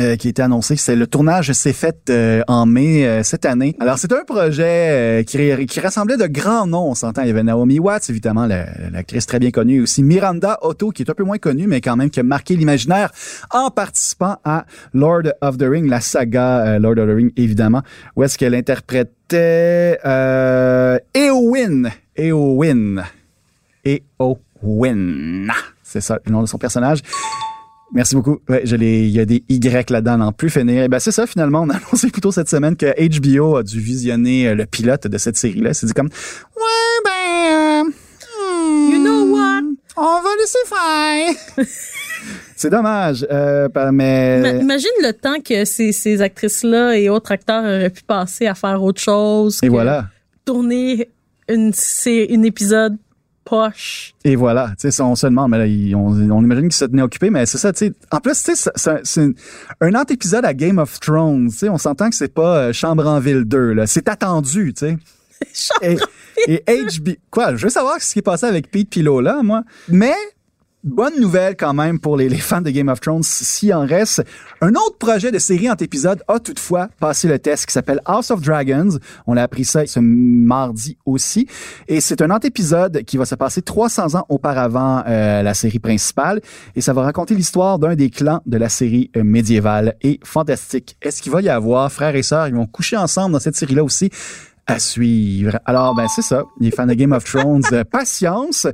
euh, 0.00 0.16
qui 0.16 0.28
été 0.28 0.42
annoncé. 0.42 0.74
C'est 0.74 0.96
le 0.96 1.06
tournage 1.06 1.52
s'est 1.52 1.72
fait 1.72 2.12
en 2.48 2.66
mai 2.66 3.22
cette 3.22 3.44
année. 3.44 3.76
Alors 3.78 3.96
c'est 3.98 4.12
un 4.12 4.24
projet 4.24 5.24
qui, 5.24 5.80
rassemblait 5.80 6.16
de 6.16 6.26
grands 6.26 6.66
noms. 6.66 6.90
On 6.90 6.94
s'entend. 6.96 7.22
Il 7.22 7.28
y 7.28 7.30
avait 7.30 7.44
Naomi 7.44 7.78
Watts, 7.78 8.10
évidemment, 8.10 8.46
l'actrice 8.46 9.26
très 9.26 9.38
bien 9.38 9.52
connue, 9.52 9.82
aussi 9.82 10.02
Miranda 10.02 10.58
Otto, 10.62 10.90
qui 10.90 11.02
est 11.02 11.10
un 11.10 11.14
peu 11.14 11.22
moins 11.22 11.38
connue, 11.38 11.68
mais 11.68 11.80
quand 11.80 11.94
même 11.96 12.10
qui 12.10 12.18
a 12.18 12.24
marqué 12.24 12.56
l'imaginaire 12.56 13.12
en 13.52 13.70
participant 13.70 14.38
à 14.42 14.66
Lord 14.94 15.28
of 15.40 15.58
the 15.58 15.66
Ring, 15.68 15.88
la 15.88 16.00
saga 16.00 16.78
Lord 16.80 16.98
of 16.98 17.08
the 17.08 17.14
Ring, 17.14 17.32
évidemment, 17.36 17.82
où 18.16 18.24
est-ce 18.24 18.36
qu'elle 18.36 18.56
interprétait 18.56 20.00
euh, 20.04 20.98
Eowyn. 21.14 21.90
Eowyn. 23.84 24.38
Eowyn. 24.62 25.46
C'est 25.82 26.00
ça 26.00 26.18
le 26.24 26.32
nom 26.32 26.42
de 26.42 26.46
son 26.46 26.58
personnage. 26.58 27.00
Merci 27.92 28.16
beaucoup. 28.16 28.40
Ouais, 28.48 28.62
je 28.64 28.74
il 28.76 29.10
y 29.10 29.20
a 29.20 29.24
des 29.24 29.44
Y 29.48 29.90
là-dedans, 29.90 30.18
n'en 30.18 30.32
plus 30.32 30.50
finir. 30.50 30.82
Et 30.82 30.88
ben 30.88 30.98
c'est 30.98 31.12
ça 31.12 31.26
finalement. 31.26 31.62
On 31.62 31.70
a 31.70 31.76
annoncé 31.76 32.10
plutôt 32.10 32.32
cette 32.32 32.48
semaine 32.48 32.76
que 32.76 32.86
HBO 32.86 33.56
a 33.56 33.62
dû 33.62 33.78
visionner 33.78 34.48
euh, 34.48 34.54
le 34.54 34.66
pilote 34.66 35.06
de 35.06 35.18
cette 35.18 35.36
série-là. 35.36 35.74
C'est 35.74 35.86
dit 35.86 35.92
comme 35.92 36.08
ouais 36.08 37.02
ben, 37.04 37.86
euh, 37.86 38.90
you 38.90 39.00
know 39.00 39.36
what, 39.36 39.62
on 39.96 40.22
va 40.22 40.30
laisser 40.40 40.58
faire. 40.66 41.66
C'est 42.56 42.70
dommage, 42.70 43.26
euh, 43.30 43.68
mais... 43.92 44.58
Imagine 44.60 44.88
le 45.02 45.12
temps 45.12 45.40
que 45.44 45.64
ces, 45.64 45.92
ces 45.92 46.22
actrices-là 46.22 46.96
et 46.96 47.10
autres 47.10 47.32
acteurs 47.32 47.62
auraient 47.62 47.90
pu 47.90 48.02
passer 48.02 48.46
à 48.46 48.54
faire 48.54 48.82
autre 48.82 49.00
chose. 49.00 49.58
Et 49.62 49.68
voilà. 49.68 50.06
Tourner 50.46 51.10
une, 51.48 51.72
une 52.06 52.44
épisode 52.44 52.96
poche. 53.44 54.14
Et 54.24 54.36
voilà, 54.36 54.72
tu 54.78 54.90
sais, 54.90 55.02
on 55.02 55.14
se 55.14 55.26
demande, 55.26 55.50
mais 55.50 55.66
là, 55.66 55.96
on, 55.96 56.30
on, 56.30 56.42
imagine 56.42 56.64
qu'ils 56.64 56.72
se 56.72 56.84
tenaient 56.84 57.02
occupés, 57.02 57.30
mais 57.30 57.46
c'est 57.46 57.58
ça, 57.58 57.72
tu 57.72 57.86
sais. 57.86 57.92
En 58.10 58.20
plus, 58.20 58.42
tu 58.42 58.54
sais, 58.56 58.70
c'est 59.04 59.34
un 59.80 59.94
antépisode 59.94 60.44
à 60.44 60.54
Game 60.54 60.78
of 60.78 60.98
Thrones, 61.00 61.48
tu 61.50 61.56
sais, 61.56 61.68
on 61.68 61.78
s'entend 61.78 62.10
que 62.10 62.16
c'est 62.16 62.32
pas 62.32 62.56
euh, 62.56 62.72
Chambre 62.72 63.06
en 63.06 63.20
ville 63.20 63.44
2, 63.44 63.72
là. 63.72 63.86
C'est 63.86 64.08
attendu, 64.08 64.72
tu 64.74 64.86
sais. 64.86 64.98
et, 66.46 66.62
et 66.66 66.82
HB, 66.82 67.10
quoi, 67.30 67.56
je 67.56 67.64
veux 67.64 67.70
savoir 67.70 68.00
ce 68.00 68.12
qui 68.12 68.20
est 68.20 68.22
passé 68.22 68.46
avec 68.46 68.70
Pete 68.70 68.90
Pilot 68.90 69.20
là, 69.20 69.42
moi. 69.42 69.62
Mais 69.88 70.14
bonne 70.84 71.18
nouvelle 71.18 71.56
quand 71.56 71.72
même 71.72 71.98
pour 71.98 72.16
les, 72.16 72.28
fans 72.36 72.60
de 72.60 72.70
Game 72.70 72.88
of 72.88 73.00
Thrones, 73.00 73.22
s'il 73.22 73.72
en 73.72 73.86
reste. 73.86 74.22
Un 74.60 74.74
autre 74.74 74.98
projet 74.98 75.32
de 75.32 75.38
série 75.38 75.70
en 75.70 75.74
épisode 75.74 76.22
a 76.28 76.38
toutefois 76.38 76.88
passé 77.00 77.26
le 77.26 77.38
test 77.38 77.66
qui 77.66 77.72
s'appelle 77.72 78.00
House 78.04 78.30
of 78.30 78.42
Dragons. 78.42 78.98
On 79.26 79.36
a 79.36 79.42
appris 79.42 79.64
ça 79.64 79.86
ce 79.86 79.98
mardi 80.00 80.98
aussi. 81.06 81.48
Et 81.88 82.00
c'est 82.00 82.20
un 82.20 82.30
antépisode 82.30 83.02
qui 83.04 83.16
va 83.16 83.24
se 83.24 83.34
passer 83.34 83.62
300 83.62 84.14
ans 84.14 84.26
auparavant 84.28 85.02
euh, 85.06 85.42
la 85.42 85.54
série 85.54 85.78
principale. 85.78 86.40
Et 86.76 86.82
ça 86.82 86.92
va 86.92 87.02
raconter 87.02 87.34
l'histoire 87.34 87.78
d'un 87.78 87.94
des 87.94 88.10
clans 88.10 88.42
de 88.44 88.58
la 88.58 88.68
série 88.68 89.10
euh, 89.16 89.24
médiévale 89.24 89.94
et 90.02 90.20
fantastique. 90.22 90.96
Est-ce 91.00 91.22
qu'il 91.22 91.32
va 91.32 91.40
y 91.40 91.48
avoir 91.48 91.90
frères 91.90 92.14
et 92.14 92.22
sœurs? 92.22 92.48
Ils 92.48 92.54
vont 92.54 92.66
coucher 92.66 92.96
ensemble 92.96 93.32
dans 93.32 93.40
cette 93.40 93.56
série-là 93.56 93.82
aussi? 93.82 94.10
À 94.66 94.78
suivre. 94.78 95.58
Alors, 95.66 95.94
ben 95.94 96.06
c'est 96.08 96.22
ça. 96.22 96.44
Les 96.58 96.70
fans 96.70 96.86
de 96.86 96.94
Game 96.94 97.12
of 97.12 97.24
Thrones, 97.24 97.62
euh, 97.72 97.84
patience. 97.84 98.66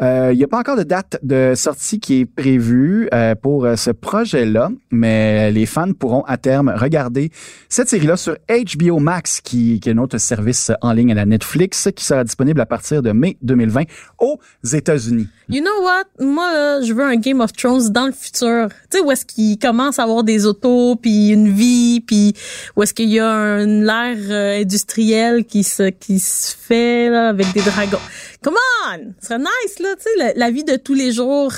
Euh, 0.00 0.30
il 0.32 0.38
n'y 0.38 0.44
a 0.44 0.48
pas 0.48 0.58
encore 0.58 0.76
de 0.76 0.82
date 0.82 1.18
de 1.22 1.52
sortie 1.54 2.00
qui 2.00 2.20
est 2.20 2.24
prévue 2.24 3.08
euh, 3.12 3.34
pour 3.34 3.66
ce 3.76 3.90
projet-là, 3.90 4.70
mais 4.90 5.50
les 5.50 5.66
fans 5.66 5.92
pourront 5.92 6.22
à 6.22 6.36
terme 6.36 6.72
regarder 6.74 7.30
cette 7.68 7.88
série-là 7.88 8.16
sur 8.16 8.36
HBO 8.48 8.98
Max, 8.98 9.40
qui, 9.40 9.80
qui 9.80 9.90
est 9.90 9.94
notre 9.94 10.18
service 10.18 10.72
en 10.80 10.92
ligne 10.92 11.12
à 11.12 11.14
la 11.14 11.26
Netflix, 11.26 11.88
qui 11.94 12.04
sera 12.04 12.24
disponible 12.24 12.60
à 12.60 12.66
partir 12.66 13.02
de 13.02 13.12
mai 13.12 13.36
2020 13.42 13.82
aux 14.18 14.38
États-Unis. 14.64 15.28
You 15.48 15.60
know 15.60 15.82
what? 15.82 16.24
Moi, 16.24 16.80
je 16.82 16.92
veux 16.92 17.04
un 17.04 17.16
Game 17.16 17.40
of 17.40 17.52
Thrones 17.52 17.90
dans 17.90 18.06
le 18.06 18.12
futur. 18.12 18.68
Tu 18.90 18.98
sais, 18.98 19.04
où 19.04 19.10
est-ce 19.10 19.26
qu'il 19.26 19.58
commence 19.58 19.98
à 19.98 20.04
avoir 20.04 20.24
des 20.24 20.46
autos, 20.46 20.96
puis 20.96 21.30
une 21.30 21.48
vie, 21.48 22.00
puis 22.00 22.34
où 22.76 22.82
est-ce 22.82 22.94
qu'il 22.94 23.10
y 23.10 23.20
a 23.20 23.28
une 23.28 23.84
l'ère 23.84 24.16
euh, 24.30 24.60
industrielle 24.60 25.44
qui 25.44 25.62
se, 25.62 25.90
qui 25.90 26.18
se 26.18 26.56
fait 26.56 27.10
là, 27.10 27.28
avec 27.28 27.52
des 27.52 27.60
dragons. 27.60 27.98
Come 28.42 28.56
on! 28.86 29.14
Ce 29.20 29.28
serait 29.28 29.38
nice, 29.38 29.78
là, 29.78 29.94
tu 29.96 30.02
sais, 30.02 30.34
la, 30.36 30.50
vie 30.50 30.64
de 30.64 30.76
tous 30.76 30.94
les 30.94 31.12
jours. 31.12 31.52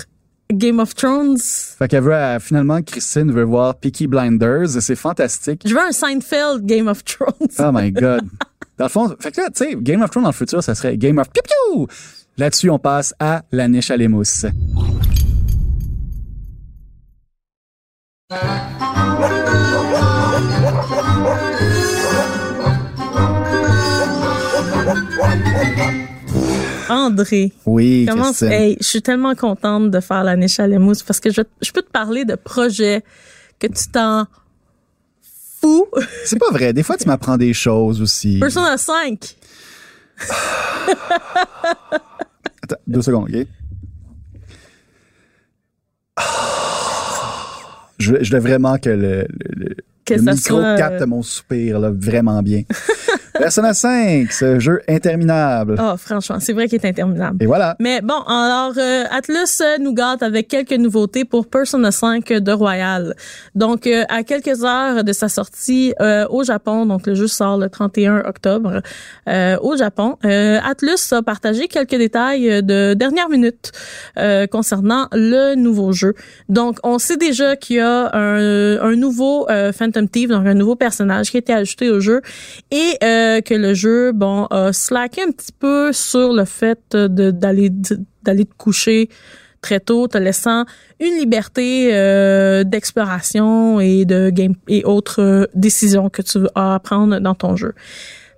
Game 0.52 0.78
of 0.78 0.94
Thrones. 0.94 1.38
Fait 1.38 1.88
qu'elle 1.88 2.02
veut, 2.02 2.14
euh, 2.14 2.38
finalement, 2.38 2.82
Christine 2.82 3.32
veut 3.32 3.44
voir 3.44 3.76
Peaky 3.76 4.06
Blinders. 4.06 4.68
C'est 4.80 4.94
fantastique. 4.94 5.62
Je 5.64 5.74
veux 5.74 5.80
un 5.80 5.92
Seinfeld 5.92 6.66
Game 6.66 6.86
of 6.86 7.02
Thrones. 7.04 7.48
oh 7.58 7.70
my 7.72 7.90
God. 7.92 8.28
Dans 8.76 8.84
le 8.84 8.90
fond, 8.90 9.14
fait 9.18 9.32
que 9.32 9.40
là, 9.40 9.48
tu 9.48 9.64
sais, 9.64 9.76
Game 9.76 10.02
of 10.02 10.10
Thrones 10.10 10.24
dans 10.24 10.30
le 10.30 10.34
futur, 10.34 10.62
ça 10.62 10.74
serait 10.74 10.98
Game 10.98 11.18
of 11.18 11.28
Piu 11.30 11.86
Là-dessus, 12.36 12.68
on 12.68 12.78
passe 12.78 13.14
à 13.18 13.42
la 13.52 13.68
niche 13.68 13.90
à 13.90 13.96
l'émousse. 13.96 14.44
André. 26.88 27.52
Oui, 27.66 28.06
Comment 28.08 28.32
hey, 28.42 28.76
je 28.80 28.86
suis 28.86 29.02
tellement 29.02 29.34
contente 29.34 29.90
de 29.90 30.00
faire 30.00 30.24
la 30.24 30.36
niche 30.36 30.60
à 30.60 30.66
l'émousse 30.66 31.02
parce 31.02 31.20
que 31.20 31.30
je, 31.30 31.42
je 31.62 31.72
peux 31.72 31.82
te 31.82 31.90
parler 31.90 32.24
de 32.24 32.34
projets 32.34 33.02
que 33.58 33.66
tu 33.66 33.88
t'en 33.90 34.26
fous. 35.60 35.86
C'est 36.24 36.38
pas 36.38 36.50
vrai. 36.50 36.72
Des 36.72 36.82
fois, 36.82 36.96
tu 36.96 37.06
m'apprends 37.06 37.36
des 37.36 37.52
choses 37.54 38.00
aussi. 38.00 38.38
Persona 38.38 38.76
5. 38.76 39.36
Attends, 42.62 42.76
deux 42.86 43.02
secondes, 43.02 43.28
OK? 43.28 43.46
Je, 47.98 48.14
je 48.22 48.32
veux 48.32 48.40
vraiment 48.40 48.76
que 48.78 48.90
le, 48.90 49.26
le, 49.56 49.68
le 49.68 49.76
micro 50.10 50.60
capte 50.76 51.02
mon 51.06 51.22
soupir 51.22 51.78
là, 51.78 51.90
vraiment 51.90 52.42
bien. 52.42 52.62
Persona 53.38 53.74
5, 53.74 54.30
ce 54.30 54.60
jeu 54.60 54.80
interminable. 54.88 55.76
Oh, 55.80 55.96
franchement, 55.96 56.38
c'est 56.38 56.52
vrai 56.52 56.68
qu'il 56.68 56.80
est 56.80 56.88
interminable. 56.88 57.42
Et 57.42 57.46
voilà. 57.46 57.74
Mais 57.80 58.00
bon, 58.00 58.20
alors, 58.28 58.74
euh, 58.76 59.04
Atlus 59.10 59.60
nous 59.80 59.92
gâte 59.92 60.22
avec 60.22 60.46
quelques 60.46 60.74
nouveautés 60.74 61.24
pour 61.24 61.48
Persona 61.48 61.90
5 61.90 62.32
de 62.32 62.52
Royal. 62.52 63.16
Donc, 63.56 63.88
euh, 63.88 64.04
à 64.08 64.22
quelques 64.22 64.62
heures 64.62 65.02
de 65.02 65.12
sa 65.12 65.28
sortie 65.28 65.94
euh, 66.00 66.26
au 66.30 66.44
Japon, 66.44 66.86
donc 66.86 67.08
le 67.08 67.16
jeu 67.16 67.26
sort 67.26 67.58
le 67.58 67.68
31 67.68 68.20
octobre 68.20 68.82
au 69.62 69.76
Japon, 69.76 70.16
Atlus 70.22 71.12
a 71.12 71.22
partagé 71.22 71.66
quelques 71.66 71.96
détails 71.96 72.62
de 72.62 72.94
dernière 72.94 73.28
minute 73.28 73.72
concernant 74.50 75.08
le 75.12 75.54
nouveau 75.54 75.92
jeu. 75.92 76.14
Donc, 76.48 76.78
on 76.82 76.98
sait 76.98 77.16
déjà 77.16 77.56
qu'il 77.56 77.76
y 77.76 77.80
a 77.80 78.10
un, 78.14 78.78
un 78.80 78.96
nouveau 78.96 79.46
Phantom 79.94 80.28
donc 80.28 80.46
un 80.46 80.54
nouveau 80.54 80.76
personnage 80.76 81.30
qui 81.30 81.36
a 81.36 81.40
été 81.40 81.52
ajouté 81.52 81.90
au 81.90 82.00
jeu 82.00 82.20
et 82.70 82.96
que 83.00 83.54
le 83.54 83.74
jeu, 83.74 84.12
bon, 84.12 84.46
a 84.46 84.72
slacké 84.72 85.22
un 85.22 85.30
petit 85.30 85.52
peu 85.52 85.92
sur 85.92 86.32
le 86.32 86.44
fait 86.44 86.80
d'aller 86.94 87.70
d'aller 88.22 88.44
te 88.44 88.54
coucher 88.56 89.08
très 89.64 89.80
tôt, 89.80 90.08
te 90.08 90.18
laissant 90.18 90.66
une 91.00 91.16
liberté 91.18 91.94
euh, 91.94 92.64
d'exploration 92.64 93.80
et 93.80 94.04
de 94.04 94.28
game 94.28 94.54
et 94.68 94.84
autres 94.84 95.48
décisions 95.54 96.10
que 96.10 96.20
tu 96.20 96.38
as 96.54 96.74
à 96.74 96.78
prendre 96.80 97.18
dans 97.18 97.34
ton 97.34 97.56
jeu. 97.56 97.72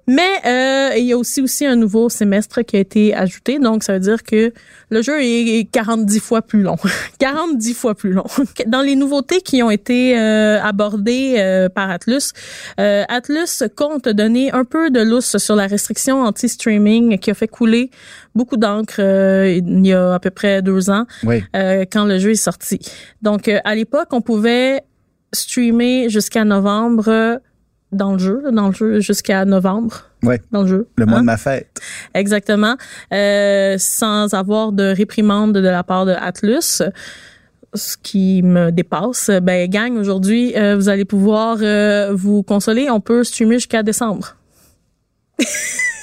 Mais 0.07 0.31
euh, 0.47 0.97
il 0.97 1.05
y 1.05 1.13
a 1.13 1.19
aussi 1.19 1.41
aussi 1.41 1.67
un 1.67 1.75
nouveau 1.75 2.09
semestre 2.09 2.63
qui 2.63 2.77
a 2.77 2.81
été 2.81 3.15
ajouté, 3.15 3.59
donc 3.59 3.83
ça 3.83 3.95
veut 3.95 4.01
dire 4.01 4.23
que 4.23 4.53
le 4.91 5.03
jeu 5.03 5.21
est 5.21 5.69
40 5.71 6.09
fois 6.21 6.43
plus 6.43 6.63
long. 6.63 6.77
40 7.19 7.61
fois 7.75 7.95
plus 7.95 8.13
long. 8.13 8.27
Dans 8.67 8.83
les 8.83 8.95
nouveautés 8.95 9.41
qui 9.41 9.63
ont 9.63 9.71
été 9.71 10.17
euh, 10.17 10.61
abordées 10.63 11.35
euh, 11.39 11.69
par 11.69 11.91
Atlus, 11.91 12.33
euh, 12.79 13.05
Atlus 13.09 13.65
compte 13.75 14.09
donner 14.09 14.53
un 14.53 14.65
peu 14.65 14.91
de 14.91 15.01
lousse 15.01 15.39
sur 15.39 15.57
la 15.57 15.67
restriction 15.67 16.23
anti-streaming 16.23 17.19
qui 17.19 17.31
a 17.31 17.35
fait 17.35 17.49
couler 17.49 17.91
beaucoup 18.35 18.57
d'encre 18.57 19.01
il 19.01 19.87
y 19.87 19.93
a 19.93 20.15
à 20.15 20.19
peu 20.21 20.31
près 20.31 20.63
deux 20.63 20.91
ans 20.91 21.07
quand 21.23 22.05
le 22.05 22.19
jeu 22.19 22.31
est 22.31 22.35
sorti. 22.35 22.79
Donc 23.23 23.49
à 23.49 23.75
l'époque, 23.75 24.09
on 24.13 24.21
pouvait 24.21 24.83
streamer 25.33 26.09
jusqu'à 26.09 26.45
novembre 26.45 27.41
dans 27.93 28.13
le 28.13 28.19
jeu, 28.19 28.43
dans 28.53 28.69
le 28.69 28.75
jeu 28.75 29.01
jusqu'à 29.01 29.45
novembre. 29.45 30.05
Oui. 30.23 30.37
Dans 30.51 30.63
le 30.63 30.69
jeu. 30.69 30.89
Le 30.97 31.07
mois 31.07 31.17
de 31.17 31.21
hein? 31.21 31.25
ma 31.25 31.37
fête. 31.37 31.81
Exactement. 32.15 32.77
Euh, 33.13 33.77
sans 33.79 34.35
avoir 34.35 34.73
de 34.73 34.95
réprimande 34.95 35.53
de 35.53 35.61
la 35.61 35.85
part 35.85 36.07
de 36.07 36.13
Atlus 36.13 36.83
ce 37.75 37.97
qui 38.03 38.43
me 38.43 38.71
dépasse. 38.71 39.31
Ben, 39.43 39.69
gang, 39.69 39.97
aujourd'hui, 39.97 40.57
euh, 40.57 40.77
vous 40.77 40.89
allez 40.89 41.05
pouvoir 41.05 41.59
euh, 41.61 42.13
vous 42.15 42.43
consoler. 42.43 42.91
On 42.91 43.01
peut 43.01 43.23
streamer 43.25 43.57
jusqu'à 43.57 43.83
décembre. 43.83 44.37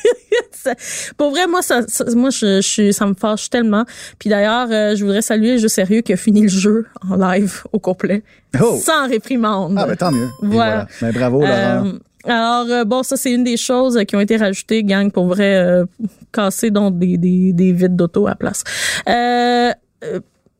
pour 1.18 1.32
vrai, 1.32 1.48
moi, 1.48 1.62
ça, 1.62 1.82
moi, 2.16 2.30
je, 2.30 2.62
je, 2.62 2.92
ça 2.92 3.06
me 3.06 3.14
fâche 3.14 3.50
tellement. 3.50 3.86
Puis 4.20 4.30
d'ailleurs, 4.30 4.68
euh, 4.72 4.96
je 4.96 5.04
voudrais 5.04 5.22
saluer 5.22 5.54
le 5.54 5.58
jeu 5.58 5.68
sérieux 5.68 6.02
qui 6.02 6.14
a 6.14 6.18
fini 6.18 6.42
le 6.42 6.48
jeu 6.48 6.86
en 7.10 7.16
live 7.16 7.64
au 7.72 7.80
complet, 7.80 8.24
oh! 8.62 8.80
sans 8.84 9.08
réprimande. 9.08 9.76
Ah 9.78 9.86
ben 9.86 9.96
tant 9.96 10.12
mieux. 10.12 10.30
Voilà. 10.42 10.88
Ben, 11.02 11.12
bravo, 11.12 11.42
Laurent. 11.42 11.52
Euh, 11.52 12.00
alors 12.26 12.68
euh, 12.70 12.86
bon, 12.86 13.04
ça 13.04 13.18
c'est 13.18 13.34
une 13.34 13.44
des 13.44 13.58
choses 13.58 14.00
qui 14.08 14.16
ont 14.16 14.22
été 14.22 14.38
rajoutées, 14.38 14.84
gang, 14.84 15.12
pour 15.12 15.26
vrai, 15.26 15.84
casser 16.32 16.72
donc 16.72 16.98
des, 16.98 17.18
des, 17.18 17.52
des 17.54 17.72
vides 17.74 17.96
d'auto 17.96 18.28
à 18.28 18.36
place. 18.36 18.64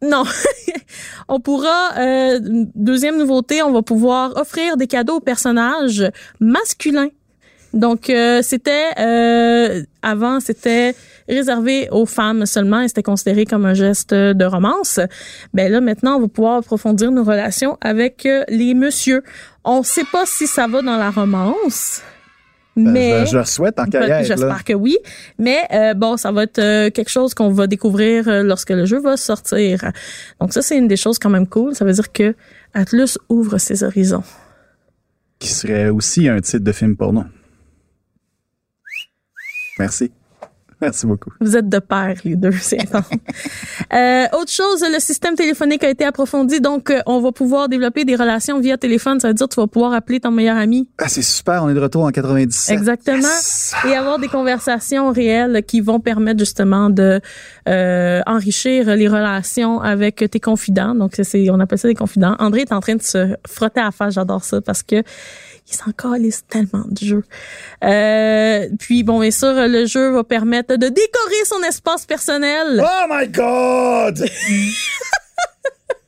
Non. 0.04 0.24
on 1.28 1.40
pourra, 1.40 1.98
euh, 1.98 2.40
deuxième 2.76 3.18
nouveauté, 3.18 3.64
on 3.64 3.72
va 3.72 3.82
pouvoir 3.82 4.36
offrir 4.36 4.78
des 4.78 4.88
cadeaux 4.88 5.18
aux 5.18 5.22
personnages 5.22 6.04
masculins. 6.40 7.10
Donc, 7.74 8.10
euh, 8.10 8.42
c'était, 8.44 8.90
euh, 9.00 9.82
avant, 10.02 10.40
c'était 10.40 10.96
réservé 11.28 11.88
aux 11.92 12.06
femmes 12.06 12.46
seulement 12.46 12.82
et 12.82 12.88
c'était 12.88 13.04
considéré 13.04 13.46
comme 13.46 13.66
un 13.66 13.74
geste 13.74 14.14
de 14.14 14.46
romance. 14.46 15.00
Ben 15.54 15.72
là, 15.72 15.82
maintenant, 15.82 16.18
on 16.18 16.22
va 16.22 16.28
pouvoir 16.28 16.58
approfondir 16.58 17.12
nos 17.12 17.24
relations 17.24 17.78
avec 17.82 18.26
euh, 18.26 18.44
les 18.50 18.74
messieurs. 18.74 19.24
On 19.64 19.82
sait 19.82 20.06
pas 20.12 20.26
si 20.26 20.46
ça 20.46 20.68
va 20.68 20.82
dans 20.82 20.98
la 20.98 21.10
romance. 21.10 22.02
Ben, 22.76 22.92
Mais 22.92 23.26
je, 23.26 23.32
je 23.32 23.38
le 23.38 23.46
souhaite 23.46 23.80
en 23.80 23.86
carrière. 23.86 24.24
J'espère 24.24 24.64
que 24.64 24.74
oui. 24.74 24.98
Mais 25.38 25.60
euh, 25.74 25.94
bon, 25.94 26.18
ça 26.18 26.32
va 26.32 26.44
être 26.44 26.60
euh, 26.60 26.90
quelque 26.90 27.10
chose 27.10 27.34
qu'on 27.34 27.52
va 27.52 27.68
découvrir 27.68 28.28
euh, 28.28 28.44
lorsque 28.44 28.72
le 28.72 28.86
jeu 28.86 29.00
va 29.00 29.16
sortir. 29.18 29.92
Donc 30.40 30.54
ça, 30.54 30.62
c'est 30.62 30.78
une 30.78 30.88
des 30.88 30.98
choses 30.98 31.20
quand 31.20 31.30
même 31.30 31.48
cool. 31.48 31.76
Ça 31.76 31.86
veut 31.86 31.94
dire 31.94 32.12
que 32.12 32.36
Atlus 32.74 33.18
ouvre 33.30 33.58
ses 33.60 33.84
horizons. 33.84 34.24
Qui 35.40 35.50
serait 35.50 35.90
aussi 35.90 36.28
un 36.28 36.40
titre 36.40 36.64
de 36.64 36.72
film 36.72 36.96
porno. 36.96 37.24
Merci. 39.80 40.12
Merci 40.84 41.08
beaucoup. 41.08 41.32
Vous 41.40 41.56
êtes 41.56 41.70
de 41.70 41.80
pair, 41.80 42.16
les 42.26 42.36
deux, 42.36 42.52
c'est. 42.52 42.78
Euh, 43.94 44.26
autre 44.34 44.52
chose, 44.52 44.84
le 44.92 45.00
système 45.00 45.36
téléphonique 45.36 45.84
a 45.84 45.90
été 45.90 46.04
approfondi, 46.04 46.60
donc 46.60 46.90
euh, 46.90 47.02
on 47.06 47.22
va 47.22 47.32
pouvoir 47.32 47.70
développer 47.70 48.06
des 48.06 48.16
relations 48.16 48.60
via 48.60 48.76
téléphone. 48.76 49.20
Ça 49.20 49.28
veut 49.28 49.34
dire 49.36 49.48
que 49.48 49.54
tu 49.54 49.60
vas 49.60 49.68
pouvoir 49.68 49.94
appeler 49.94 50.20
ton 50.20 50.32
meilleur 50.32 50.58
ami. 50.58 50.88
Ah, 50.98 51.08
c'est 51.08 51.22
super, 51.22 51.64
on 51.64 51.70
est 51.70 51.76
de 51.76 51.80
retour 51.80 52.04
en 52.04 52.10
97. 52.10 52.76
Exactement. 52.76 53.18
Yes! 53.18 53.76
Et 53.88 53.94
avoir 53.94 54.18
des 54.18 54.30
conversations 54.30 55.12
réelles 55.12 55.64
qui 55.68 55.80
vont 55.82 56.00
permettre 56.00 56.40
justement 56.40 56.90
de 56.90 57.22
euh, 57.68 58.22
enrichir 58.26 58.96
les 58.96 59.08
relations 59.08 59.80
avec 59.80 60.16
tes 60.32 60.40
confidents. 60.40 60.96
Donc 60.96 61.14
c'est 61.22 61.50
on 61.52 61.60
appelle 61.60 61.78
ça 61.78 61.88
des 61.88 61.96
confidents. 61.96 62.36
André 62.40 62.62
est 62.62 62.72
en 62.72 62.80
train 62.80 62.96
de 62.96 63.04
se 63.04 63.36
frotter 63.48 63.82
à 63.82 63.86
la 63.86 63.92
face, 63.92 64.16
j'adore 64.16 64.44
ça 64.44 64.60
parce 64.62 64.82
que 64.82 65.04
il 65.70 65.76
s'en 65.76 65.92
calisse 65.92 66.46
tellement 66.48 66.86
du 66.90 67.06
jeu. 67.06 67.24
Euh, 67.84 68.68
puis 68.80 69.04
bon, 69.04 69.20
bien 69.20 69.32
sûr, 69.32 69.54
le 69.54 69.86
jeu 69.86 70.12
va 70.12 70.24
permettre 70.24 70.73
de 70.78 70.88
décorer 70.90 71.46
son 71.46 71.62
espace 71.64 72.06
personnel. 72.06 72.84
Oh 72.84 73.06
my 73.10 73.28
God! 73.28 74.26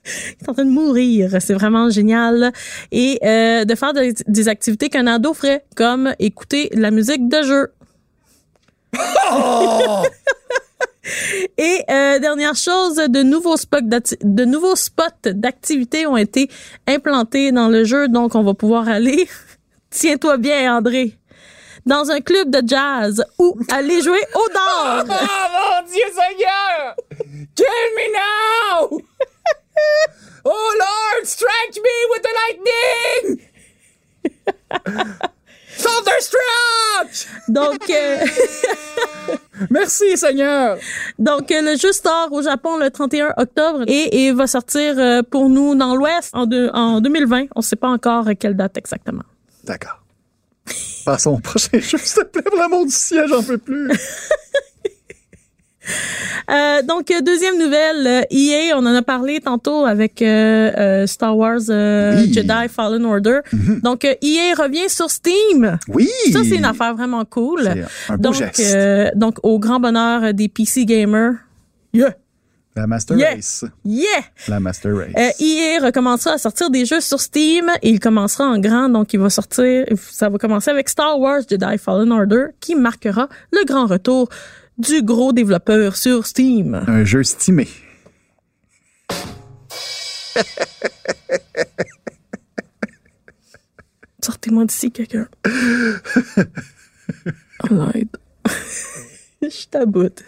Il 0.05 0.45
est 0.45 0.49
en 0.49 0.53
train 0.53 0.65
de 0.65 0.69
mourir. 0.69 1.31
C'est 1.39 1.53
vraiment 1.53 1.89
génial. 1.89 2.51
Et 2.91 3.19
euh, 3.23 3.65
de 3.65 3.75
faire 3.75 3.93
des, 3.93 4.13
des 4.27 4.47
activités 4.47 4.89
qu'un 4.89 5.07
ado 5.07 5.33
ferait, 5.33 5.65
comme 5.75 6.13
écouter 6.19 6.69
de 6.73 6.79
la 6.79 6.91
musique 6.91 7.27
de 7.27 7.41
jeu. 7.41 7.71
Et 11.57 11.83
euh, 11.89 12.19
dernière 12.19 12.55
chose, 12.55 12.95
de 12.95 13.21
nouveaux 13.23 13.57
spots 13.57 13.77
de 13.81 14.45
nouveaux 14.45 14.75
spots 14.75 15.29
d'activité 15.31 16.07
ont 16.07 16.17
été 16.17 16.49
implantés 16.87 17.51
dans 17.51 17.69
le 17.69 17.83
jeu, 17.83 18.07
donc 18.07 18.35
on 18.35 18.43
va 18.43 18.53
pouvoir 18.53 18.89
aller. 18.89 19.27
Tiens-toi 19.91 20.37
bien, 20.37 20.75
André. 20.75 21.17
Dans 21.85 22.09
un 22.09 22.19
club 22.19 22.49
de 22.49 22.67
jazz 22.67 23.23
ou 23.37 23.57
aller 23.71 24.01
jouer 24.01 24.23
au 24.33 24.49
dard. 24.53 25.05
Oh 25.09 25.47
mon 25.53 25.87
Dieu 25.87 26.03
Seigneur! 26.13 26.95
Kill 27.55 27.87
me 27.95 28.07
now! 28.13 29.01
Oh 30.47 30.73
Lord, 30.79 31.25
strike 31.25 31.75
me 31.75 31.95
with 32.11 32.21
the 32.21 32.33
lightning! 32.41 33.41
Thunderstruck! 35.77 37.27
Donc, 37.47 37.89
euh, 37.89 38.25
Merci 39.69 40.17
Seigneur! 40.17 40.77
donc 41.19 41.51
euh, 41.51 41.61
le 41.61 41.77
jeu 41.77 41.91
sort 41.91 42.29
au 42.31 42.41
Japon 42.41 42.77
le 42.77 42.89
31 42.91 43.33
octobre 43.37 43.83
et, 43.87 44.25
et 44.27 44.31
va 44.31 44.47
sortir 44.47 44.97
euh, 44.97 45.21
pour 45.23 45.49
nous 45.49 45.75
dans 45.75 45.95
l'Ouest 45.95 46.29
en, 46.33 46.45
en 46.73 47.01
2020. 47.01 47.47
On 47.55 47.59
ne 47.59 47.63
sait 47.63 47.75
pas 47.75 47.89
encore 47.89 48.27
quelle 48.39 48.55
date 48.55 48.77
exactement. 48.77 49.23
D'accord. 49.63 49.99
Passons 51.05 51.31
au 51.35 51.39
prochain 51.39 51.79
jeu, 51.79 51.97
s'il 51.97 52.23
te 52.23 52.27
plaît, 52.27 52.41
pour 52.41 52.57
l'amour 52.57 52.85
du 52.85 52.91
ciel, 52.91 53.25
j'en 53.29 53.43
peux 53.43 53.57
plus. 53.57 53.89
Euh, 56.49 56.81
donc, 56.83 57.11
deuxième 57.23 57.57
nouvelle, 57.57 58.07
euh, 58.07 58.21
EA, 58.31 58.73
on 58.75 58.85
en 58.85 58.93
a 58.95 59.01
parlé 59.01 59.39
tantôt 59.39 59.85
avec 59.85 60.21
euh, 60.21 61.07
Star 61.07 61.35
Wars 61.35 61.59
Oui. 61.67 62.33
Jedi 62.33 62.69
Fallen 62.69 63.05
Order. 63.05 63.39
Donc, 63.83 64.05
euh, 64.05 64.13
EA 64.21 64.53
revient 64.55 64.89
sur 64.89 65.09
Steam. 65.09 65.77
Oui! 65.87 66.09
Ça, 66.31 66.39
c'est 66.43 66.55
une 66.55 66.65
affaire 66.65 66.95
vraiment 66.95 67.25
cool. 67.25 67.67
Un 68.09 68.17
beau 68.17 68.21
donc, 68.21 68.35
geste. 68.35 69.15
donc, 69.15 69.37
au 69.43 69.59
grand 69.59 69.79
bonheur 69.79 70.33
des 70.33 70.47
PC 70.47 70.85
gamers. 70.85 71.33
Yeah! 71.93 72.15
La 72.75 72.87
Master 72.87 73.17
Yeah. 73.17 73.35
Race. 73.35 73.63
Yeah! 73.85 74.05
La 74.49 74.59
Master 74.59 74.93
Race. 74.95 75.13
Euh, 75.17 75.29
EA 75.43 75.79
recommencera 75.79 76.35
à 76.35 76.37
sortir 76.37 76.69
des 76.69 76.85
jeux 76.85 76.99
sur 76.99 77.21
Steam 77.21 77.69
et 77.81 77.89
il 77.89 77.99
commencera 77.99 78.45
en 78.45 78.59
grand, 78.59 78.89
donc 78.89 79.13
il 79.13 79.19
va 79.19 79.29
sortir, 79.29 79.85
ça 80.11 80.27
va 80.29 80.37
commencer 80.37 80.71
avec 80.71 80.89
Star 80.89 81.17
Wars 81.19 81.41
Jedi 81.49 81.77
Fallen 81.77 82.11
Order 82.11 82.47
qui 82.59 82.75
marquera 82.75 83.29
le 83.51 83.63
grand 83.65 83.85
retour 83.85 84.27
du 84.77 85.01
gros 85.03 85.31
développeur 85.31 85.95
sur 85.95 86.25
Steam. 86.25 86.83
Un 86.87 87.05
jeu 87.05 87.23
stimé. 87.23 87.67
Sortez-moi 94.23 94.65
d'ici, 94.65 94.91
quelqu'un. 94.91 95.27
Oh, 97.63 97.67
l'aide. 97.93 98.09
Je 99.41 99.67
taboute. 99.67 100.23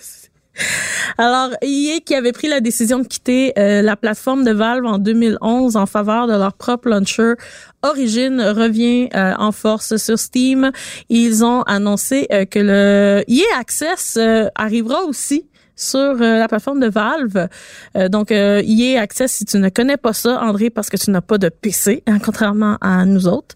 Alors, 1.20 1.50
EA 1.64 2.00
qui 2.00 2.14
avait 2.14 2.32
pris 2.32 2.48
la 2.48 2.60
décision 2.60 3.00
de 3.00 3.08
quitter 3.08 3.52
euh, 3.58 3.82
la 3.82 3.96
plateforme 3.96 4.44
de 4.44 4.52
Valve 4.52 4.86
en 4.86 5.00
2011 5.00 5.76
en 5.76 5.88
faveur 5.88 6.28
de 6.28 6.34
leur 6.34 6.54
propre 6.54 6.90
launcher, 6.90 7.34
Origin 7.82 8.40
revient 8.40 9.10
euh, 9.16 9.34
en 9.40 9.52
force 9.52 9.98
sur 9.98 10.20
Steam. 10.20 10.72
Ils 11.10 11.44
ont 11.44 11.64
annoncé 11.64 12.28
euh, 12.32 12.46
que 12.46 12.60
le 12.60 13.24
EA 13.28 13.60
Access 13.60 14.20
arrivera 14.54 15.06
aussi 15.06 15.48
sur 15.78 16.00
euh, 16.00 16.40
la 16.40 16.48
plateforme 16.50 16.82
de 16.82 16.90
Valve. 16.90 17.48
Euh, 17.96 18.10
donc, 18.10 18.32
euh, 18.32 18.62
EA 18.66 19.00
Access, 19.02 19.32
si 19.32 19.46
tu 19.46 19.58
ne 19.60 19.70
connais 19.70 19.96
pas 19.96 20.12
ça, 20.12 20.42
André, 20.42 20.70
parce 20.70 20.90
que 20.90 20.98
tu 20.98 21.10
n'as 21.12 21.22
pas 21.22 21.38
de 21.38 21.48
PC, 21.50 22.04
hein, 22.08 22.18
contrairement 22.24 22.78
à 22.82 23.06
nous 23.06 23.28
autres, 23.28 23.56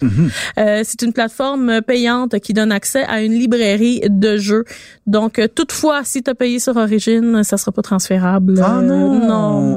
euh, 0.60 0.82
c'est 0.86 1.02
une 1.02 1.12
plateforme 1.12 1.82
payante 1.82 2.40
qui 2.40 2.54
donne 2.54 2.72
accès 2.72 3.04
à 3.04 3.22
une 3.22 3.34
librairie 3.34 4.02
de 4.08 4.38
jeux. 4.38 4.64
Donc, 5.08 5.40
euh, 5.40 5.48
toutefois, 5.54 6.02
si 6.06 6.24
tu 6.24 6.30
as 6.30 6.36
payé 6.36 6.60
sur 6.60 6.78
Origin, 6.78 7.44
ça 7.44 7.58
sera 7.58 7.72
pas 7.72 7.82
transférable. 7.82 8.62
Ah 8.64 8.78
Euh, 8.78 8.82
non! 8.82 9.20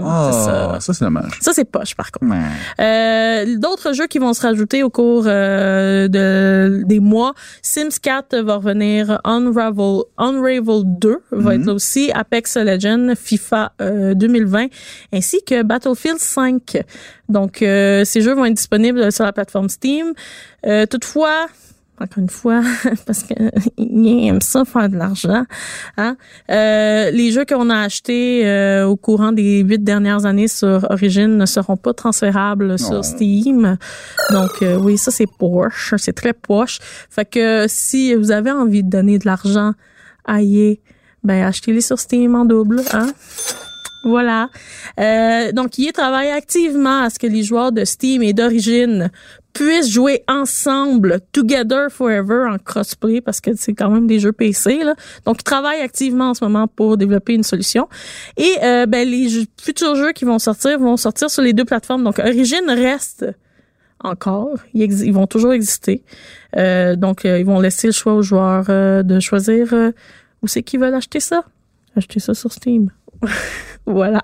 non, 0.01 0.31
c'est 0.33 0.39
ça. 0.45 0.77
ça, 0.81 0.93
c'est 0.93 1.05
dommage. 1.05 1.39
Ça, 1.41 1.53
c'est 1.55 1.65
poche, 1.65 1.95
par 1.97 2.13
contre. 2.13 2.31
Ouais. 2.33 2.39
Euh, 2.81 3.57
D'autres 3.59 3.95
jeux 3.95 4.07
qui 4.07 4.19
vont 4.19 4.35
se 4.35 4.43
rajouter 4.43 4.83
au 4.83 4.91
cours 4.91 5.25
euh, 5.27 6.09
de, 6.09 6.83
des 6.85 7.01
mois. 7.01 7.33
Sims 7.63 7.99
4 8.03 8.37
va 8.41 8.57
revenir. 8.57 9.21
Unravel, 9.25 10.03
Unravel 10.19 10.83
2 10.85 11.17
va 11.33 11.55
être 11.55 11.65
là 11.65 11.73
aussi. 11.73 12.11
Apex 12.35 12.57
Legends, 12.57 13.15
FIFA 13.15 13.73
euh, 13.81 14.15
2020, 14.15 14.67
ainsi 15.13 15.45
que 15.45 15.63
Battlefield 15.63 16.19
5. 16.19 16.83
Donc, 17.29 17.63
euh, 17.63 18.05
ces 18.05 18.23
jeux 18.23 18.35
vont 18.35 18.45
être 18.45 18.55
disponibles 18.55 19.13
sur 19.13 19.25
la 19.25 19.33
plateforme 19.33 19.69
Steam. 19.69 20.13
Euh, 20.67 20.85
toutefois, 20.87 21.47
encore 22.01 22.19
une 22.19 22.29
fois, 22.29 22.61
parce 23.07 23.23
que 23.23 23.35
ils 23.79 24.27
aiment 24.27 24.41
ça 24.41 24.65
faire 24.65 24.89
de 24.89 24.97
l'argent. 24.97 25.45
Hein? 25.97 26.17
Euh, 26.51 27.13
les 27.13 27.31
jeux 27.31 27.45
qu'on 27.45 27.71
a 27.71 27.83
achetés 27.83 28.45
euh, 28.49 28.85
au 28.85 28.97
courant 28.97 29.31
des 29.31 29.61
huit 29.61 29.85
dernières 29.85 30.27
années 30.27 30.49
sur 30.49 30.91
Origin 30.91 31.37
ne 31.39 31.47
seront 31.47 31.77
pas 31.77 31.93
transférables 31.93 32.71
Non. 32.71 32.77
sur 32.79 33.05
Steam. 33.05 33.77
Donc 34.33 34.61
euh, 34.63 34.77
oui, 34.77 34.99
ça 34.99 35.13
c'est 35.13 35.29
poche, 35.39 35.95
c'est 35.99 36.15
très 36.15 36.33
poche. 36.33 36.81
Fait 37.11 37.31
que 37.31 37.67
si 37.69 38.13
vous 38.17 38.33
avez 38.33 38.51
envie 38.51 38.83
de 38.83 38.91
donner 38.91 39.21
de 39.21 39.27
l'argent 39.27 39.75
à 40.25 40.43
EA, 40.43 40.75
ben 41.25 41.45
achetez-les 41.45 41.81
sur 41.81 41.99
Steam 41.99 42.35
en 42.35 42.45
double, 42.45 42.83
hein. 42.93 43.09
Voilà. 44.05 44.51
Euh, 45.01 45.51
donc, 45.53 45.79
EA 45.79 45.91
travaille 45.93 46.31
activement 46.31 47.05
à 47.05 47.11
ce 47.11 47.19
que 47.19 47.27
les 47.27 47.43
joueurs 47.43 47.73
de 47.73 47.87
Steam 47.87 48.23
et 48.23 48.35
d'origine 48.35 49.11
puissent 49.55 49.89
jouer 49.89 50.25
ensemble, 50.29 51.21
together 51.33 51.91
forever, 51.91 52.47
en 52.51 52.59
crossplay, 52.59 53.23
parce 53.23 53.41
que 53.41 53.53
c'est 53.57 53.73
quand 53.73 53.89
même 53.89 54.07
des 54.07 54.19
jeux 54.19 54.33
PC. 54.33 54.85
Là. 54.85 54.95
Donc, 55.25 55.39
ils 55.41 55.45
travaillent 55.45 55.81
activement 55.81 56.31
en 56.31 56.35
ce 56.35 56.45
moment 56.45 56.69
pour 56.69 56.99
développer 56.99 57.33
une 57.33 57.45
solution. 57.45 57.89
Et 58.37 58.57
euh, 58.63 58.85
ben, 58.85 59.09
les 59.09 59.47
futurs 59.59 59.95
jeux 59.95 60.13
qui 60.13 60.27
vont 60.27 60.39
sortir 60.39 60.79
vont 60.79 60.99
sortir 60.99 61.31
sur 61.31 61.43
les 61.43 61.55
deux 61.55 61.65
plateformes. 61.65 62.05
Donc, 62.05 62.19
Origin 62.19 62.69
reste 62.69 63.25
encore. 64.05 64.59
Ils, 64.75 65.05
ils 65.05 65.13
vont 65.13 65.27
toujours 65.27 65.53
exister. 65.53 66.03
Euh, 66.57 66.95
donc, 66.95 67.25
euh, 67.25 67.39
ils 67.39 67.47
vont 67.47 67.61
laisser 67.61 67.89
le 67.89 67.93
choix 67.93 68.15
aux 68.15 68.23
joueurs 68.23 68.67
euh, 68.69 69.03
de 69.03 69.19
choisir 69.19 69.73
où 70.45 70.47
c'est 70.47 70.63
qu'ils 70.63 70.79
veulent 70.79 70.95
acheter 70.95 71.21
ça? 71.21 71.43
Acheter 71.97 72.21
ça 72.21 72.35
sur 72.35 72.53
Steam. 72.53 72.91
voilà. 73.87 74.23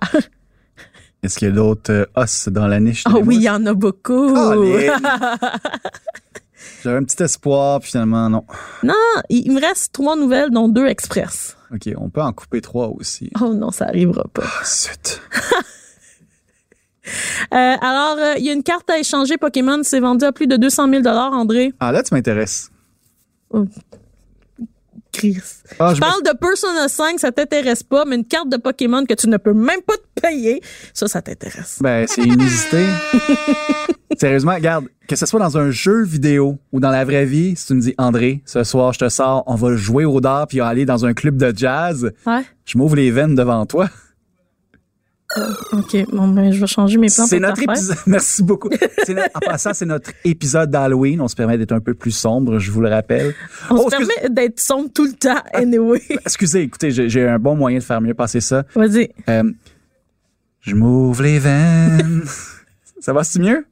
Est-ce 1.22 1.38
qu'il 1.38 1.48
y 1.48 1.50
a 1.50 1.54
d'autres 1.54 1.92
euh, 1.92 2.04
os 2.14 2.48
dans 2.48 2.66
la 2.66 2.78
niche? 2.78 3.04
Ah 3.06 3.14
des 3.14 3.22
oui, 3.22 3.36
il 3.36 3.42
y 3.42 3.48
en 3.48 3.64
a 3.64 3.72
beaucoup. 3.72 4.34
J'avais 6.82 6.98
un 6.98 7.04
petit 7.04 7.22
espoir, 7.22 7.80
puis 7.80 7.90
finalement, 7.90 8.28
non. 8.28 8.44
non, 8.82 8.94
il 9.30 9.50
me 9.52 9.60
reste 9.60 9.94
trois 9.94 10.14
nouvelles, 10.14 10.50
dont 10.50 10.68
deux 10.68 10.86
express. 10.86 11.56
OK, 11.74 11.88
on 11.96 12.10
peut 12.10 12.20
en 12.20 12.34
couper 12.34 12.60
trois 12.60 12.88
aussi. 12.88 13.30
Oh 13.40 13.54
non, 13.54 13.70
ça 13.70 13.86
arrivera 13.86 14.24
pas. 14.32 14.44
Ah, 14.44 14.64
zut. 14.64 15.22
Euh, 17.52 17.56
alors, 17.80 18.18
euh, 18.18 18.34
il 18.38 18.44
y 18.44 18.50
a 18.50 18.52
une 18.52 18.62
carte 18.62 18.88
à 18.88 18.98
échanger 18.98 19.36
Pokémon, 19.36 19.80
c'est 19.82 19.98
vendu 19.98 20.24
à 20.24 20.30
plus 20.30 20.46
de 20.46 20.56
200 20.56 21.02
000 21.02 21.08
André. 21.08 21.72
Ah, 21.80 21.90
là, 21.90 22.04
tu 22.04 22.14
m'intéresses. 22.14 22.70
Chris. 25.12 25.38
Ah, 25.78 25.90
je 25.90 25.96
je 25.96 26.00
me- 26.00 26.06
parle 26.06 26.22
de 26.22 26.36
Persona 26.38 26.88
5, 26.88 27.18
ça 27.20 27.32
t'intéresse 27.32 27.82
pas, 27.82 28.04
mais 28.04 28.16
une 28.16 28.24
carte 28.24 28.48
de 28.48 28.56
Pokémon 28.56 29.04
que 29.04 29.14
tu 29.14 29.28
ne 29.28 29.36
peux 29.36 29.52
même 29.54 29.80
pas 29.86 29.94
te 29.96 30.20
payer, 30.20 30.60
ça, 30.94 31.08
ça 31.08 31.20
t'intéresse. 31.22 31.78
Ben, 31.80 32.06
c'est 32.08 32.22
inusité. 32.22 32.84
Sérieusement, 34.18 34.54
regarde, 34.54 34.86
que 35.08 35.16
ce 35.16 35.24
soit 35.24 35.40
dans 35.40 35.56
un 35.56 35.70
jeu 35.70 36.02
vidéo 36.04 36.58
ou 36.72 36.80
dans 36.80 36.90
la 36.90 37.04
vraie 37.04 37.24
vie, 37.24 37.54
si 37.56 37.66
tu 37.68 37.74
me 37.74 37.80
dis, 37.80 37.94
André, 37.96 38.42
ce 38.44 38.64
soir, 38.64 38.92
je 38.92 38.98
te 38.98 39.08
sors, 39.08 39.44
on 39.46 39.54
va 39.54 39.74
jouer 39.76 40.04
au 40.04 40.20
dard 40.20 40.46
puis 40.46 40.60
aller 40.60 40.84
dans 40.84 41.06
un 41.06 41.14
club 41.14 41.36
de 41.36 41.56
jazz, 41.56 42.12
Ouais. 42.26 42.42
je 42.66 42.76
m'ouvre 42.76 42.96
les 42.96 43.10
veines 43.10 43.34
devant 43.34 43.64
toi. 43.66 43.88
OK. 45.72 45.96
Bon, 46.12 46.26
ben, 46.28 46.50
je 46.52 46.60
vais 46.60 46.66
changer 46.66 46.98
mes 46.98 47.06
plans 47.06 47.26
C'est 47.26 47.38
notre 47.38 47.62
épisode. 47.62 47.96
Merci 48.06 48.42
beaucoup. 48.42 48.68
No- 48.68 49.22
En 49.34 49.38
passant, 49.40 49.72
c'est 49.74 49.86
notre 49.86 50.10
épisode 50.24 50.70
d'Halloween. 50.70 51.20
On 51.20 51.28
se 51.28 51.36
permet 51.36 51.56
d'être 51.56 51.72
un 51.72 51.80
peu 51.80 51.94
plus 51.94 52.10
sombre, 52.10 52.58
je 52.58 52.70
vous 52.72 52.80
le 52.80 52.88
rappelle. 52.88 53.34
On 53.70 53.76
Oh, 53.76 53.90
se 53.90 53.94
excuse- 53.96 54.08
permet 54.14 54.28
d'être 54.34 54.58
sombre 54.58 54.90
tout 54.92 55.04
le 55.06 55.12
temps, 55.12 55.40
anyway. 55.52 56.02
Excusez, 56.26 56.62
écoutez, 56.62 56.90
j'ai 56.90 57.08
j'ai 57.08 57.28
un 57.28 57.38
bon 57.38 57.54
moyen 57.54 57.78
de 57.78 57.84
faire 57.84 58.00
mieux 58.00 58.14
passer 58.14 58.40
ça. 58.40 58.64
Vas-y. 58.74 59.10
Euh, 59.28 59.44
je 60.62 60.74
m'ouvre 60.74 61.22
les 61.22 61.38
veines. 61.38 62.22
ça 63.00 63.12
va, 63.12 63.22
c'est 63.22 63.38
mieux? 63.38 63.64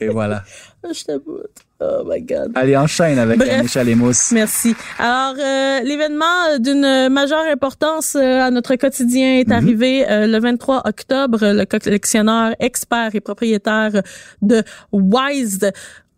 Et 0.00 0.08
voilà. 0.08 0.44
Ah, 0.88 0.92
Je 0.92 1.04
t'aboute. 1.04 1.50
Oh 1.80 2.02
my 2.06 2.22
God. 2.22 2.52
Allez, 2.54 2.76
enchaîne 2.76 3.18
avec 3.18 3.38
la 3.44 3.62
Michel 3.62 3.94
Mousse. 3.96 4.32
Merci. 4.32 4.74
Alors, 4.98 5.34
euh, 5.38 5.80
l'événement 5.80 6.58
d'une 6.58 7.08
majeure 7.10 7.44
importance 7.50 8.14
euh, 8.16 8.40
à 8.40 8.50
notre 8.50 8.76
quotidien 8.76 9.40
est 9.40 9.50
arrivé 9.52 10.08
euh, 10.08 10.26
le 10.26 10.38
23 10.38 10.82
octobre. 10.86 11.38
Le 11.42 11.64
collectionneur 11.64 12.54
expert 12.60 13.10
et 13.14 13.20
propriétaire 13.20 14.02
de 14.42 14.62
Wise 14.92 15.70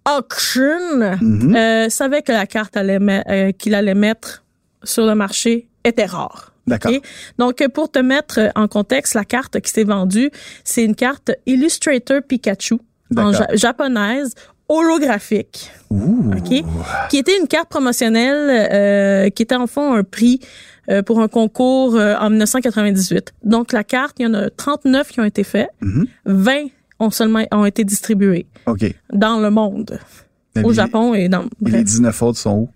Auction 0.09 1.01
euh, 1.03 1.89
savait 1.89 2.23
que 2.23 2.33
la 2.33 2.47
carte 2.47 2.77
euh, 2.77 3.53
qu'il 3.53 3.75
allait 3.75 3.95
mettre 3.95 4.45
sur 4.85 5.07
le 5.07 5.15
marché 5.15 5.69
était 5.85 6.07
rare. 6.07 6.53
D'accord. 6.67 6.93
Donc, 7.39 7.61
euh, 7.63 7.69
pour 7.69 7.91
te 7.91 7.99
mettre 7.99 8.41
en 8.55 8.69
contexte, 8.69 9.15
la 9.15 9.25
carte 9.25 9.61
qui 9.61 9.71
s'est 9.71 9.85
vendue, 9.85 10.31
c'est 10.65 10.85
une 10.85 10.95
carte 10.95 11.31
Illustrator 11.47 12.21
Pikachu 12.27 12.77
en 13.17 13.33
ja- 13.33 13.49
japonaise 13.55 14.35
holographique. 14.69 15.71
Ouh. 15.91 16.31
OK? 16.37 16.65
Qui 17.11 17.17
était 17.19 17.39
une 17.41 17.47
carte 17.49 17.69
promotionnelle 17.69 18.69
euh, 18.73 19.31
qui 19.31 19.43
était 19.43 19.55
en 19.57 19.67
fond 19.67 19.95
un 19.95 20.05
prix 20.05 20.41
euh, 20.91 21.03
pour 21.03 21.21
un 21.21 21.29
concours 21.29 21.97
euh, 21.97 22.15
en 22.19 22.31
1998. 22.31 23.33
Donc 23.45 23.73
la 23.73 23.85
carte, 23.85 24.17
il 24.19 24.25
y 24.25 24.27
en 24.27 24.35
a 24.35 24.51
39 24.51 25.09
qui 25.09 25.21
ont 25.21 25.25
été 25.25 25.45
faits, 25.45 25.69
Mhm. 25.81 26.07
20 26.27 26.53
ont 27.01 27.11
seulement 27.11 27.45
ont 27.53 27.65
été 27.65 27.85
distribués 27.85 28.47
OK. 28.67 28.85
dans 29.13 29.39
le 29.41 29.51
monde, 29.51 29.99
Mais 30.57 30.65
au 30.65 30.73
Japon 30.73 31.15
et 31.15 31.29
dans 31.29 31.45
et 31.67 31.71
les 31.71 31.85
19 31.85 32.23
autres 32.23 32.39
sont 32.39 32.57
où? 32.57 32.69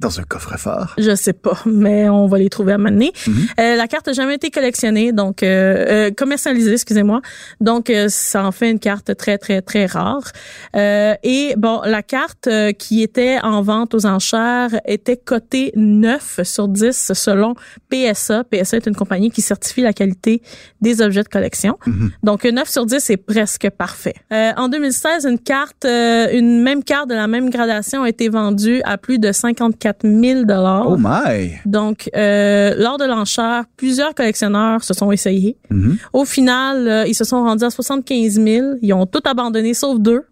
Dans 0.00 0.18
un 0.18 0.22
coffre-fort. 0.22 0.94
je 0.98 1.14
sais 1.14 1.32
pas, 1.32 1.58
mais 1.66 2.08
on 2.08 2.26
va 2.26 2.38
les 2.38 2.48
trouver 2.48 2.72
à 2.72 2.78
mener. 2.78 3.12
Mhm. 3.26 3.34
Euh, 3.60 3.76
la 3.76 3.86
carte 3.86 4.06
n'a 4.06 4.12
jamais 4.12 4.36
été 4.36 4.50
collectionnée, 4.50 5.12
donc 5.12 5.42
euh, 5.42 6.08
euh, 6.08 6.10
commercialisée, 6.10 6.72
excusez-moi. 6.72 7.20
Donc 7.60 7.90
euh, 7.90 8.06
ça 8.08 8.44
en 8.44 8.52
fait 8.52 8.70
une 8.70 8.78
carte 8.78 9.14
très 9.16 9.38
très 9.38 9.62
très 9.62 9.86
rare. 9.86 10.32
Euh, 10.76 11.14
et 11.22 11.54
bon, 11.56 11.82
la 11.84 12.02
carte 12.02 12.46
euh, 12.46 12.72
qui 12.72 13.02
était 13.02 13.38
en 13.42 13.62
vente 13.62 13.94
aux 13.94 14.06
enchères 14.06 14.80
était 14.86 15.16
cotée 15.16 15.72
9 15.76 16.40
sur 16.44 16.68
10 16.68 17.12
selon 17.12 17.54
PSA. 17.90 18.44
PSA 18.44 18.78
est 18.78 18.86
une 18.86 18.96
compagnie 18.96 19.30
qui 19.30 19.42
certifie 19.42 19.82
la 19.82 19.92
qualité 19.92 20.42
des 20.80 21.02
objets 21.02 21.22
de 21.22 21.28
collection. 21.28 21.78
Donc 22.22 22.44
9 22.44 22.68
sur 22.68 22.86
10 22.86 23.00
c'est 23.00 23.16
presque 23.16 23.68
parfait. 23.70 24.14
Euh, 24.32 24.52
en 24.56 24.68
2016, 24.68 25.26
une 25.26 25.38
carte, 25.38 25.84
euh, 25.84 26.28
une 26.32 26.62
même 26.62 26.84
carte 26.84 27.08
de 27.08 27.14
la 27.14 27.26
même 27.26 27.50
gradation 27.50 28.02
a 28.02 28.08
été 28.08 28.28
vendue 28.28 28.80
à 28.84 28.98
plus 28.98 29.18
de 29.18 29.32
54 29.32 29.89
000 30.02 30.44
dollars. 30.44 30.86
Oh 30.88 30.96
my! 30.98 31.52
Donc, 31.66 32.08
euh, 32.16 32.74
lors 32.76 32.98
de 32.98 33.04
l'enchère, 33.04 33.64
plusieurs 33.76 34.14
collectionneurs 34.14 34.82
se 34.84 34.94
sont 34.94 35.10
essayés. 35.12 35.56
Mhm. 35.70 35.96
Au 36.12 36.24
final, 36.24 36.88
euh, 36.88 37.06
ils 37.06 37.14
se 37.14 37.24
sont 37.24 37.42
rendus 37.42 37.64
à 37.64 37.70
75 37.70 38.34
000. 38.40 38.66
Ils 38.82 38.92
ont 38.92 39.06
tout 39.06 39.22
abandonné 39.24 39.74
sauf 39.74 39.98
deux. 39.98 40.22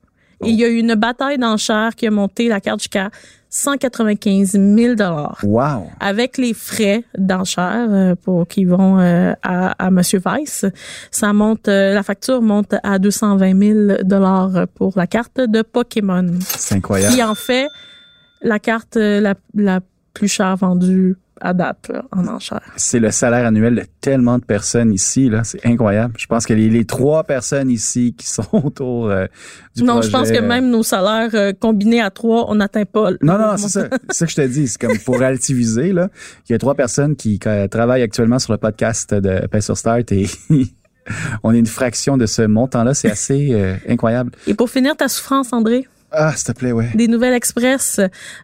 Et 0.45 0.51
il 0.51 0.55
y 0.55 0.65
a 0.65 0.69
eu 0.69 0.77
une 0.77 0.95
bataille 0.95 1.37
d'enchères 1.37 1.97
qui 1.97 2.07
a 2.07 2.13
monté 2.13 2.47
la 2.47 2.61
carte 2.61 2.79
jusqu'à 2.81 3.11
195 3.51 4.53
000 4.53 4.95
dollars. 4.95 5.39
Wow! 5.43 5.89
Avec 5.99 6.39
les 6.39 6.55
frais 6.55 7.03
d'enchères 7.17 7.89
euh, 7.91 8.15
pour 8.15 8.47
qui 8.47 8.65
vont 8.65 8.99
à, 8.99 9.35
à 9.85 9.91
Monsieur 9.91 10.21
Weiss, 10.25 10.65
ça 11.11 11.33
monte, 11.33 11.67
la 11.67 12.03
facture 12.05 12.41
monte 12.41 12.75
à 12.85 12.99
220 13.01 13.61
000 13.97 14.03
dollars 14.05 14.67
pour 14.77 14.93
la 14.97 15.07
carte 15.09 15.41
de 15.41 15.63
Pokémon, 15.63 16.27
C'est 16.41 16.77
incroyable. 16.77 17.15
qui 17.17 17.23
en 17.23 17.35
fait 17.35 17.67
la 18.43 18.59
carte 18.59 18.97
euh, 18.97 19.21
la, 19.21 19.35
la 19.55 19.81
plus 20.15 20.29
chère 20.29 20.57
vendue 20.57 21.17
à 21.41 21.55
date 21.55 21.89
là, 21.93 22.05
en 22.11 22.27
enchères. 22.27 22.61
C'est 22.77 22.99
le 22.99 23.13
salaire 23.13 23.47
annuel 23.47 23.77
de 23.77 23.85
tellement 24.01 24.39
de 24.39 24.45
personnes 24.45 24.93
ici, 24.93 25.29
là. 25.29 25.45
C'est 25.45 25.65
incroyable. 25.65 26.15
Je 26.19 26.27
pense 26.27 26.47
que 26.47 26.53
les, 26.53 26.69
les 26.69 26.85
trois 26.85 27.23
personnes 27.23 27.71
ici 27.71 28.13
qui 28.19 28.27
sont 28.27 28.43
autour 28.53 29.09
euh, 29.09 29.27
du 29.77 29.85
Non, 29.85 29.95
projet... 29.95 30.09
je 30.09 30.13
pense 30.13 30.31
que 30.33 30.41
même 30.41 30.69
nos 30.69 30.83
salaires 30.83 31.31
euh, 31.35 31.53
combinés 31.53 32.01
à 32.01 32.11
trois, 32.11 32.51
on 32.51 32.57
n'atteint 32.57 32.85
pas. 32.87 33.13
le- 33.13 33.19
Non, 33.23 33.39
non, 33.39 33.57
c'est 33.57 33.69
ça. 33.69 33.89
C'est 34.09 34.15
ça 34.19 34.27
que 34.27 34.33
je 34.33 34.37
te 34.37 34.47
dis. 34.49 34.67
C'est 34.67 34.81
comme 34.81 34.99
pour 34.99 35.15
relativiser, 35.15 35.93
là. 35.93 36.09
Il 36.49 36.53
y 36.53 36.55
a 36.57 36.59
trois 36.59 36.75
personnes 36.75 37.15
qui 37.15 37.39
travaillent 37.71 38.03
actuellement 38.03 38.41
sur 38.41 38.53
le 38.53 38.59
podcast 38.59 39.15
de 39.15 39.47
Pay 39.47 39.63
sur 39.63 39.79
Start 39.79 40.11
et 40.11 40.27
on 41.45 41.55
est 41.55 41.59
une 41.61 41.67
fraction 41.67 42.17
de 42.17 42.27
ce 42.27 42.43
montant-là. 42.43 42.95
C'est 42.95 43.11
assez 43.13 43.51
euh, 43.53 43.75
incroyable. 43.89 44.33
Et 44.49 44.55
pour 44.55 44.71
finir 44.71 44.97
ta 44.97 45.07
souffrance, 45.07 45.53
André, 45.53 45.87
Ah, 46.11 46.35
s'il 46.35 46.47
te 46.47 46.59
plaît, 46.59 46.73
ouais. 46.73 46.91
des 46.95 47.09
nouvelles 47.09 47.35
express. 47.35 48.01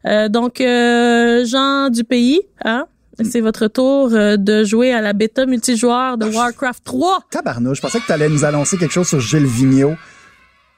Euh, 0.06 0.28
donc, 0.28 0.60
euh, 0.60 1.44
Jean 1.46 1.88
du 1.90 2.04
pays, 2.04 2.42
hein? 2.64 2.86
C'est 3.22 3.40
votre 3.40 3.68
tour 3.68 4.12
euh, 4.12 4.36
de 4.36 4.64
jouer 4.64 4.92
à 4.92 5.00
la 5.00 5.12
bêta 5.12 5.46
multijoueur 5.46 6.18
de 6.18 6.26
Warcraft 6.26 6.82
3. 6.84 7.18
Tabarnouche, 7.30 7.76
je 7.76 7.82
pensais 7.82 8.00
que 8.00 8.06
tu 8.06 8.12
allais 8.12 8.28
nous 8.28 8.44
annoncer 8.44 8.76
quelque 8.76 8.92
chose 8.92 9.06
sur 9.06 9.20
Gilles 9.20 9.46
Vigneault. 9.46 9.94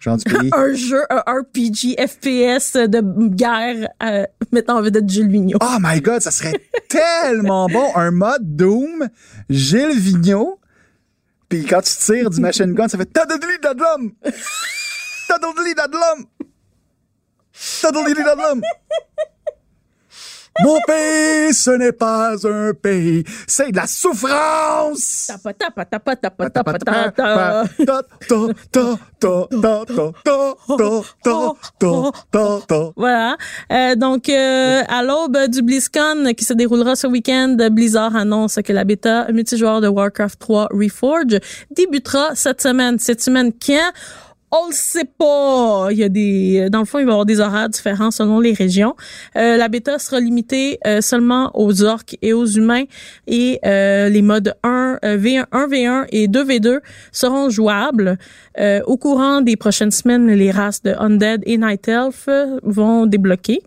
Jean 0.01 0.17
du 0.19 0.25
pays. 0.25 0.51
Un 0.55 0.75
jeu, 0.75 1.03
un 1.09 1.23
RPG 1.27 1.97
FPS 2.07 2.75
de 2.75 3.29
guerre 3.29 3.89
euh, 4.03 4.27
mettant 4.53 4.77
en 4.79 4.83
vedette 4.83 5.09
Jules 5.09 5.31
Vigneault. 5.31 5.59
Oh 5.63 5.77
my 5.81 6.01
god, 6.03 6.21
ça 6.21 6.31
serait 6.31 6.53
tellement 6.89 7.67
bon. 7.69 7.91
Un 7.95 8.11
mode 8.11 8.43
Doom, 8.43 9.09
Gilles 9.49 9.99
Vigneault. 9.99 10.61
Puis 11.49 11.65
quand 11.65 11.81
tu 11.81 11.97
tires 11.97 12.29
du 12.29 12.41
machine 12.41 12.75
gun, 12.75 12.89
ça 12.89 12.99
fait 12.99 13.07
Tadadli 13.07 13.59
dadlum! 13.63 14.13
Tadadli 15.29 15.75
dadlum! 15.75 16.27
Mon 20.63 20.79
pays, 20.87 21.53
ce 21.53 21.71
n'est 21.71 21.93
pas 21.93 22.33
un 22.47 22.73
pays, 22.73 23.25
c'est 23.47 23.71
de 23.73 23.77
la 23.77 23.87
souffrance! 23.87 25.31
Voilà. 32.97 33.37
Euh, 33.71 33.95
donc, 33.97 34.29
euh, 34.31 34.83
à 34.89 35.03
l'aube 35.03 35.37
du 35.49 35.61
BlizzCon 35.61 36.33
qui 36.35 36.45
se 36.45 36.55
déroulera 36.55 36.97
ce 36.97 37.07
week-end, 37.07 37.57
Blizzard 37.71 38.17
annonce 38.17 38.59
que 38.65 38.73
la 38.73 38.85
bêta 38.85 39.31
multijoueur 39.31 39.83
de 39.83 39.89
Warcraft 39.89 40.39
3 40.39 40.69
Reforge 40.73 41.39
débutera 41.71 42.35
cette 42.35 42.63
semaine. 42.63 42.99
Cette 42.99 43.21
semaine, 43.21 43.53
quand? 43.53 43.93
On 44.53 44.69
le 44.69 44.73
sait 44.73 45.09
pas. 45.19 45.89
Il 45.91 45.99
y 45.99 46.05
a 46.05 46.09
des, 46.09 46.69
dans 46.71 46.79
le 46.79 46.85
fond, 46.85 46.99
il 46.99 47.05
va 47.05 47.11
y 47.11 47.13
avoir 47.13 47.27
des 47.27 47.41
horaires 47.41 47.69
différents 47.69 48.13
selon 48.13 48.39
les 48.39 48.53
régions. 48.53 48.95
Euh, 49.37 49.57
la 49.57 49.69
bêta 49.69 49.99
sera 49.99 50.21
limitée 50.21 50.79
euh, 50.87 51.01
seulement 51.01 51.51
aux 51.55 51.83
orques 51.83 52.17
et 52.23 52.33
aux 52.33 52.47
humains 52.47 52.85
et 53.27 53.59
euh, 53.67 54.09
les 54.09 54.23
modes 54.23 54.55
1, 54.63 54.99
euh, 55.05 55.19
V1, 55.19 55.47
1v1 55.51 56.07
et 56.11 56.29
2v2 56.29 56.79
seront 57.11 57.51
jouables. 57.51 58.19
Euh, 58.61 58.81
au 58.87 58.97
courant 58.97 59.41
des 59.41 59.57
prochaines 59.57 59.91
semaines, 59.91 60.29
les 60.29 60.51
races 60.53 60.83
de 60.83 60.95
Undead 60.97 61.43
et 61.45 61.59
Night 61.59 61.89
Elf 61.89 62.29
vont 62.63 63.07
débloquer. 63.07 63.63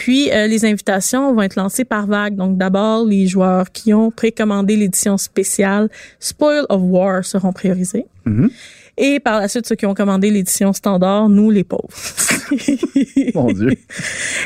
Puis 0.00 0.30
euh, 0.32 0.46
les 0.46 0.64
invitations 0.64 1.34
vont 1.34 1.42
être 1.42 1.56
lancées 1.56 1.84
par 1.84 2.06
vague. 2.06 2.34
Donc 2.34 2.56
d'abord, 2.56 3.04
les 3.04 3.26
joueurs 3.26 3.70
qui 3.70 3.92
ont 3.92 4.10
précommandé 4.10 4.74
l'édition 4.74 5.18
spéciale 5.18 5.90
Spoil 6.20 6.64
of 6.70 6.80
War 6.82 7.22
seront 7.22 7.52
priorisés. 7.52 8.06
Mhm. 8.24 8.50
Et 9.02 9.18
par 9.18 9.40
la 9.40 9.48
suite, 9.48 9.66
ceux 9.66 9.76
qui 9.76 9.86
ont 9.86 9.94
commandé 9.94 10.30
l'édition 10.30 10.72
standard, 10.74 11.28
nous 11.30 11.50
les 11.50 11.64
pauvres. 11.64 11.88
Mon 13.34 13.50
Dieu. 13.52 13.70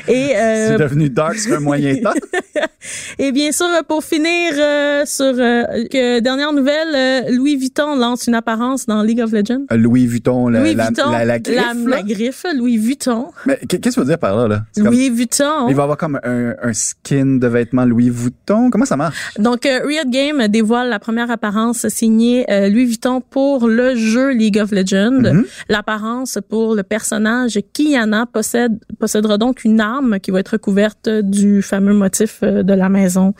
Et 0.09 0.37
euh, 0.37 0.69
C'est 0.77 0.83
devenu 0.85 1.11
dark 1.11 1.37
sur 1.37 1.57
un 1.57 1.61
moyen 1.61 1.97
temps. 1.97 2.13
Et 3.19 3.33
bien 3.33 3.51
sûr, 3.51 3.67
pour 3.89 4.05
finir 4.05 4.53
euh, 4.59 5.03
sur 5.07 5.25
euh, 5.25 5.63
que 5.91 6.21
dernière 6.21 6.53
nouvelle, 6.53 6.95
euh, 6.95 7.31
Louis 7.31 7.57
Vuitton 7.57 7.97
lance 7.97 8.27
une 8.27 8.35
apparence 8.35 8.85
dans 8.87 9.03
League 9.03 9.21
of 9.21 9.33
Legends. 9.33 9.65
Louis 9.71 10.07
Vuitton, 10.07 10.49
la, 10.49 10.61
Louis 10.61 10.75
Vuitton, 10.75 11.11
la, 11.11 11.25
la 11.25 11.39
griffe. 11.39 11.57
la, 11.57 11.63
là. 11.75 11.97
la 11.97 12.03
griffe, 12.03 12.45
Louis 12.55 12.77
Vuitton. 12.77 13.29
Mais 13.47 13.59
qu'est- 13.69 13.79
qu'est-ce 13.79 13.97
que 13.97 14.01
tu 14.03 14.07
veux 14.07 14.07
dire 14.07 14.19
par 14.19 14.37
là, 14.37 14.47
là? 14.49 14.63
C'est 14.73 14.83
comme- 14.85 14.93
Louis 14.93 15.09
Vuitton. 15.11 15.69
il 15.69 15.75
va 15.75 15.85
avoir 15.85 15.97
comme 15.99 16.21
un, 16.23 16.55
un 16.63 16.73
skin 16.75 17.39
de 17.39 17.47
vêtements 17.47 17.87
Louis 17.87 18.11
Vuitton. 18.11 18.69
Comment 18.71 18.85
ça 18.85 18.97
marche? 18.97 19.17
Donc, 19.39 19.65
euh, 19.67 19.81
Riot 19.85 20.03
Game 20.09 20.47
dévoile 20.49 20.91
la 20.91 20.99
première 20.99 21.31
apparence 21.31 21.89
signée 21.89 22.45
euh, 22.51 22.69
Louis 22.69 22.85
Vuitton 22.85 23.23
pour 23.23 23.67
le 23.67 23.95
jeu 23.97 24.33
League 24.45 24.59
of 24.59 24.71
Legends. 24.73 25.23
Mhm. 25.33 25.45
L'apparence 25.69 26.39
pour 26.49 26.75
le 26.75 26.83
personnage 26.83 27.59
Kiana 27.73 28.27
possède 28.27 28.79
possédera 28.99 29.39
donc 29.39 29.65
une 29.65 29.81
arme 29.81 30.21
qui 30.21 30.31
va 30.31 30.41
être 30.41 30.55
recouverte 30.59 31.09
du 31.09 31.63
fameux 31.63 31.95
motif 31.95 32.41
euh, 32.43 32.63
de 32.63 32.75
la 32.75 32.89
maison 32.89 33.35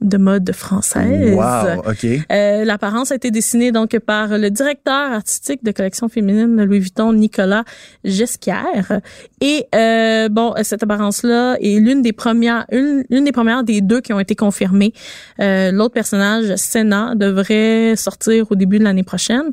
de 0.00 0.16
mode 0.16 0.50
française. 0.52 1.34
Wow, 1.34 1.90
OK. 1.90 2.04
Euh, 2.04 2.64
L'apparence 2.64 3.12
a 3.12 3.14
été 3.14 3.30
dessinée 3.30 3.72
donc 3.72 3.98
par 4.00 4.38
le 4.38 4.50
directeur 4.50 5.12
artistique 5.12 5.62
de 5.64 5.72
collection 5.72 6.08
féminine 6.08 6.56
de 6.56 6.62
Louis 6.62 6.80
Vuitton, 6.80 7.12
Nicolas 7.12 7.64
Gesquière. 8.04 9.00
Et 9.40 9.66
euh, 9.74 10.28
bon, 10.28 10.54
cette 10.62 10.82
apparence-là 10.82 11.56
est 11.60 11.78
l'une 11.78 12.02
des 12.02 12.12
premières, 12.12 12.66
une, 12.72 13.04
l'une 13.10 13.24
des 13.24 13.32
premières 13.32 13.62
des 13.62 13.80
deux 13.80 14.00
qui 14.00 14.12
ont 14.12 14.20
été 14.20 14.34
confirmées. 14.34 14.92
Euh, 15.40 15.70
L'autre 15.70 15.94
personnage, 15.94 16.54
Senna, 16.56 17.14
devrait 17.14 17.94
sortir 17.96 18.50
au 18.50 18.54
début 18.54 18.78
de 18.78 18.84
l'année 18.84 19.02
prochaine. 19.02 19.50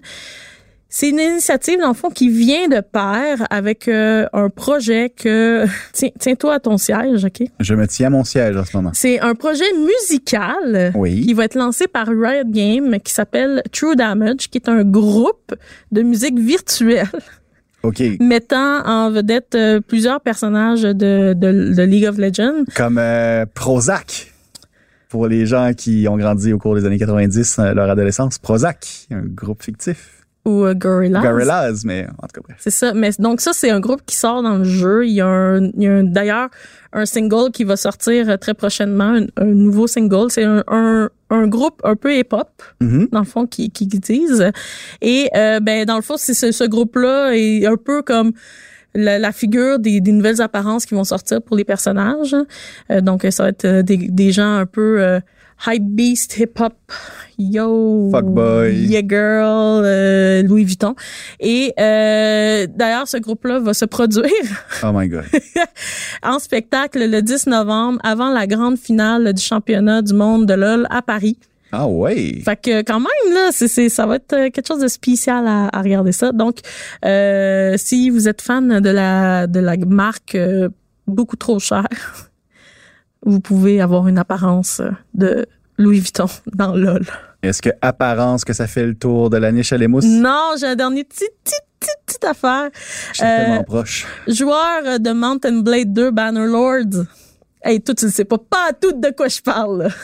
C'est 0.88 1.10
une 1.10 1.20
initiative, 1.20 1.80
dans 1.80 1.90
le 1.90 1.94
fond, 1.94 2.10
qui 2.10 2.30
vient 2.30 2.68
de 2.70 2.80
pair 2.80 3.46
avec 3.50 3.88
euh, 3.90 4.28
un 4.32 4.50
projet 4.50 5.10
que... 5.10 5.66
Tiens- 5.94 6.10
Tiens-toi 6.20 6.54
à 6.54 6.60
ton 6.60 6.78
siège, 6.78 7.26
OK? 7.26 7.44
Je 7.60 7.74
me 7.76 7.86
tiens 7.88 8.08
à 8.08 8.10
mon 8.12 8.24
siège 8.24 8.56
en 8.56 8.64
ce 8.64 8.78
moment. 8.78 8.92
C'est 8.94 9.20
un 9.20 9.36
projet 9.36 9.66
musical 9.78 10.94
Oui. 10.96 11.26
qui 11.26 11.34
va 11.34 11.46
être 11.46 11.56
lancé 11.56 11.88
par 11.88 12.08
Riot 12.08 12.46
Games 12.46 12.98
qui 13.04 13.12
s'appelle 13.14 13.62
True 13.74 13.96
Damage, 13.98 14.50
qui 14.50 14.58
est 14.58 14.70
un 14.70 14.84
groupe 14.86 15.54
de 15.92 16.02
musique 16.02 16.40
virtuelle 16.40 17.10
OK. 17.84 18.02
mettant 18.22 18.86
en 18.86 19.12
vedette 19.12 19.56
euh, 19.56 19.82
plusieurs 19.82 20.22
personnages 20.22 20.84
de, 20.84 21.34
de, 21.34 21.74
de 21.74 21.84
League 21.84 22.06
of 22.08 22.18
Legends. 22.18 22.64
Comme 22.76 23.00
euh, 23.00 23.46
Prozac. 23.54 24.32
Pour 25.10 25.28
les 25.28 25.46
gens 25.46 25.72
qui 25.76 26.08
ont 26.10 26.18
grandi 26.18 26.54
au 26.54 26.58
cours 26.58 26.76
des 26.76 26.86
années 26.86 26.98
90, 27.00 27.58
euh, 27.60 27.74
leur 27.74 27.90
adolescence, 27.90 28.38
Prozac, 28.40 29.08
un 29.12 29.22
groupe 29.24 29.62
fictif. 29.64 30.15
Ou 30.46 30.64
euh, 30.66 30.74
Gorillaz. 30.76 31.22
Gorillaz, 31.22 31.82
mais 31.86 32.06
en 32.22 32.28
tout 32.28 32.36
cas, 32.36 32.42
bref. 32.44 32.58
C'est 32.60 32.70
ça. 32.70 32.94
Mais 32.94 33.10
donc 33.20 33.42
ça, 33.42 33.52
c'est 33.54 33.72
un 33.72 33.80
groupe 33.80 34.02
qui 34.06 34.16
sort 34.16 34.44
dans 34.44 34.58
le 34.58 34.64
jeu. 34.64 35.06
Il 35.08 35.14
y 35.14 35.22
a, 35.22 35.28
un, 35.28 35.66
il 35.76 35.84
y 35.84 35.88
a 35.88 35.94
un- 35.94 36.04
d'ailleurs 36.04 36.50
un 36.94 37.06
single 37.06 37.52
qui 37.52 37.64
va 37.66 37.76
sortir 37.76 38.30
euh, 38.30 38.38
très 38.38 38.54
prochainement, 38.54 39.16
un, 39.18 39.26
un 39.38 39.46
nouveau 39.46 39.88
single. 39.88 40.28
C'est 40.30 40.44
un, 40.46 40.64
un, 40.68 41.10
un 41.30 41.48
groupe 41.48 41.82
un 41.84 41.96
peu 41.96 42.16
hip-hop, 42.16 42.50
Mhm. 42.80 43.08
dans 43.12 43.20
le 43.20 43.26
fond, 43.26 43.46
qui, 43.48 43.70
qui 43.72 43.86
disent. 43.88 44.50
Et 45.02 45.30
euh, 45.36 45.60
ben 45.60 45.86
dans 45.86 45.96
le 45.98 46.02
fond, 46.04 46.16
c'est 46.18 46.34
ce, 46.34 46.52
ce 46.52 46.64
groupe-là 46.64 47.32
est 47.36 47.66
un 47.66 47.76
peu 47.78 48.02
comme 48.02 48.32
la, 48.94 49.20
la 49.20 49.32
figure 49.34 49.78
des, 49.80 50.00
des 50.00 50.12
nouvelles 50.14 50.42
apparences 50.42 50.86
qui 50.86 50.94
vont 50.94 51.04
sortir 51.04 51.42
pour 51.42 51.58
les 51.58 51.66
personnages. 51.66 52.36
Euh, 52.92 53.02
donc 53.02 53.26
ça 53.30 53.44
va 53.44 53.50
être 53.50 53.66
euh, 53.66 53.82
des, 53.84 53.98
des 53.98 54.32
gens 54.32 54.56
un 54.56 54.66
peu 54.66 55.02
euh, 55.02 55.20
hype 55.68 55.84
beast, 55.84 56.38
hip-hop, 56.38 56.74
yo, 57.38 58.10
Fuckboy. 58.12 58.74
yeah 58.88 59.02
girl, 59.02 59.84
euh, 59.86 60.44
Louis 60.44 60.64
Vuitton. 60.66 60.96
Et 61.40 61.74
euh, 61.80 62.68
d'ailleurs, 62.74 63.08
ce 63.08 63.18
groupe-là 63.18 63.60
va 63.60 63.74
se 63.74 63.86
produire 63.86 64.30
Oh 64.84 64.92
my 64.94 65.08
God. 65.08 65.26
en 66.24 66.40
spectacle 66.40 67.00
le 67.10 67.22
10 67.22 67.48
novembre 67.48 68.00
avant 68.04 68.32
la 68.32 68.48
grande 68.48 68.78
finale 68.78 69.34
du 69.34 69.42
championnat 69.42 70.02
du 70.02 70.14
monde 70.14 70.46
de 70.46 70.54
LOL 70.54 70.88
à 70.90 71.02
Paris. 71.02 71.38
Ah 71.72 71.88
ouais. 71.88 72.42
Fait 72.46 72.56
que 72.56 72.82
quand 72.84 73.00
même 73.00 73.34
là, 73.34 73.50
c'est 73.52 73.68
c'est 73.68 73.90
ça 73.90 74.06
va 74.06 74.16
être 74.16 74.34
euh, 74.34 74.50
quelque 74.50 74.68
chose 74.68 74.80
de 74.82 74.88
spécial 74.88 75.46
à, 75.48 75.68
à 75.74 75.82
regarder 75.82 76.12
ça. 76.14 76.32
Donc 76.32 76.60
euh, 77.04 77.74
si 77.78 78.10
vous 78.10 78.30
êtes 78.30 78.42
fan 78.42 78.80
de 78.80 78.90
la 78.90 79.48
de 79.48 79.60
la 79.60 79.76
marque 79.78 80.36
euh, 80.36 80.70
beaucoup 81.08 81.36
trop 81.36 81.60
chère, 81.60 81.88
vous 83.26 83.40
pouvez 83.40 83.82
avoir 83.82 84.08
une 84.08 84.18
apparence 84.18 84.82
de 85.14 85.46
Louis 85.78 86.00
Vuitton 86.00 86.28
dans 86.54 86.76
LOL. 86.76 87.04
Est-ce 87.44 87.62
que 87.62 87.70
apparence 87.82 88.44
que 88.46 88.54
ça 88.54 88.66
fait 88.68 88.86
le 88.86 88.96
tour 88.96 89.30
de 89.30 89.38
la 89.38 89.52
niche 89.52 89.74
à 89.74 89.78
l'émousse? 89.78 90.06
Non, 90.06 90.52
j'ai 90.60 90.68
un 90.68 90.76
dernier 90.76 91.04
petit 91.04 91.26
petit 91.44 91.56
petit 91.80 91.90
petite 92.06 92.24
affaire. 92.24 92.70
Je 93.12 93.16
suis 93.18 93.24
Euh, 93.26 93.38
tellement 93.46 93.64
proche. 93.64 94.08
Joueur 94.28 95.00
de 95.00 95.12
Mountain 95.12 95.60
Blade 95.62 95.94
2 95.94 96.12
Bannerlord. 96.12 97.06
Hey, 97.68 97.82
toi, 97.82 97.96
tu 97.96 98.06
ne 98.06 98.12
sais 98.12 98.26
pas, 98.26 98.38
pas 98.38 98.74
tout 98.80 98.92
de 98.92 99.10
quoi 99.10 99.28
je 99.28 99.42
parle. 99.42 99.90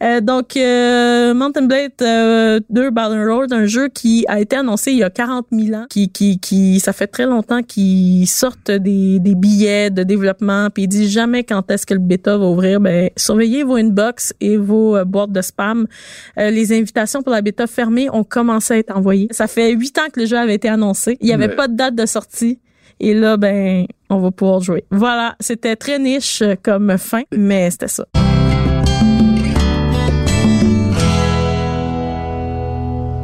Euh, 0.00 0.20
donc, 0.20 0.56
euh, 0.56 1.34
Mountain 1.34 1.62
Blade 1.62 1.90
euh, 2.02 2.60
2 2.70 2.90
Bannerlord, 2.90 3.46
un 3.50 3.66
jeu 3.66 3.88
qui 3.88 4.24
a 4.28 4.38
été 4.38 4.54
annoncé 4.54 4.92
il 4.92 4.98
y 4.98 5.02
a 5.02 5.10
40 5.10 5.46
000 5.50 5.76
ans, 5.76 5.86
qui, 5.90 6.08
qui, 6.10 6.38
qui 6.38 6.78
ça 6.78 6.92
fait 6.92 7.08
très 7.08 7.26
longtemps 7.26 7.62
qu'ils 7.62 8.28
sortent 8.28 8.70
des, 8.70 9.18
des 9.18 9.34
billets 9.34 9.90
de 9.90 10.04
développement, 10.04 10.68
puis 10.70 10.84
ils 10.84 10.88
disent 10.88 11.10
jamais 11.10 11.42
quand 11.42 11.68
est-ce 11.70 11.84
que 11.84 11.94
le 11.94 12.00
bêta 12.00 12.36
va 12.36 12.44
ouvrir. 12.44 12.80
Ben, 12.80 13.10
surveillez 13.16 13.64
vos 13.64 13.74
inbox 13.74 14.34
et 14.40 14.56
vos 14.56 15.04
boîtes 15.04 15.32
de 15.32 15.42
spam. 15.42 15.88
Les 16.36 16.72
invitations 16.72 17.22
pour 17.22 17.32
la 17.32 17.40
bêta 17.40 17.66
fermée 17.66 18.08
ont 18.10 18.24
commencé 18.24 18.74
à 18.74 18.78
être 18.78 18.96
envoyées. 18.96 19.28
Ça 19.32 19.48
fait 19.48 19.72
huit 19.72 19.98
ans 19.98 20.08
que 20.12 20.20
le 20.20 20.26
jeu 20.26 20.36
avait 20.36 20.54
été 20.54 20.68
annoncé. 20.68 21.16
Il 21.20 21.26
n'y 21.26 21.32
avait 21.32 21.56
pas 21.56 21.66
de 21.66 21.74
date 21.74 21.96
de 21.96 22.06
sortie. 22.06 22.60
Et 23.00 23.14
là, 23.14 23.36
ben, 23.36 23.86
on 24.10 24.18
va 24.18 24.30
pouvoir 24.30 24.60
jouer. 24.60 24.84
Voilà, 24.90 25.36
c'était 25.40 25.76
très 25.76 25.98
niche 25.98 26.42
euh, 26.42 26.54
comme 26.62 26.96
fin, 26.98 27.22
mais 27.36 27.70
c'était 27.70 27.88
ça. 27.88 28.06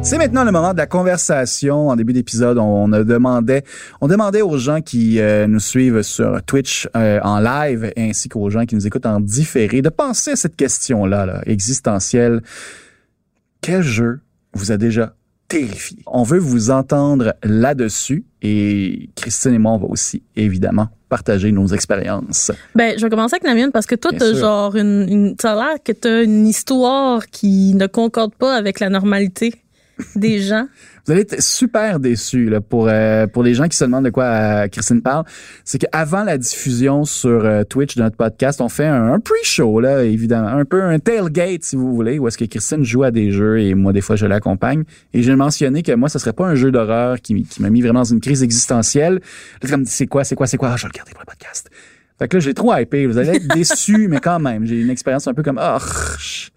C'est 0.05 0.19
maintenant 0.19 0.43
le 0.43 0.51
moment 0.51 0.73
de 0.73 0.77
la 0.77 0.85
conversation. 0.85 1.89
En 1.89 1.95
début 1.95 2.13
d'épisode, 2.13 2.59
on, 2.59 2.87
demandait, 2.87 3.63
on 4.01 4.07
demandait 4.07 4.43
aux 4.43 4.55
gens 4.59 4.81
qui 4.81 5.19
euh, 5.19 5.47
nous 5.47 5.59
suivent 5.59 6.03
sur 6.03 6.43
Twitch 6.43 6.87
euh, 6.95 7.19
en 7.23 7.39
live 7.39 7.91
ainsi 7.97 8.29
qu'aux 8.29 8.51
gens 8.51 8.65
qui 8.65 8.75
nous 8.75 8.85
écoutent 8.85 9.07
en 9.07 9.19
différé 9.19 9.81
de 9.81 9.89
penser 9.89 10.33
à 10.33 10.35
cette 10.35 10.55
question-là, 10.55 11.25
là, 11.25 11.41
existentielle. 11.47 12.43
Quel 13.61 13.81
jeu 13.81 14.19
vous 14.53 14.71
a 14.71 14.77
déjà 14.77 15.15
terrifié? 15.47 15.99
On 16.07 16.23
veut 16.23 16.39
vous 16.39 16.71
entendre 16.71 17.35
là-dessus 17.43 18.25
et 18.41 19.09
Christine 19.15 19.53
et 19.53 19.57
moi, 19.59 19.73
on 19.73 19.77
va 19.77 19.87
aussi 19.87 20.23
évidemment 20.35 20.87
partager 21.09 21.51
nos 21.51 21.67
expériences. 21.67 22.51
Ben, 22.73 22.97
je 22.97 23.03
vais 23.03 23.09
commencer 23.09 23.35
avec 23.35 23.43
la 23.43 23.53
mienne 23.53 23.71
parce 23.71 23.85
que 23.85 23.95
toi, 23.95 24.11
t'as 24.17 24.33
genre 24.33 24.75
une, 24.75 25.07
une 25.09 25.35
l'air 25.43 25.77
que 25.83 25.91
t'as 25.91 26.23
une 26.23 26.47
histoire 26.47 27.27
qui 27.27 27.73
ne 27.75 27.87
concorde 27.87 28.33
pas 28.33 28.55
avec 28.55 28.79
la 28.79 28.89
normalité 28.89 29.53
des 30.15 30.41
gens. 30.41 30.67
Vous 31.05 31.11
allez 31.11 31.21
être 31.21 31.41
super 31.41 31.99
déçus 31.99 32.49
là, 32.49 32.61
pour 32.61 32.87
euh, 32.89 33.27
pour 33.27 33.43
les 33.43 33.53
gens 33.53 33.67
qui 33.67 33.77
se 33.77 33.83
demandent 33.83 34.05
de 34.05 34.09
quoi 34.09 34.23
euh, 34.23 34.67
Christine 34.67 35.01
parle. 35.01 35.23
C'est 35.63 35.77
qu'avant 35.77 36.23
la 36.23 36.37
diffusion 36.37 37.05
sur 37.05 37.45
euh, 37.45 37.63
Twitch 37.63 37.95
de 37.95 38.01
notre 38.01 38.17
podcast, 38.17 38.59
on 38.59 38.69
fait 38.69 38.87
un, 38.87 39.19
pre-show 39.19 39.79
là, 39.79 40.03
évidemment, 40.03 40.47
un 40.47 40.65
peu 40.65 40.81
un 40.81 40.97
tailgate 40.97 41.63
si 41.63 41.75
vous 41.75 41.93
voulez, 41.93 42.17
où 42.17 42.27
est-ce 42.27 42.37
que 42.37 42.45
Christine 42.45 42.83
joue 42.83 43.03
à 43.03 43.11
des 43.11 43.31
jeux 43.31 43.59
et 43.59 43.75
moi 43.75 43.93
des 43.93 44.01
fois 44.01 44.15
je 44.15 44.25
l'accompagne. 44.25 44.83
Et 45.13 45.21
j'ai 45.21 45.35
mentionné 45.35 45.83
que 45.83 45.91
moi, 45.91 46.09
ce 46.09 46.17
serait 46.17 46.33
pas 46.33 46.45
un 46.45 46.55
jeu 46.55 46.71
d'horreur 46.71 47.21
qui, 47.21 47.43
qui 47.43 47.61
m'a 47.61 47.69
mis 47.69 47.81
vraiment 47.81 47.99
dans 47.99 48.05
une 48.05 48.19
crise 48.21 48.41
existentielle. 48.43 49.21
Là, 49.61 49.69
comme 49.69 49.85
c'est 49.85 50.07
quoi, 50.07 50.23
c'est 50.23 50.35
quoi, 50.35 50.47
c'est 50.47 50.57
quoi? 50.57 50.71
Ah, 50.73 50.77
je 50.77 50.83
vais 50.83 50.89
regarder 50.89 51.11
pour 51.11 51.21
le 51.21 51.31
podcast. 51.31 51.69
Fait 52.17 52.27
que 52.27 52.37
là, 52.37 52.39
j'ai 52.39 52.53
trop 52.53 52.73
hypé. 52.75 53.07
Vous 53.07 53.17
allez 53.17 53.35
être 53.35 53.47
déçus, 53.53 54.07
mais 54.09 54.19
quand 54.19 54.39
même, 54.39 54.65
j'ai 54.65 54.79
une 54.81 54.89
expérience 54.89 55.27
un 55.27 55.33
peu 55.33 55.43
comme 55.43 55.59
ch- 55.59 56.51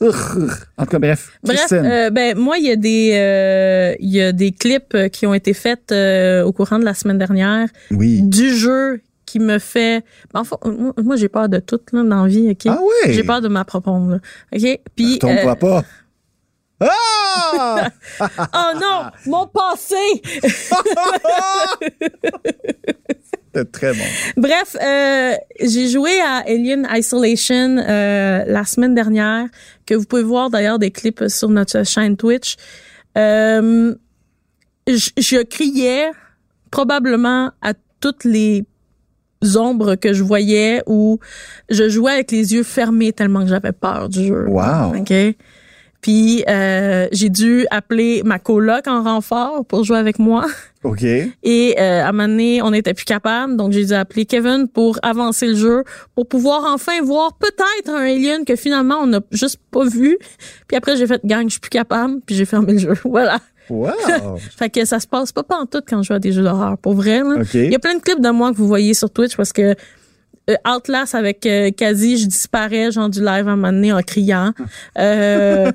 En 0.00 0.84
tout 0.84 0.90
cas, 0.90 0.98
bref. 0.98 1.32
Bref, 1.42 1.72
euh, 1.72 2.10
ben 2.10 2.36
moi 2.36 2.58
il 2.58 2.66
y 2.66 2.70
a 2.70 2.76
des 2.76 3.12
euh, 3.14 3.94
il 4.00 4.10
y 4.10 4.22
a 4.22 4.32
des 4.32 4.52
clips 4.52 4.94
euh, 4.94 5.08
qui 5.08 5.26
ont 5.26 5.34
été 5.34 5.52
faits 5.52 5.92
euh, 5.92 6.42
au 6.42 6.52
courant 6.52 6.78
de 6.78 6.84
la 6.84 6.94
semaine 6.94 7.18
dernière 7.18 7.68
oui. 7.90 8.22
du 8.22 8.54
jeu 8.54 9.02
qui 9.26 9.38
me 9.38 9.58
fait 9.58 10.04
ben, 10.32 10.40
enfin 10.40 10.56
moi, 11.02 11.16
j'ai 11.16 11.28
peur 11.28 11.48
de 11.48 11.58
tout 11.58 11.80
là 11.92 12.02
dans 12.02 12.22
la 12.22 12.28
vie, 12.28 12.50
OK? 12.50 12.66
Ah 12.66 12.78
ouais? 12.80 13.12
J'ai 13.12 13.24
peur 13.24 13.42
de 13.42 13.48
ma 13.48 13.64
propre. 13.64 14.20
OK? 14.52 14.80
Puis 14.96 15.18
Tombe 15.18 15.30
euh, 15.32 15.54
pas? 15.54 15.84
Ah! 16.82 17.90
Oh 18.54 18.78
non, 18.80 19.10
mon 19.26 19.46
passé 19.48 19.96
C'était 23.52 23.70
très 23.70 23.92
bon. 23.92 24.04
Bref, 24.36 24.76
euh, 24.80 25.34
j'ai 25.60 25.88
joué 25.88 26.20
à 26.20 26.44
Alien 26.46 26.86
Isolation 26.92 27.78
euh, 27.78 28.44
la 28.46 28.64
semaine 28.64 28.94
dernière, 28.94 29.46
que 29.86 29.94
vous 29.94 30.04
pouvez 30.04 30.22
voir 30.22 30.50
d'ailleurs 30.50 30.78
des 30.78 30.90
clips 30.90 31.28
sur 31.28 31.48
notre 31.48 31.84
chaîne 31.84 32.16
Twitch. 32.16 32.56
Euh, 33.18 33.94
je, 34.86 35.10
je 35.16 35.42
criais 35.42 36.10
probablement 36.70 37.50
à 37.60 37.72
toutes 38.00 38.24
les 38.24 38.64
ombres 39.56 39.94
que 39.96 40.12
je 40.12 40.22
voyais 40.22 40.82
ou 40.86 41.18
je 41.68 41.88
jouais 41.88 42.12
avec 42.12 42.30
les 42.30 42.54
yeux 42.54 42.62
fermés 42.62 43.12
tellement 43.12 43.42
que 43.42 43.48
j'avais 43.48 43.72
peur 43.72 44.08
du 44.08 44.26
jeu. 44.26 44.46
Wow. 44.48 44.96
OK? 44.96 45.12
Puis 46.00 46.44
euh, 46.48 47.08
j'ai 47.12 47.28
dû 47.28 47.66
appeler 47.70 48.22
ma 48.24 48.38
coloc 48.38 48.86
en 48.86 49.02
renfort 49.02 49.64
pour 49.66 49.84
jouer 49.84 49.98
avec 49.98 50.18
moi. 50.18 50.46
OK. 50.82 51.02
Et 51.02 51.74
euh, 51.78 52.02
à 52.04 52.08
un 52.08 52.12
moment 52.12 52.28
donné, 52.28 52.62
on 52.62 52.70
n'était 52.70 52.94
plus 52.94 53.04
capable, 53.04 53.56
donc 53.56 53.72
j'ai 53.72 53.84
dû 53.84 53.92
appeler 53.92 54.24
Kevin 54.24 54.66
pour 54.66 54.98
avancer 55.02 55.48
le 55.48 55.54
jeu, 55.56 55.84
pour 56.14 56.26
pouvoir 56.26 56.64
enfin 56.72 57.02
voir 57.02 57.34
peut-être 57.34 57.90
un 57.90 58.00
alien 58.00 58.44
que 58.46 58.56
finalement 58.56 58.96
on 59.02 59.06
n'a 59.06 59.20
juste 59.30 59.58
pas 59.70 59.84
vu. 59.84 60.16
Puis 60.68 60.76
après 60.76 60.96
j'ai 60.96 61.06
fait 61.06 61.20
gang, 61.24 61.44
je 61.44 61.50
suis 61.50 61.60
plus 61.60 61.70
capable, 61.70 62.20
puis 62.24 62.34
j'ai 62.34 62.46
fermé 62.46 62.72
le 62.74 62.78
jeu. 62.78 62.94
Voilà. 63.04 63.38
Wow. 63.68 63.90
Fait 64.56 64.68
que 64.68 64.84
ça 64.84 64.98
se 64.98 65.06
passe 65.06 65.30
pas 65.30 65.44
en 65.50 65.64
tout 65.66 65.80
quand 65.86 66.02
je 66.02 66.08
joue 66.08 66.14
à 66.14 66.18
des 66.18 66.32
jeux 66.32 66.42
d'horreur, 66.42 66.76
pour 66.78 66.94
vrai. 66.94 67.20
là. 67.20 67.36
OK. 67.42 67.54
Il 67.54 67.70
y 67.70 67.74
a 67.74 67.78
plein 67.78 67.94
de 67.94 68.00
clips 68.00 68.20
de 68.20 68.30
moi 68.30 68.50
que 68.50 68.56
vous 68.56 68.66
voyez 68.66 68.94
sur 68.94 69.10
Twitch 69.10 69.36
parce 69.36 69.52
que 69.52 69.76
Outlast 70.66 71.14
avec 71.14 71.46
euh, 71.46 71.70
quasi, 71.70 72.18
je 72.18 72.26
disparais, 72.26 72.90
genre 72.90 73.08
du 73.08 73.20
live 73.20 73.46
à 73.46 73.52
un 73.52 73.56
moment 73.56 73.72
donné 73.72 73.92
en 73.92 74.02
criant. 74.02 74.52
Euh, 74.98 75.70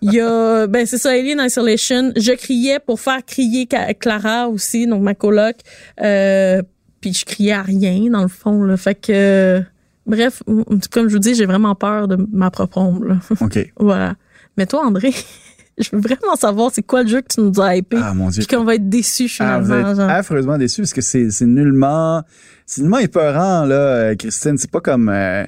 Il 0.00 0.12
y 0.12 0.20
a, 0.20 0.66
ben 0.66 0.86
c'est 0.86 0.98
ça, 0.98 1.10
Alien 1.10 1.40
Isolation. 1.40 2.12
Je 2.16 2.32
criais 2.32 2.78
pour 2.84 3.00
faire 3.00 3.24
crier 3.24 3.68
Clara 4.00 4.48
aussi, 4.48 4.86
donc 4.86 5.02
ma 5.02 5.14
coloc. 5.14 5.56
Euh, 6.02 6.62
puis 7.00 7.12
je 7.12 7.24
criais 7.24 7.52
à 7.52 7.62
rien, 7.62 8.10
dans 8.10 8.22
le 8.22 8.28
fond. 8.28 8.62
Là. 8.64 8.76
Fait 8.76 8.94
que, 8.94 9.62
bref, 10.06 10.42
comme 10.90 11.08
je 11.08 11.12
vous 11.14 11.18
dis, 11.20 11.34
j'ai 11.34 11.46
vraiment 11.46 11.74
peur 11.74 12.08
de 12.08 12.16
ma 12.32 12.50
propre 12.50 12.78
ombre. 12.78 13.04
là. 13.06 13.16
OK. 13.40 13.72
voilà. 13.78 14.14
Mais 14.56 14.66
toi, 14.66 14.84
André, 14.84 15.12
je 15.78 15.88
veux 15.92 16.00
vraiment 16.00 16.34
savoir 16.36 16.70
c'est 16.72 16.82
quoi 16.82 17.02
le 17.02 17.08
jeu 17.08 17.20
que 17.22 17.28
tu 17.34 17.40
nous 17.40 17.60
as 17.60 17.76
hypé? 17.76 17.96
Ah, 18.02 18.14
mon 18.14 18.28
Dieu. 18.30 18.44
Puis 18.46 18.56
qu'on 18.56 18.64
va 18.64 18.74
être 18.74 18.88
déçus 18.88 19.30
Ah, 19.38 19.58
vous 19.60 19.66
finalement. 19.66 19.90
êtes 19.90 19.96
genre. 19.96 20.10
affreusement 20.10 20.58
déçus 20.58 20.82
parce 20.82 20.92
que 20.92 21.00
c'est 21.00 21.30
c'est 21.30 21.46
nullement 21.46 22.22
c'est 22.72 22.80
nullement 22.82 22.98
épeurant 22.98 23.64
là 23.66 23.74
euh, 23.74 24.14
Christine 24.14 24.56
c'est 24.56 24.70
pas 24.70 24.80
comme 24.80 25.08
euh, 25.08 25.44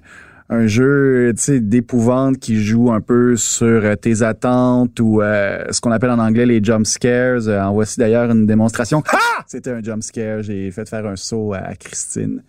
un 0.51 0.66
jeu 0.66 1.33
tu 1.37 1.43
sais 1.43 1.61
d'épouvante 1.61 2.39
qui 2.39 2.62
joue 2.62 2.93
un 2.93 3.01
peu 3.01 3.37
sur 3.37 3.66
euh, 3.66 3.97
tes 3.97 4.22
attentes 4.22 5.01
ou 5.01 5.22
euh, 5.22 5.64
ce 5.70 5.81
qu'on 5.81 5.91
appelle 5.91 6.11
en 6.11 6.18
anglais 6.18 6.45
les 6.45 6.62
jump 6.62 6.87
scares. 6.87 7.49
Euh, 7.49 7.62
en 7.62 7.72
voici 7.72 7.99
d'ailleurs 7.99 8.31
une 8.31 8.47
démonstration. 8.47 9.03
Ah! 9.09 9.43
C'était 9.47 9.70
un 9.70 9.83
jump 9.83 10.03
scare. 10.03 10.43
J'ai 10.43 10.70
fait 10.70 10.89
faire 10.89 11.07
un 11.07 11.16
saut 11.16 11.55
à 11.55 11.75
Christine. 11.77 12.43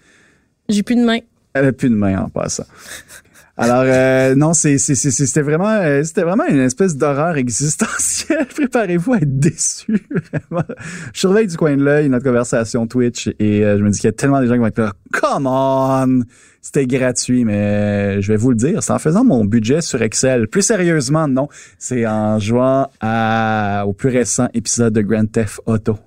J'ai 0.67 0.84
plus 0.84 0.95
de 0.95 1.05
main. 1.05 1.19
elle 1.53 1.65
a 1.65 1.71
plus 1.71 1.89
de 1.89 1.95
main 1.95 2.23
en 2.23 2.30
passant. 2.30 2.65
Alors 3.58 3.84
euh, 3.86 4.36
non, 4.36 4.53
c'est 4.53 4.78
c'est 4.78 4.95
c'est- 4.95 5.12
c'était 5.12 5.41
vraiment 5.41 5.70
euh, 5.70 6.03
c'était 6.03 6.24
vraiment 6.24 6.45
une 6.45 6.60
espèce 6.60 6.97
d'horreur 6.97 7.38
existentielle. 7.38 8.45
Préparez-vous 8.53 9.14
à 9.14 9.18
être 9.18 9.39
déçus. 9.39 10.06
Vraiment. 10.10 10.66
Je 11.14 11.20
surveille 11.22 11.47
du 11.47 11.56
coin 11.56 11.78
de 11.78 11.82
l'œil 11.84 12.10
notre 12.10 12.26
conversation 12.26 12.86
Twitch 12.86 13.30
et 13.39 13.64
euh, 13.64 13.78
je 13.78 13.84
me 13.84 13.89
dis 13.91 13.99
qu'il 13.99 14.10
y 14.10 14.10
a 14.10 14.14
tellement 14.14 14.41
de 14.41 14.45
gens 14.47 14.53
qui 14.56 14.60
vont 14.60 14.68
être 14.68 14.80
là. 14.80 14.91
Come 15.14 15.47
on, 15.47 16.24
c'était 16.62 16.86
gratuit, 16.86 17.45
mais 17.45 18.22
je 18.22 18.28
vais 18.30 18.38
vous 18.38 18.49
le 18.49 18.58
dire, 18.58 18.84
c'est 18.84 18.91
en 18.91 18.99
faisant 18.99 19.24
mon 19.24 19.45
budget 19.45 19.80
sur 19.80 20.01
Excel. 20.01 20.49
Plus 20.49 20.62
sérieusement, 20.64 21.30
non, 21.30 21.47
c'est 21.80 22.06
en 22.06 22.39
jouant 22.39 22.89
à 22.99 23.86
au 23.88 23.93
plus 23.93 24.10
récent 24.10 24.49
épisode 24.53 24.91
de 24.91 25.01
Grand 25.01 25.32
Theft 25.32 25.62
Auto. 25.66 25.97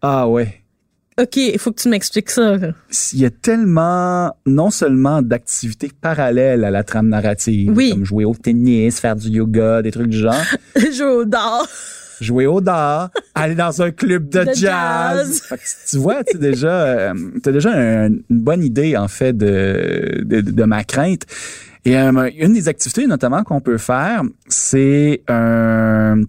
Ah 0.00 0.26
ouais 0.28 0.61
OK, 1.20 1.36
il 1.36 1.58
faut 1.58 1.72
que 1.72 1.80
tu 1.82 1.88
m'expliques 1.90 2.30
ça. 2.30 2.56
là. 2.56 2.68
il 3.12 3.18
y 3.20 3.24
a 3.26 3.30
tellement, 3.30 4.34
non 4.46 4.70
seulement 4.70 5.20
d'activités 5.22 5.90
parallèles 6.00 6.64
à 6.64 6.70
la 6.70 6.84
trame 6.84 7.08
narrative, 7.08 7.70
Oui. 7.74 7.90
comme 7.90 8.04
jouer 8.04 8.24
au 8.24 8.34
tennis, 8.34 8.98
faire 8.98 9.16
du 9.16 9.28
yoga, 9.28 9.82
des 9.82 9.90
trucs 9.90 10.08
du 10.08 10.18
genre, 10.18 10.34
Jeu 10.92 11.08
au 11.20 11.24
dard. 11.24 11.68
jouer 12.20 12.46
au 12.46 12.60
dard, 12.62 13.10
aller 13.34 13.54
dans 13.54 13.82
un 13.82 13.90
club 13.90 14.28
de, 14.30 14.44
De 14.44 14.54
jazz. 14.54 15.42
tu 15.90 15.98
vois, 15.98 16.24
tu 16.24 16.38
déjà, 16.38 16.82
euh, 16.84 17.14
t'as 17.42 17.52
déjà 17.52 17.72
un- 17.72 18.06
une 18.08 18.22
bonne 18.30 18.62
idée 18.64 18.96
en 18.96 19.08
fait 19.08 19.36
de, 19.36 20.22
de, 20.24 20.40
de 20.40 20.64
ma 20.64 20.82
crainte. 20.84 21.22
Et 21.84 21.98
euh, 21.98 22.30
une 22.38 22.52
des 22.54 22.68
activités 22.68 23.06
notamment 23.08 23.42
qu'on 23.42 23.60
peut 23.60 23.76
faire, 23.78 24.22
c'est 24.48 25.22
un 25.28 26.22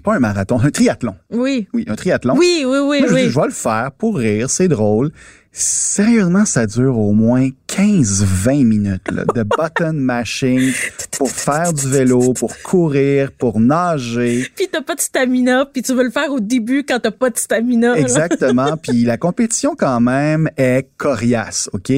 pas 0.00 0.14
un 0.14 0.20
marathon, 0.20 0.60
un 0.60 0.70
triathlon. 0.70 1.14
Oui. 1.30 1.68
Oui, 1.72 1.84
un 1.88 1.94
triathlon. 1.94 2.34
Oui, 2.36 2.64
oui, 2.66 2.78
oui, 2.78 2.98
Moi, 3.00 3.08
je, 3.08 3.14
oui. 3.14 3.22
dis, 3.24 3.30
je 3.30 3.38
vais 3.40 3.46
le 3.46 3.52
faire 3.52 3.90
pour 3.96 4.16
rire, 4.16 4.50
c'est 4.50 4.68
drôle. 4.68 5.10
Sérieusement, 5.50 6.44
ça 6.44 6.66
dure 6.66 6.98
au 6.98 7.12
moins 7.12 7.48
15-20 7.68 8.64
minutes 8.64 9.10
là, 9.10 9.24
de 9.34 9.42
button 9.42 9.94
mashing 9.94 10.72
pour 11.16 11.30
faire 11.30 11.72
du 11.72 11.88
vélo, 11.88 12.32
pour 12.34 12.56
courir, 12.62 13.32
pour 13.32 13.58
nager. 13.58 14.46
Puis 14.54 14.68
t'as 14.70 14.82
pas 14.82 14.94
de 14.94 15.00
stamina, 15.00 15.66
puis 15.66 15.82
tu 15.82 15.94
veux 15.94 16.04
le 16.04 16.10
faire 16.10 16.30
au 16.30 16.38
début 16.38 16.84
quand 16.84 17.00
t'as 17.00 17.10
pas 17.10 17.30
de 17.30 17.38
stamina. 17.38 17.96
Exactement. 17.96 18.76
Puis 18.76 19.04
la 19.04 19.16
compétition 19.16 19.74
quand 19.76 20.00
même 20.00 20.48
est 20.56 20.88
coriace, 20.96 21.68
OK? 21.72 21.92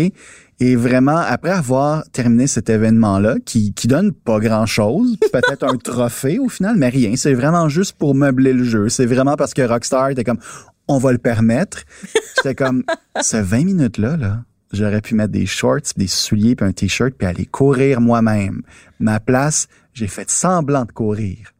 Et 0.62 0.76
vraiment, 0.76 1.16
après 1.16 1.50
avoir 1.50 2.04
terminé 2.10 2.46
cet 2.46 2.68
événement-là, 2.68 3.36
qui, 3.46 3.72
qui 3.72 3.88
donne 3.88 4.12
pas 4.12 4.38
grand-chose, 4.38 5.16
peut-être 5.32 5.64
un 5.64 5.76
trophée 5.78 6.38
au 6.38 6.50
final, 6.50 6.76
mais 6.76 6.90
rien. 6.90 7.16
C'est 7.16 7.32
vraiment 7.32 7.70
juste 7.70 7.96
pour 7.96 8.14
meubler 8.14 8.52
le 8.52 8.64
jeu. 8.64 8.90
C'est 8.90 9.06
vraiment 9.06 9.36
parce 9.36 9.54
que 9.54 9.62
Rockstar 9.62 10.10
était 10.10 10.24
comme, 10.24 10.38
on 10.86 10.98
va 10.98 11.12
le 11.12 11.18
permettre. 11.18 11.84
J'étais 12.36 12.54
comme, 12.54 12.84
ce 13.22 13.38
20 13.38 13.64
minutes-là, 13.64 14.18
là, 14.18 14.44
j'aurais 14.70 15.00
pu 15.00 15.14
mettre 15.14 15.32
des 15.32 15.46
shorts, 15.46 15.94
des 15.96 16.06
souliers, 16.06 16.56
puis 16.56 16.66
un 16.66 16.72
t-shirt, 16.72 17.14
puis 17.14 17.26
aller 17.26 17.46
courir 17.46 18.02
moi-même. 18.02 18.60
Ma 18.98 19.18
place, 19.18 19.66
j'ai 19.94 20.08
fait 20.08 20.30
semblant 20.30 20.84
de 20.84 20.92
courir. 20.92 21.54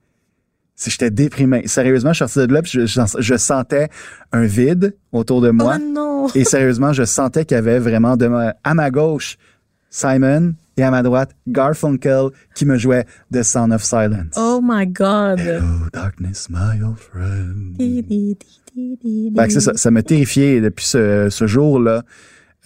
Si 0.82 0.88
j'étais 0.88 1.10
déprimé. 1.10 1.66
Sérieusement, 1.66 2.14
je 2.14 2.24
suis 2.24 2.32
sorti 2.32 2.48
de 2.48 2.54
là, 2.54 2.62
puis 2.62 2.70
je, 2.72 2.86
je- 2.86 3.00
je 3.20 3.36
sentais 3.36 3.90
un 4.32 4.44
vide 4.44 4.96
autour 5.12 5.42
de 5.42 5.50
moi. 5.50 5.76
Oh 5.78 5.82
non. 5.92 6.26
Et 6.34 6.44
sérieusement, 6.44 6.94
je 6.94 7.04
sentais 7.04 7.44
qu'il 7.44 7.54
y 7.56 7.58
avait 7.58 7.78
vraiment 7.78 8.16
de 8.16 8.26
ma- 8.28 8.54
à 8.64 8.72
ma 8.72 8.90
gauche 8.90 9.36
Simon 9.90 10.54
et 10.78 10.82
à 10.82 10.90
ma 10.90 11.02
droite 11.02 11.32
Garfunkel 11.46 12.28
qui 12.54 12.64
me 12.64 12.78
jouait 12.78 13.04
The 13.30 13.42
Sound 13.42 13.72
of 13.74 13.82
Silence. 13.82 14.34
Oh 14.38 14.60
my 14.62 14.86
God. 14.86 15.40
Oh, 15.62 15.88
darkness, 15.92 16.48
my 16.48 16.82
old 16.82 16.98
friend. 16.98 17.76
Di, 17.76 18.02
di, 18.02 18.36
di, 18.38 18.46
di, 18.74 18.96
di, 19.02 19.32
Fait 19.36 19.48
que 19.48 19.52
c'est 19.52 19.58
di. 19.58 19.64
ça, 19.66 19.72
ça 19.76 19.90
m'a 19.90 20.02
terrifié 20.02 20.62
depuis 20.62 20.86
ce, 20.86 21.28
ce 21.28 21.46
jour-là. 21.46 22.04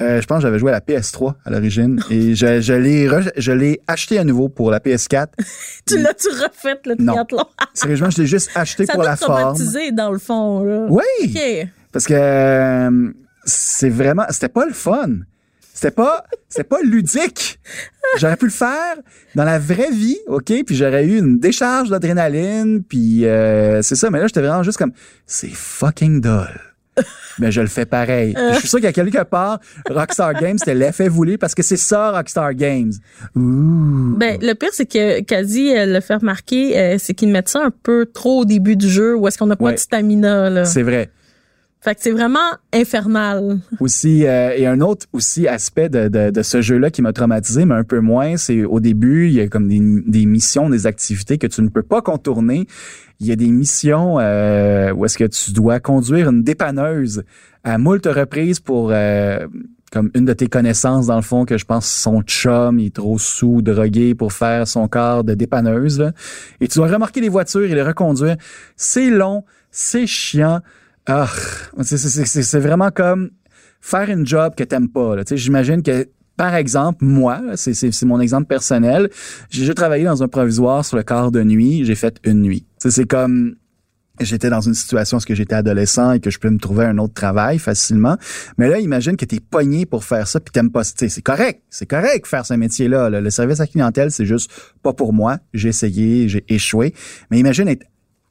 Euh, 0.00 0.20
je 0.20 0.26
pense 0.26 0.38
que 0.38 0.42
j'avais 0.42 0.58
joué 0.58 0.70
à 0.72 0.74
la 0.74 0.80
PS3 0.80 1.34
à 1.44 1.50
l'origine 1.50 2.00
et 2.10 2.34
je, 2.34 2.60
je 2.60 2.72
l'ai 2.72 3.06
re- 3.06 3.30
je 3.36 3.52
l'ai 3.52 3.80
acheté 3.86 4.18
à 4.18 4.24
nouveau 4.24 4.48
pour 4.48 4.70
la 4.72 4.80
PS4. 4.80 5.28
Tu 5.86 5.98
l'as-tu 5.98 6.28
refait, 6.30 6.80
le 6.86 6.96
Non. 6.98 7.12
triathlon? 7.12 7.44
Sérieusement, 7.74 8.10
je 8.10 8.22
l'ai 8.22 8.26
juste 8.26 8.50
acheté 8.56 8.86
Ça 8.86 8.94
pour 8.94 9.02
la 9.04 9.14
forme. 9.16 9.40
traumatiser, 9.54 9.92
dans 9.92 10.10
le 10.10 10.18
fond, 10.18 10.64
là. 10.64 10.86
Oui, 10.90 11.02
OK. 11.24 11.68
parce 11.92 12.06
que 12.06 12.14
euh, 12.14 13.12
c'est 13.44 13.88
vraiment, 13.90 14.24
c'était 14.30 14.48
pas 14.48 14.66
le 14.66 14.72
fun. 14.72 15.10
C'était 15.72 15.90
pas, 15.90 16.24
c'était 16.48 16.64
pas 16.64 16.80
ludique. 16.82 17.58
J'aurais 18.18 18.36
pu 18.36 18.46
le 18.46 18.50
faire 18.52 18.94
dans 19.34 19.44
la 19.44 19.58
vraie 19.58 19.90
vie, 19.90 20.18
ok, 20.28 20.52
puis 20.66 20.74
j'aurais 20.76 21.04
eu 21.04 21.18
une 21.18 21.38
décharge 21.40 21.90
d'adrénaline, 21.90 22.82
puis 22.84 23.26
euh, 23.26 23.82
c'est 23.82 23.96
ça. 23.96 24.08
Mais 24.10 24.20
là, 24.20 24.26
j'étais 24.28 24.40
vraiment 24.40 24.62
juste 24.62 24.78
comme, 24.78 24.92
c'est 25.26 25.50
fucking 25.50 26.20
dull. 26.20 26.48
Mais 27.38 27.50
je 27.50 27.60
le 27.60 27.66
fais 27.66 27.86
pareil. 27.86 28.34
Puis 28.34 28.44
je 28.54 28.58
suis 28.60 28.68
sûr 28.68 28.80
qu'à 28.80 28.92
quelque 28.92 29.22
part, 29.24 29.58
Rockstar 29.90 30.34
Games, 30.34 30.58
c'était 30.58 30.74
l'effet 30.74 31.08
voulu 31.08 31.38
parce 31.38 31.54
que 31.54 31.62
c'est 31.62 31.76
ça, 31.76 32.12
Rockstar 32.12 32.54
Games. 32.54 32.92
Ouh. 33.34 34.16
Ben, 34.16 34.38
le 34.40 34.54
pire, 34.54 34.70
c'est 34.72 34.86
que 34.86 35.20
quasi 35.22 35.68
elle 35.68 35.92
le 35.92 36.00
fait 36.00 36.14
remarquer, 36.16 36.78
euh, 36.78 36.96
c'est 36.98 37.14
qu'ils 37.14 37.30
mettent 37.30 37.48
ça 37.48 37.62
un 37.64 37.72
peu 37.82 38.06
trop 38.06 38.40
au 38.40 38.44
début 38.44 38.76
du 38.76 38.88
jeu 38.88 39.16
où 39.16 39.26
est-ce 39.28 39.38
qu'on 39.38 39.46
n'a 39.46 39.56
pas 39.56 39.64
Ouais. 39.64 39.72
de 39.74 39.78
stamina, 39.78 40.50
là. 40.50 40.64
C'est 40.64 40.82
vrai. 40.82 41.10
Fait 41.84 41.94
que 41.94 42.00
c'est 42.00 42.12
vraiment 42.12 42.38
infernal. 42.72 43.58
aussi 43.78 44.26
euh, 44.26 44.54
et 44.56 44.66
un 44.66 44.80
autre 44.80 45.04
aussi 45.12 45.46
aspect 45.46 45.90
de, 45.90 46.08
de, 46.08 46.30
de 46.30 46.42
ce 46.42 46.62
jeu-là 46.62 46.90
qui 46.90 47.02
m'a 47.02 47.12
traumatisé, 47.12 47.66
mais 47.66 47.74
un 47.74 47.84
peu 47.84 48.00
moins, 48.00 48.38
c'est 48.38 48.64
au 48.64 48.80
début, 48.80 49.26
il 49.26 49.34
y 49.34 49.40
a 49.42 49.48
comme 49.48 49.68
des, 49.68 49.80
des 50.06 50.24
missions, 50.24 50.70
des 50.70 50.86
activités 50.86 51.36
que 51.36 51.46
tu 51.46 51.60
ne 51.60 51.68
peux 51.68 51.82
pas 51.82 52.00
contourner. 52.00 52.66
Il 53.20 53.26
y 53.26 53.32
a 53.32 53.36
des 53.36 53.50
missions 53.50 54.18
euh, 54.18 54.94
où 54.94 55.04
est-ce 55.04 55.18
que 55.18 55.24
tu 55.24 55.52
dois 55.52 55.78
conduire 55.78 56.30
une 56.30 56.42
dépanneuse 56.42 57.22
à 57.64 57.76
moult 57.76 58.06
reprises 58.06 58.60
pour 58.60 58.88
euh, 58.90 59.46
comme 59.92 60.10
une 60.14 60.24
de 60.24 60.32
tes 60.32 60.46
connaissances 60.46 61.08
dans 61.08 61.16
le 61.16 61.22
fond 61.22 61.44
que 61.44 61.58
je 61.58 61.66
pense 61.66 61.86
son 61.86 62.22
chum 62.22 62.78
il 62.78 62.86
est 62.86 62.94
trop 62.94 63.18
sous 63.18 63.60
drogué 63.60 64.14
pour 64.14 64.32
faire 64.32 64.66
son 64.66 64.88
corps 64.88 65.22
de 65.22 65.34
dépanneuse 65.34 66.00
là. 66.00 66.12
et 66.60 66.66
tu 66.66 66.78
dois 66.78 66.88
remorquer 66.88 67.20
les 67.20 67.28
voitures 67.28 67.62
et 67.62 67.74
les 67.74 67.82
reconduire 67.82 68.36
c'est 68.76 69.08
long 69.08 69.44
c'est 69.70 70.06
chiant 70.06 70.60
ah 71.06 71.28
c'est 71.82 72.60
vraiment 72.60 72.90
comme 72.90 73.30
faire 73.80 74.08
une 74.08 74.26
job 74.26 74.54
que 74.56 74.64
t'aimes 74.64 74.88
pas. 74.88 75.22
Tu 75.24 75.36
J'imagine 75.36 75.82
que, 75.82 76.08
par 76.36 76.54
exemple, 76.54 77.04
moi, 77.04 77.40
c'est 77.56 78.04
mon 78.04 78.20
exemple 78.20 78.46
personnel, 78.46 79.10
j'ai 79.50 79.74
travaillé 79.74 80.04
dans 80.04 80.22
un 80.22 80.28
provisoire 80.28 80.84
sur 80.84 80.96
le 80.96 81.02
quart 81.02 81.30
de 81.30 81.42
nuit, 81.42 81.84
j'ai 81.84 81.94
fait 81.94 82.18
une 82.24 82.40
nuit. 82.40 82.66
Tu 82.80 82.90
C'est 82.90 83.04
comme 83.06 83.56
j'étais 84.20 84.48
dans 84.48 84.60
une 84.60 84.74
situation 84.74 85.18
où 85.18 85.34
j'étais 85.34 85.54
adolescent 85.54 86.12
et 86.12 86.20
que 86.20 86.30
je 86.30 86.38
peux 86.38 86.50
me 86.50 86.58
trouver 86.58 86.84
un 86.84 86.98
autre 86.98 87.14
travail 87.14 87.58
facilement. 87.58 88.16
Mais 88.58 88.68
là, 88.68 88.78
imagine 88.78 89.16
que 89.16 89.24
t'es 89.24 89.40
pogné 89.40 89.86
pour 89.86 90.04
faire 90.04 90.28
ça 90.28 90.40
puis 90.40 90.52
t'aimes 90.52 90.70
pas. 90.70 90.84
Tu 90.84 91.08
C'est 91.08 91.22
correct, 91.22 91.62
c'est 91.68 91.86
correct 91.86 92.26
faire 92.26 92.46
ce 92.46 92.54
métier-là. 92.54 93.10
là. 93.10 93.20
Le 93.20 93.30
service 93.30 93.60
à 93.60 93.66
clientèle, 93.66 94.10
c'est 94.10 94.26
juste 94.26 94.50
pas 94.82 94.92
pour 94.92 95.12
moi. 95.12 95.38
J'ai 95.52 95.70
essayé, 95.70 96.28
j'ai 96.28 96.44
échoué. 96.48 96.94
Mais 97.30 97.38
imagine 97.38 97.68
être 97.68 97.84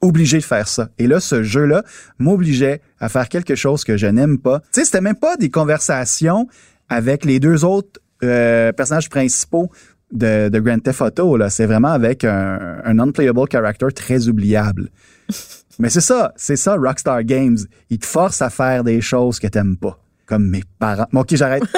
obligé 0.03 0.37
de 0.37 0.43
faire 0.43 0.67
ça. 0.67 0.89
Et 0.97 1.07
là, 1.07 1.19
ce 1.19 1.43
jeu-là 1.43 1.83
m'obligeait 2.19 2.81
à 2.99 3.09
faire 3.09 3.29
quelque 3.29 3.55
chose 3.55 3.83
que 3.83 3.97
je 3.97 4.07
n'aime 4.07 4.37
pas. 4.37 4.59
Tu 4.59 4.65
sais, 4.79 4.85
c'était 4.85 5.01
même 5.01 5.15
pas 5.15 5.37
des 5.37 5.49
conversations 5.49 6.47
avec 6.89 7.25
les 7.25 7.39
deux 7.39 7.65
autres 7.65 7.99
euh, 8.23 8.71
personnages 8.71 9.09
principaux 9.09 9.71
de, 10.11 10.49
de 10.49 10.59
Grand 10.59 10.79
Theft 10.79 11.01
Auto. 11.01 11.37
Là, 11.37 11.49
c'est 11.49 11.65
vraiment 11.65 11.91
avec 11.91 12.23
un, 12.23 12.81
un 12.83 12.99
unplayable 12.99 13.47
character 13.49 13.87
très 13.95 14.27
oubliable. 14.27 14.89
Mais 15.79 15.89
c'est 15.89 16.01
ça, 16.01 16.33
c'est 16.35 16.55
ça 16.55 16.75
Rockstar 16.75 17.23
Games. 17.23 17.57
Ils 17.89 17.97
te 17.97 18.05
forcent 18.05 18.41
à 18.41 18.49
faire 18.49 18.83
des 18.83 19.01
choses 19.01 19.39
que 19.39 19.47
t'aimes 19.47 19.77
pas, 19.77 19.99
comme 20.25 20.47
mes 20.47 20.63
parents. 20.77 21.07
Bon, 21.11 21.21
ok, 21.21 21.35
j'arrête. 21.35 21.63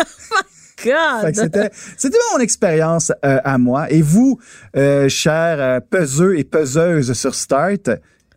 Que 0.78 1.34
c'était, 1.34 1.72
c'était 1.98 2.18
mon 2.34 2.40
expérience 2.40 3.12
euh, 3.26 3.40
à 3.44 3.58
moi. 3.58 3.90
Et 3.92 4.02
vous, 4.02 4.40
euh, 4.76 5.10
chers 5.10 5.58
euh, 5.60 5.80
peseux 5.80 6.38
et 6.38 6.44
peseuses 6.44 7.14
sur 7.14 7.34
Start, 7.34 7.90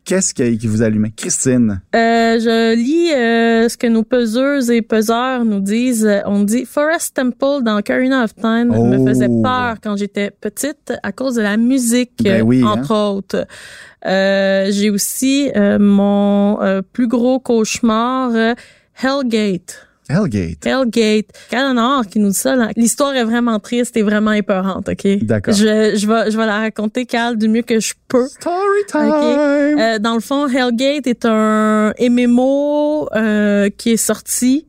Qu'est-ce 0.08 0.32
qui, 0.32 0.56
qui 0.56 0.66
vous 0.66 0.80
allumait? 0.80 1.12
Christine. 1.14 1.82
Euh, 1.94 2.40
je 2.40 2.74
lis 2.74 3.12
euh, 3.12 3.68
ce 3.68 3.76
que 3.76 3.86
nos 3.86 4.04
peseuses 4.04 4.70
et 4.70 4.80
peseurs 4.80 5.44
nous 5.44 5.60
disent. 5.60 6.06
Euh, 6.06 6.20
On 6.24 6.44
dit 6.44 6.64
Forest 6.64 7.16
Temple 7.16 7.62
dans 7.62 7.76
Ocarina 7.76 8.24
of 8.24 8.34
Time 8.34 8.72
Oh. 8.74 8.84
me 8.86 9.06
faisait 9.06 9.28
peur 9.42 9.74
quand 9.82 9.96
j'étais 9.98 10.30
petite 10.30 10.94
à 11.02 11.12
cause 11.12 11.34
de 11.34 11.42
la 11.42 11.58
musique, 11.58 12.22
Ben 12.24 12.40
hein. 12.50 12.64
entre 12.64 12.94
autres. 12.94 13.46
Euh, 14.06 14.68
J'ai 14.70 14.88
aussi 14.88 15.50
euh, 15.54 15.78
mon 15.78 16.58
euh, 16.62 16.80
plus 16.80 17.06
gros 17.06 17.38
cauchemar, 17.38 18.30
Hellgate. 19.02 19.87
Hellgate. 20.08 20.64
Hellgate. 20.66 22.08
Qui 22.10 22.18
nous 22.18 22.30
dit 22.30 22.34
ça. 22.34 22.56
L'histoire 22.76 23.14
est 23.14 23.24
vraiment 23.24 23.58
triste 23.58 23.96
et 23.96 24.02
vraiment 24.02 24.32
épeurante, 24.32 24.88
OK? 24.88 25.06
D'accord. 25.22 25.54
Je, 25.54 25.94
je, 25.96 26.06
vais, 26.06 26.30
je 26.30 26.36
vais 26.36 26.46
la 26.46 26.58
raconter, 26.58 27.06
Cal, 27.06 27.36
du 27.36 27.48
mieux 27.48 27.62
que 27.62 27.78
je 27.80 27.94
peux. 28.08 28.26
Story 28.26 28.84
time. 28.90 29.78
Euh, 29.78 29.98
dans 29.98 30.14
le 30.14 30.20
fond, 30.20 30.46
Hellgate 30.48 31.06
est 31.06 31.24
un 31.24 31.92
MMO 32.00 33.08
euh, 33.14 33.68
qui 33.76 33.90
est 33.90 33.96
sorti 33.96 34.66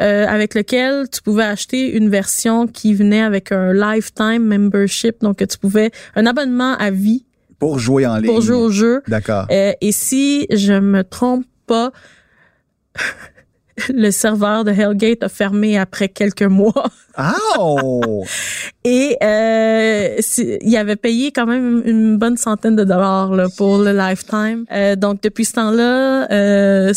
euh, 0.00 0.26
avec 0.26 0.54
lequel 0.54 1.08
tu 1.10 1.20
pouvais 1.22 1.42
acheter 1.44 1.96
une 1.96 2.08
version 2.08 2.66
qui 2.66 2.94
venait 2.94 3.20
avec 3.22 3.50
un 3.52 3.72
lifetime 3.72 4.44
membership, 4.44 5.20
donc 5.22 5.44
tu 5.46 5.58
pouvais 5.58 5.90
un 6.14 6.24
abonnement 6.24 6.76
à 6.76 6.90
vie 6.92 7.24
Pour 7.58 7.78
jouer 7.80 8.06
en 8.06 8.16
ligne. 8.16 8.26
pour 8.26 8.40
jouer 8.40 8.56
au 8.56 8.70
jeu. 8.70 9.02
D'accord. 9.08 9.46
Euh, 9.50 9.72
et 9.80 9.90
si 9.92 10.46
je 10.52 10.72
me 10.74 11.02
trompe 11.02 11.44
pas, 11.66 11.90
le 13.94 14.10
serveur 14.10 14.64
de 14.64 14.70
Hellgate 14.72 15.22
a 15.22 15.28
fermé 15.28 15.78
après 15.78 16.08
quelques 16.08 16.42
mois. 16.42 16.90
Oh! 17.58 18.24
Et 18.84 19.16
euh, 19.22 20.16
si- 20.20 20.58
il 20.60 20.76
avait 20.76 20.96
payé 20.96 21.30
quand 21.32 21.46
même 21.46 21.82
une 21.84 22.16
bonne 22.16 22.36
centaine 22.36 22.76
de 22.76 22.84
dollars 22.84 23.34
là, 23.34 23.46
pour 23.56 23.78
le 23.78 23.92
lifetime. 23.92 24.64
Euh, 24.72 24.96
donc 24.96 25.22
depuis 25.22 25.44
ce 25.44 25.52
temps-là, 25.54 26.30
euh, 26.32 26.92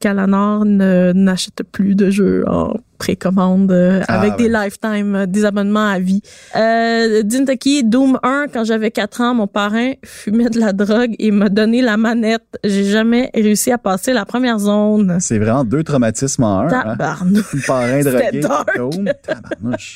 Calanor 0.00 0.64
n'achète 0.64 1.62
plus 1.70 1.94
de 1.94 2.10
jeux 2.10 2.44
en 2.48 2.74
précommande 2.98 3.70
euh, 3.72 4.02
Ah, 4.08 4.20
avec 4.20 4.32
ouais. 4.32 4.36
des 4.36 4.48
lifetime, 4.48 5.14
euh, 5.14 5.26
des 5.26 5.44
abonnements 5.44 5.86
à 5.88 5.98
vie. 5.98 6.20
Euh, 6.56 7.22
Dintaki, 7.22 7.84
Doom 7.84 8.18
1, 8.22 8.46
quand 8.52 8.64
j'avais 8.64 8.90
4 8.90 9.20
ans, 9.20 9.34
mon 9.34 9.46
parrain 9.46 9.92
fumait 10.04 10.48
de 10.50 10.58
la 10.58 10.72
drogue 10.72 11.14
et 11.18 11.30
m'a 11.30 11.48
donné 11.48 11.80
la 11.82 11.96
manette. 11.96 12.44
J'ai 12.64 12.84
jamais 12.84 13.30
réussi 13.34 13.70
à 13.72 13.78
passer 13.78 14.12
la 14.12 14.24
première 14.24 14.58
zone. 14.58 15.18
C'est 15.20 15.38
vraiment 15.38 15.64
deux 15.64 15.82
traumatismes 15.82 16.44
en 16.44 16.60
un. 16.60 16.66
Hein? 16.66 16.68
Tabarnouche. 16.68 17.66
Parrain 17.66 18.02
C'était 18.02 18.40
drogué. 18.40 18.72
Dôme. 18.76 19.10
Tabarnouche. 19.22 19.94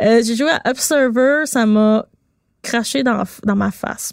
Euh, 0.00 0.20
j'ai 0.24 0.36
joué 0.36 0.50
à 0.50 0.70
Observer, 0.70 1.42
ça 1.46 1.66
m'a 1.66 2.06
craché 2.62 3.02
dans, 3.02 3.22
dans 3.44 3.56
ma 3.56 3.70
face. 3.72 4.12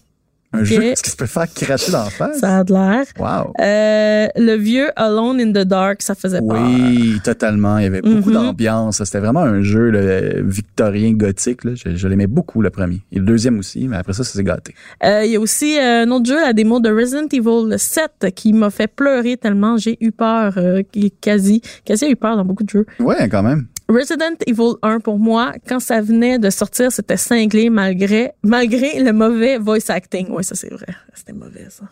Un 0.52 0.60
Ok. 0.62 0.66
jeu 0.66 0.94
qui 1.04 1.12
se 1.12 1.16
peut 1.16 1.28
faire 1.28 1.46
cracher 1.54 1.92
face. 2.18 2.40
Ça 2.40 2.58
a 2.58 2.64
de 2.64 2.74
l'air. 2.74 3.06
Wow. 3.20 3.54
Euh, 3.62 4.28
le 4.36 4.56
vieux 4.56 4.90
Alone 4.96 5.40
in 5.40 5.50
the 5.52 5.64
Dark, 5.68 6.02
ça 6.02 6.16
faisait 6.16 6.40
peur. 6.42 6.60
Oui, 6.60 7.20
totalement. 7.24 7.78
Il 7.78 7.84
y 7.84 7.86
avait 7.88 8.02
beaucoup 8.02 8.30
Mhm. 8.30 8.34
d'ambiance. 8.34 9.04
C'était 9.04 9.20
vraiment 9.20 9.42
un 9.42 9.62
jeu 9.62 9.92
là, 9.92 10.42
victorien 10.42 11.12
gothique. 11.14 11.64
Là. 11.66 11.74
Je, 11.76 11.96
je 11.96 12.08
l'aimais 12.08 12.26
beaucoup, 12.26 12.64
le 12.64 12.72
premier. 12.72 13.02
Et 13.12 13.20
le 13.20 13.26
deuxième 13.26 13.60
aussi, 13.60 13.88
mais 13.88 13.98
après 13.98 14.14
ça, 14.14 14.24
ça 14.24 14.34
s'est 14.34 14.44
gâté. 14.44 14.74
Euh, 15.04 15.24
Il 15.24 15.32
y 15.32 15.36
a 15.36 15.40
aussi 15.40 15.78
euh, 15.78 16.06
un 16.06 16.10
autre 16.12 16.26
jeu, 16.26 16.42
la 16.42 16.54
démo 16.54 16.80
de 16.80 16.90
Resident 16.90 17.28
Evil 17.32 17.78
7, 17.78 18.34
qui 18.34 18.52
m'a 18.54 18.72
fait 18.72 18.88
pleurer 18.88 19.38
tellement 19.38 19.78
j'ai 19.78 19.98
eu 20.02 20.12
peur. 20.12 20.54
euh, 20.58 20.82
quasi, 21.22 21.62
quasi 21.86 22.06
a 22.06 22.10
eu 22.10 22.16
peur 22.16 22.36
dans 22.36 22.46
beaucoup 22.46 22.64
de 22.64 22.70
jeux. 22.70 22.86
Ouais, 23.00 23.30
quand 23.30 23.44
même. 23.44 23.68
Resident 23.90 24.36
Evil 24.46 24.76
1, 24.84 25.00
pour 25.00 25.18
moi, 25.18 25.54
quand 25.68 25.80
ça 25.80 26.00
venait 26.00 26.38
de 26.38 26.52
sortir, 26.52 26.92
c'était 26.92 27.18
cinglé 27.18 27.72
malgré, 27.72 28.34
malgré 28.44 29.04
le 29.04 29.12
mauvais 29.14 29.58
voice 29.58 29.90
acting. 29.90 30.28
Oui, 30.30 30.44
ça 30.44 30.54
c'est 30.54 30.70
vrai. 30.72 30.86
C'était 31.16 31.34
mauvais, 31.34 31.66
ça. 31.70 31.86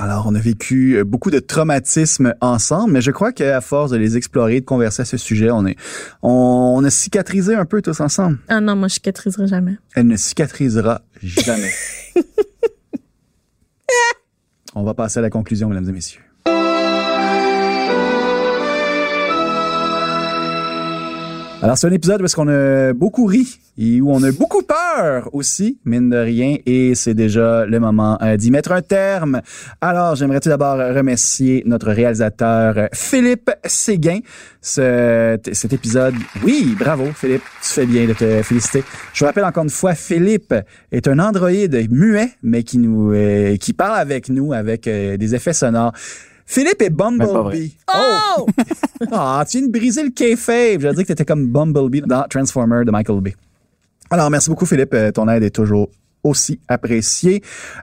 Alors, 0.00 0.26
on 0.26 0.34
a 0.34 0.40
vécu 0.40 0.96
euh, 0.96 1.04
beaucoup 1.04 1.30
de 1.30 1.38
traumatismes 1.38 2.34
ensemble, 2.40 2.94
mais 2.94 3.00
je 3.00 3.12
crois 3.12 3.32
qu'à 3.32 3.60
force 3.60 3.92
de 3.92 3.96
les 3.96 4.16
explorer, 4.16 4.60
de 4.60 4.64
converser 4.66 5.02
à 5.02 5.04
ce 5.04 5.16
sujet, 5.16 5.52
on 5.52 5.64
est, 5.64 5.76
on, 6.22 6.74
on 6.76 6.82
a 6.82 6.90
cicatrisé 6.90 7.54
un 7.54 7.64
peu 7.64 7.80
tous 7.80 8.00
ensemble. 8.00 8.38
Ah 8.48 8.60
non, 8.60 8.74
moi, 8.74 8.88
je 8.88 8.94
cicatriserai 8.94 9.46
jamais. 9.46 9.76
Elle 9.94 10.08
ne 10.08 10.16
cicatrisera 10.16 11.02
jamais. 11.22 11.70
on 14.74 14.82
va 14.82 14.94
passer 14.94 15.20
à 15.20 15.22
la 15.22 15.30
conclusion, 15.30 15.68
mesdames 15.68 15.88
et 15.88 15.92
messieurs. 15.92 16.22
Alors, 21.64 21.78
c'est 21.78 21.86
un 21.86 21.92
épisode 21.92 22.20
où 22.20 22.26
est-ce 22.26 22.36
qu'on 22.36 22.48
a 22.48 22.92
beaucoup 22.92 23.24
ri 23.24 23.58
et 23.78 23.98
où 24.02 24.10
on 24.12 24.22
a 24.22 24.30
beaucoup 24.32 24.60
peur 24.60 25.30
aussi, 25.32 25.78
mine 25.86 26.10
de 26.10 26.18
rien, 26.18 26.58
et 26.66 26.94
c'est 26.94 27.14
déjà 27.14 27.64
le 27.64 27.80
moment 27.80 28.18
euh, 28.20 28.36
d'y 28.36 28.50
mettre 28.50 28.70
un 28.72 28.82
terme. 28.82 29.40
Alors, 29.80 30.14
j'aimerais 30.14 30.40
tout 30.40 30.50
d'abord 30.50 30.76
remercier 30.76 31.62
notre 31.64 31.90
réalisateur 31.90 32.76
euh, 32.76 32.86
Philippe 32.92 33.50
Séguin. 33.64 34.18
Ce- 34.60 35.38
cet 35.52 35.72
épisode, 35.72 36.12
oui, 36.44 36.76
bravo 36.78 37.06
Philippe, 37.14 37.44
tu 37.62 37.70
fais 37.70 37.86
bien 37.86 38.06
de 38.08 38.12
te 38.12 38.42
féliciter. 38.42 38.84
Je 39.14 39.20
vous 39.20 39.26
rappelle 39.26 39.46
encore 39.46 39.64
une 39.64 39.70
fois, 39.70 39.94
Philippe 39.94 40.54
est 40.92 41.08
un 41.08 41.18
androïde 41.18 41.90
muet, 41.90 42.28
mais 42.42 42.62
qui 42.62 42.76
nous, 42.76 43.14
euh, 43.14 43.56
qui 43.56 43.72
parle 43.72 43.98
avec 43.98 44.28
nous 44.28 44.52
avec 44.52 44.82
des 44.84 45.34
effets 45.34 45.54
sonores. 45.54 45.94
Philippe 46.46 46.82
est 46.82 46.90
vrai. 46.90 46.90
Bumblebee. 46.90 47.76
Oh! 47.94 48.46
Ah, 49.12 49.44
tu 49.48 49.58
viens 49.58 49.66
de 49.66 49.72
briser 49.72 50.02
le 50.02 50.10
kayfabe. 50.10 50.80
J'allais 50.80 50.94
dire 50.94 51.02
que 51.02 51.08
t'étais 51.08 51.24
comme 51.24 51.46
Bumblebee 51.48 52.00
dans 52.02 52.24
Transformer 52.28 52.84
de 52.84 52.90
Michael 52.90 53.20
Bay. 53.20 53.34
Alors, 54.10 54.30
merci 54.30 54.48
beaucoup, 54.48 54.66
Philippe. 54.66 54.94
Euh, 54.94 55.10
Ton 55.12 55.28
aide 55.28 55.42
est 55.42 55.50
toujours 55.50 55.90
aussi 56.24 56.58
appréciée. 56.68 57.42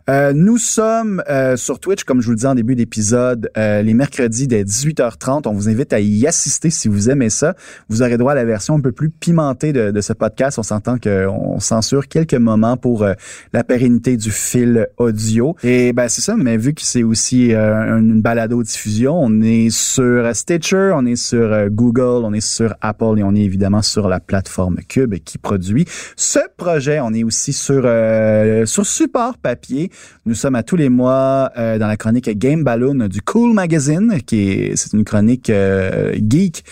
Euh, 0.10 0.34
nous 0.34 0.58
sommes 0.58 1.24
euh, 1.30 1.56
sur 1.56 1.80
Twitch, 1.80 2.04
comme 2.04 2.22
je 2.22 2.26
vous 2.26 2.32
le 2.32 2.38
disais 2.38 2.48
en 2.48 2.56
début 2.56 2.76
d'épisode, 2.76 3.50
euh, 3.58 3.82
les 3.82 3.94
mercredis 3.94 4.48
dès 4.48 4.64
18h30. 4.64 5.48
On 5.48 5.54
vous 5.54 5.70
invite 5.70 5.94
à 5.94 6.00
y 6.00 6.28
assister 6.28 6.70
si 6.70 6.88
vous 6.88 7.10
aimez 7.10 7.30
ça. 7.30 7.56
Vous 7.88 8.02
aurez 8.02 8.18
droit 8.18 8.34
à 8.34 8.36
la 8.36 8.46
version 8.46 8.76
un 8.76 8.82
peu 8.82 8.92
plus 8.92 9.10
pimentée 9.10 9.72
de, 9.72 9.92
de 9.92 10.02
ce 10.02 10.14
podcast. 10.14 10.60
On 10.60 10.64
s'entend 10.64 10.98
qu'on 10.98 11.60
censure 11.60 12.08
quelques 12.08 12.34
moments 12.34 12.78
pour 12.78 13.04
euh, 13.04 13.14
la 13.54 13.64
pérennité 13.64 14.18
du 14.18 14.32
fil 14.32 14.88
audio. 14.98 15.56
Et 15.64 15.94
ben 15.94 16.08
c'est 16.08 16.22
ça, 16.22 16.36
mais 16.36 16.58
vu 16.58 16.74
que 16.74 16.82
c'est 16.82 17.04
aussi 17.04 17.54
euh, 17.54 18.00
une 18.00 18.22
balado-diffusion, 18.22 19.18
on 19.18 19.42
est 19.42 19.70
sur 19.70 20.36
Stitcher, 20.36 20.92
on 20.96 21.06
est 21.06 21.16
sur 21.16 21.52
euh, 21.54 21.70
Google, 21.70 22.26
on 22.26 22.34
est 22.34 22.46
sur 22.46 22.74
Apple 22.82 23.18
et 23.18 23.24
on 23.24 23.36
est 23.36 23.42
évidemment 23.42 23.82
sur 23.82 24.10
la 24.10 24.20
plateforme 24.20 24.78
Cube 24.88 25.16
qui 25.24 25.38
produit 25.38 25.86
ce 26.16 26.39
projet. 26.58 27.00
On 27.00 27.14
est 27.14 27.24
aussi 27.24 27.54
sur 27.54 27.84
euh, 27.86 28.30
sur 28.65 28.86
support 28.86 29.38
papier. 29.38 29.91
Nous 30.25 30.36
sommes 30.36 30.55
à 30.55 30.63
tous 30.63 30.75
les 30.75 30.89
mois 30.89 31.51
euh, 31.57 31.77
dans 31.77 31.88
la 31.88 31.97
chronique 31.97 32.29
Game 32.38 32.63
Balloon 32.63 33.07
du 33.07 33.21
Cool 33.21 33.53
Magazine, 33.53 34.19
qui 34.25 34.51
est 34.51 34.75
c'est 34.75 34.93
une 34.93 35.03
chronique 35.03 35.49
euh, 35.49 36.13
geek 36.15 36.63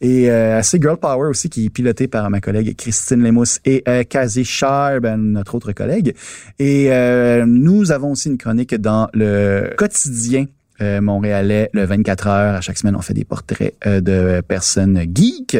et 0.00 0.30
euh, 0.30 0.58
assez 0.58 0.78
girl 0.80 0.96
power 0.96 1.28
aussi, 1.28 1.48
qui 1.48 1.66
est 1.66 1.70
pilotée 1.70 2.06
par 2.06 2.30
ma 2.30 2.40
collègue 2.40 2.76
Christine 2.76 3.22
Lemous 3.22 3.58
et 3.64 3.82
euh, 3.88 4.04
Kazi 4.04 4.44
Sharp, 4.44 5.04
notre 5.16 5.54
autre 5.54 5.72
collègue. 5.72 6.14
Et 6.58 6.92
euh, 6.92 7.44
nous 7.46 7.90
avons 7.90 8.12
aussi 8.12 8.28
une 8.28 8.38
chronique 8.38 8.74
dans 8.74 9.08
le 9.12 9.70
quotidien 9.76 10.46
euh, 10.80 11.00
montréalais 11.00 11.70
le 11.72 11.84
24 11.84 12.26
heures. 12.26 12.54
À 12.54 12.60
chaque 12.60 12.78
semaine, 12.78 12.96
on 12.96 13.02
fait 13.02 13.14
des 13.14 13.24
portraits 13.24 13.74
euh, 13.86 14.00
de 14.00 14.40
personnes 14.40 15.04
geeks 15.12 15.58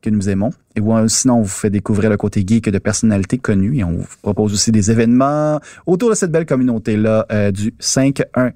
que 0.00 0.10
nous 0.10 0.28
aimons. 0.28 0.50
Et 0.76 0.80
ou, 0.80 1.08
sinon, 1.08 1.38
on 1.38 1.42
vous 1.42 1.48
fait 1.48 1.70
découvrir 1.70 2.10
le 2.10 2.16
côté 2.16 2.44
geek 2.46 2.68
de 2.68 2.78
personnalités 2.78 3.38
connues 3.38 3.78
et 3.78 3.84
on 3.84 3.92
vous 3.92 4.06
propose 4.22 4.52
aussi 4.52 4.70
des 4.70 4.90
événements 4.90 5.60
autour 5.86 6.10
de 6.10 6.14
cette 6.14 6.30
belle 6.30 6.46
communauté-là 6.46 7.26
euh, 7.32 7.50
du 7.50 7.74
514. 7.78 8.52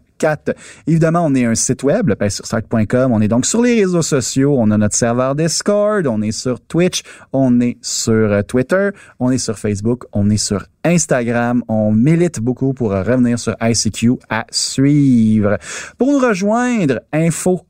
Évidemment, 0.86 1.26
on 1.26 1.34
est 1.34 1.44
un 1.44 1.54
site 1.54 1.82
web, 1.82 2.08
le. 2.08 3.10
On 3.12 3.20
est 3.20 3.28
donc 3.28 3.46
sur 3.46 3.62
les 3.62 3.80
réseaux 3.80 4.02
sociaux. 4.02 4.56
On 4.58 4.70
a 4.70 4.78
notre 4.78 4.96
serveur 4.96 5.34
Discord. 5.34 6.06
On 6.06 6.22
est 6.22 6.32
sur 6.32 6.60
Twitch. 6.60 7.02
On 7.32 7.60
est 7.60 7.76
sur 7.82 8.12
euh, 8.12 8.42
Twitter. 8.42 8.90
On 9.18 9.30
est 9.30 9.38
sur 9.38 9.58
Facebook. 9.58 10.04
On 10.12 10.30
est 10.30 10.36
sur 10.36 10.66
Instagram. 10.84 11.62
On 11.68 11.92
milite 11.92 12.40
beaucoup 12.40 12.74
pour 12.74 12.92
euh, 12.92 13.02
revenir 13.02 13.38
sur 13.38 13.54
ICQ 13.60 14.12
à 14.28 14.46
suivre. 14.50 15.58
Pour 15.98 16.12
nous 16.12 16.18
rejoindre, 16.18 17.00
info. 17.12 17.60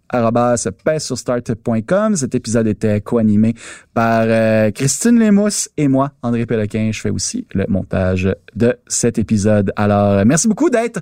Cet 2.16 2.34
épisode 2.36 2.68
était 2.68 3.00
co-animé 3.00 3.54
par 3.94 4.26
euh, 4.26 4.70
Christine 4.70 5.18
Lemous 5.18 5.68
et 5.76 5.88
moi, 5.88 6.12
André 6.22 6.46
Péloquin. 6.46 6.90
Je 6.92 7.00
fais 7.00 7.10
aussi 7.10 7.48
le 7.52 7.64
montage 7.68 8.32
de 8.54 8.76
cet 8.86 9.18
épisode. 9.18 9.72
Alors, 9.74 10.24
merci 10.24 10.46
beaucoup 10.46 10.70
d'être 10.70 11.00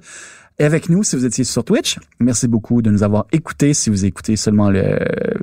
avec 0.59 0.89
nous 0.89 1.03
si 1.03 1.17
vous 1.17 1.25
étiez 1.25 1.45
sur 1.45 1.65
Twitch. 1.65 1.99
Merci 2.21 2.49
beaucoup 2.49 2.83
de 2.83 2.91
nous 2.91 3.03
avoir 3.03 3.27
écoutés 3.33 3.75
si 3.75 3.91
vous 3.91 4.05
écoutez 4.05 4.37
seulement 4.37 4.71
le 4.71 4.99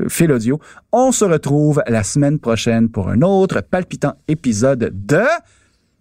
fil 0.07 0.31
audio. 0.31 0.59
On 0.91 1.11
se 1.11 1.25
retrouve 1.25 1.81
la 1.87 2.03
semaine 2.03 2.39
prochaine 2.39 2.89
pour 2.89 3.09
un 3.09 3.21
autre 3.21 3.61
palpitant 3.61 4.15
épisode 4.27 4.91
de 5.05 5.23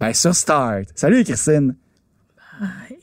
Ben 0.01 0.13
sur 0.13 0.35
Start. 0.35 0.87
Salut 0.95 1.25
Christine. 1.25 1.75
Bye. 2.61 2.99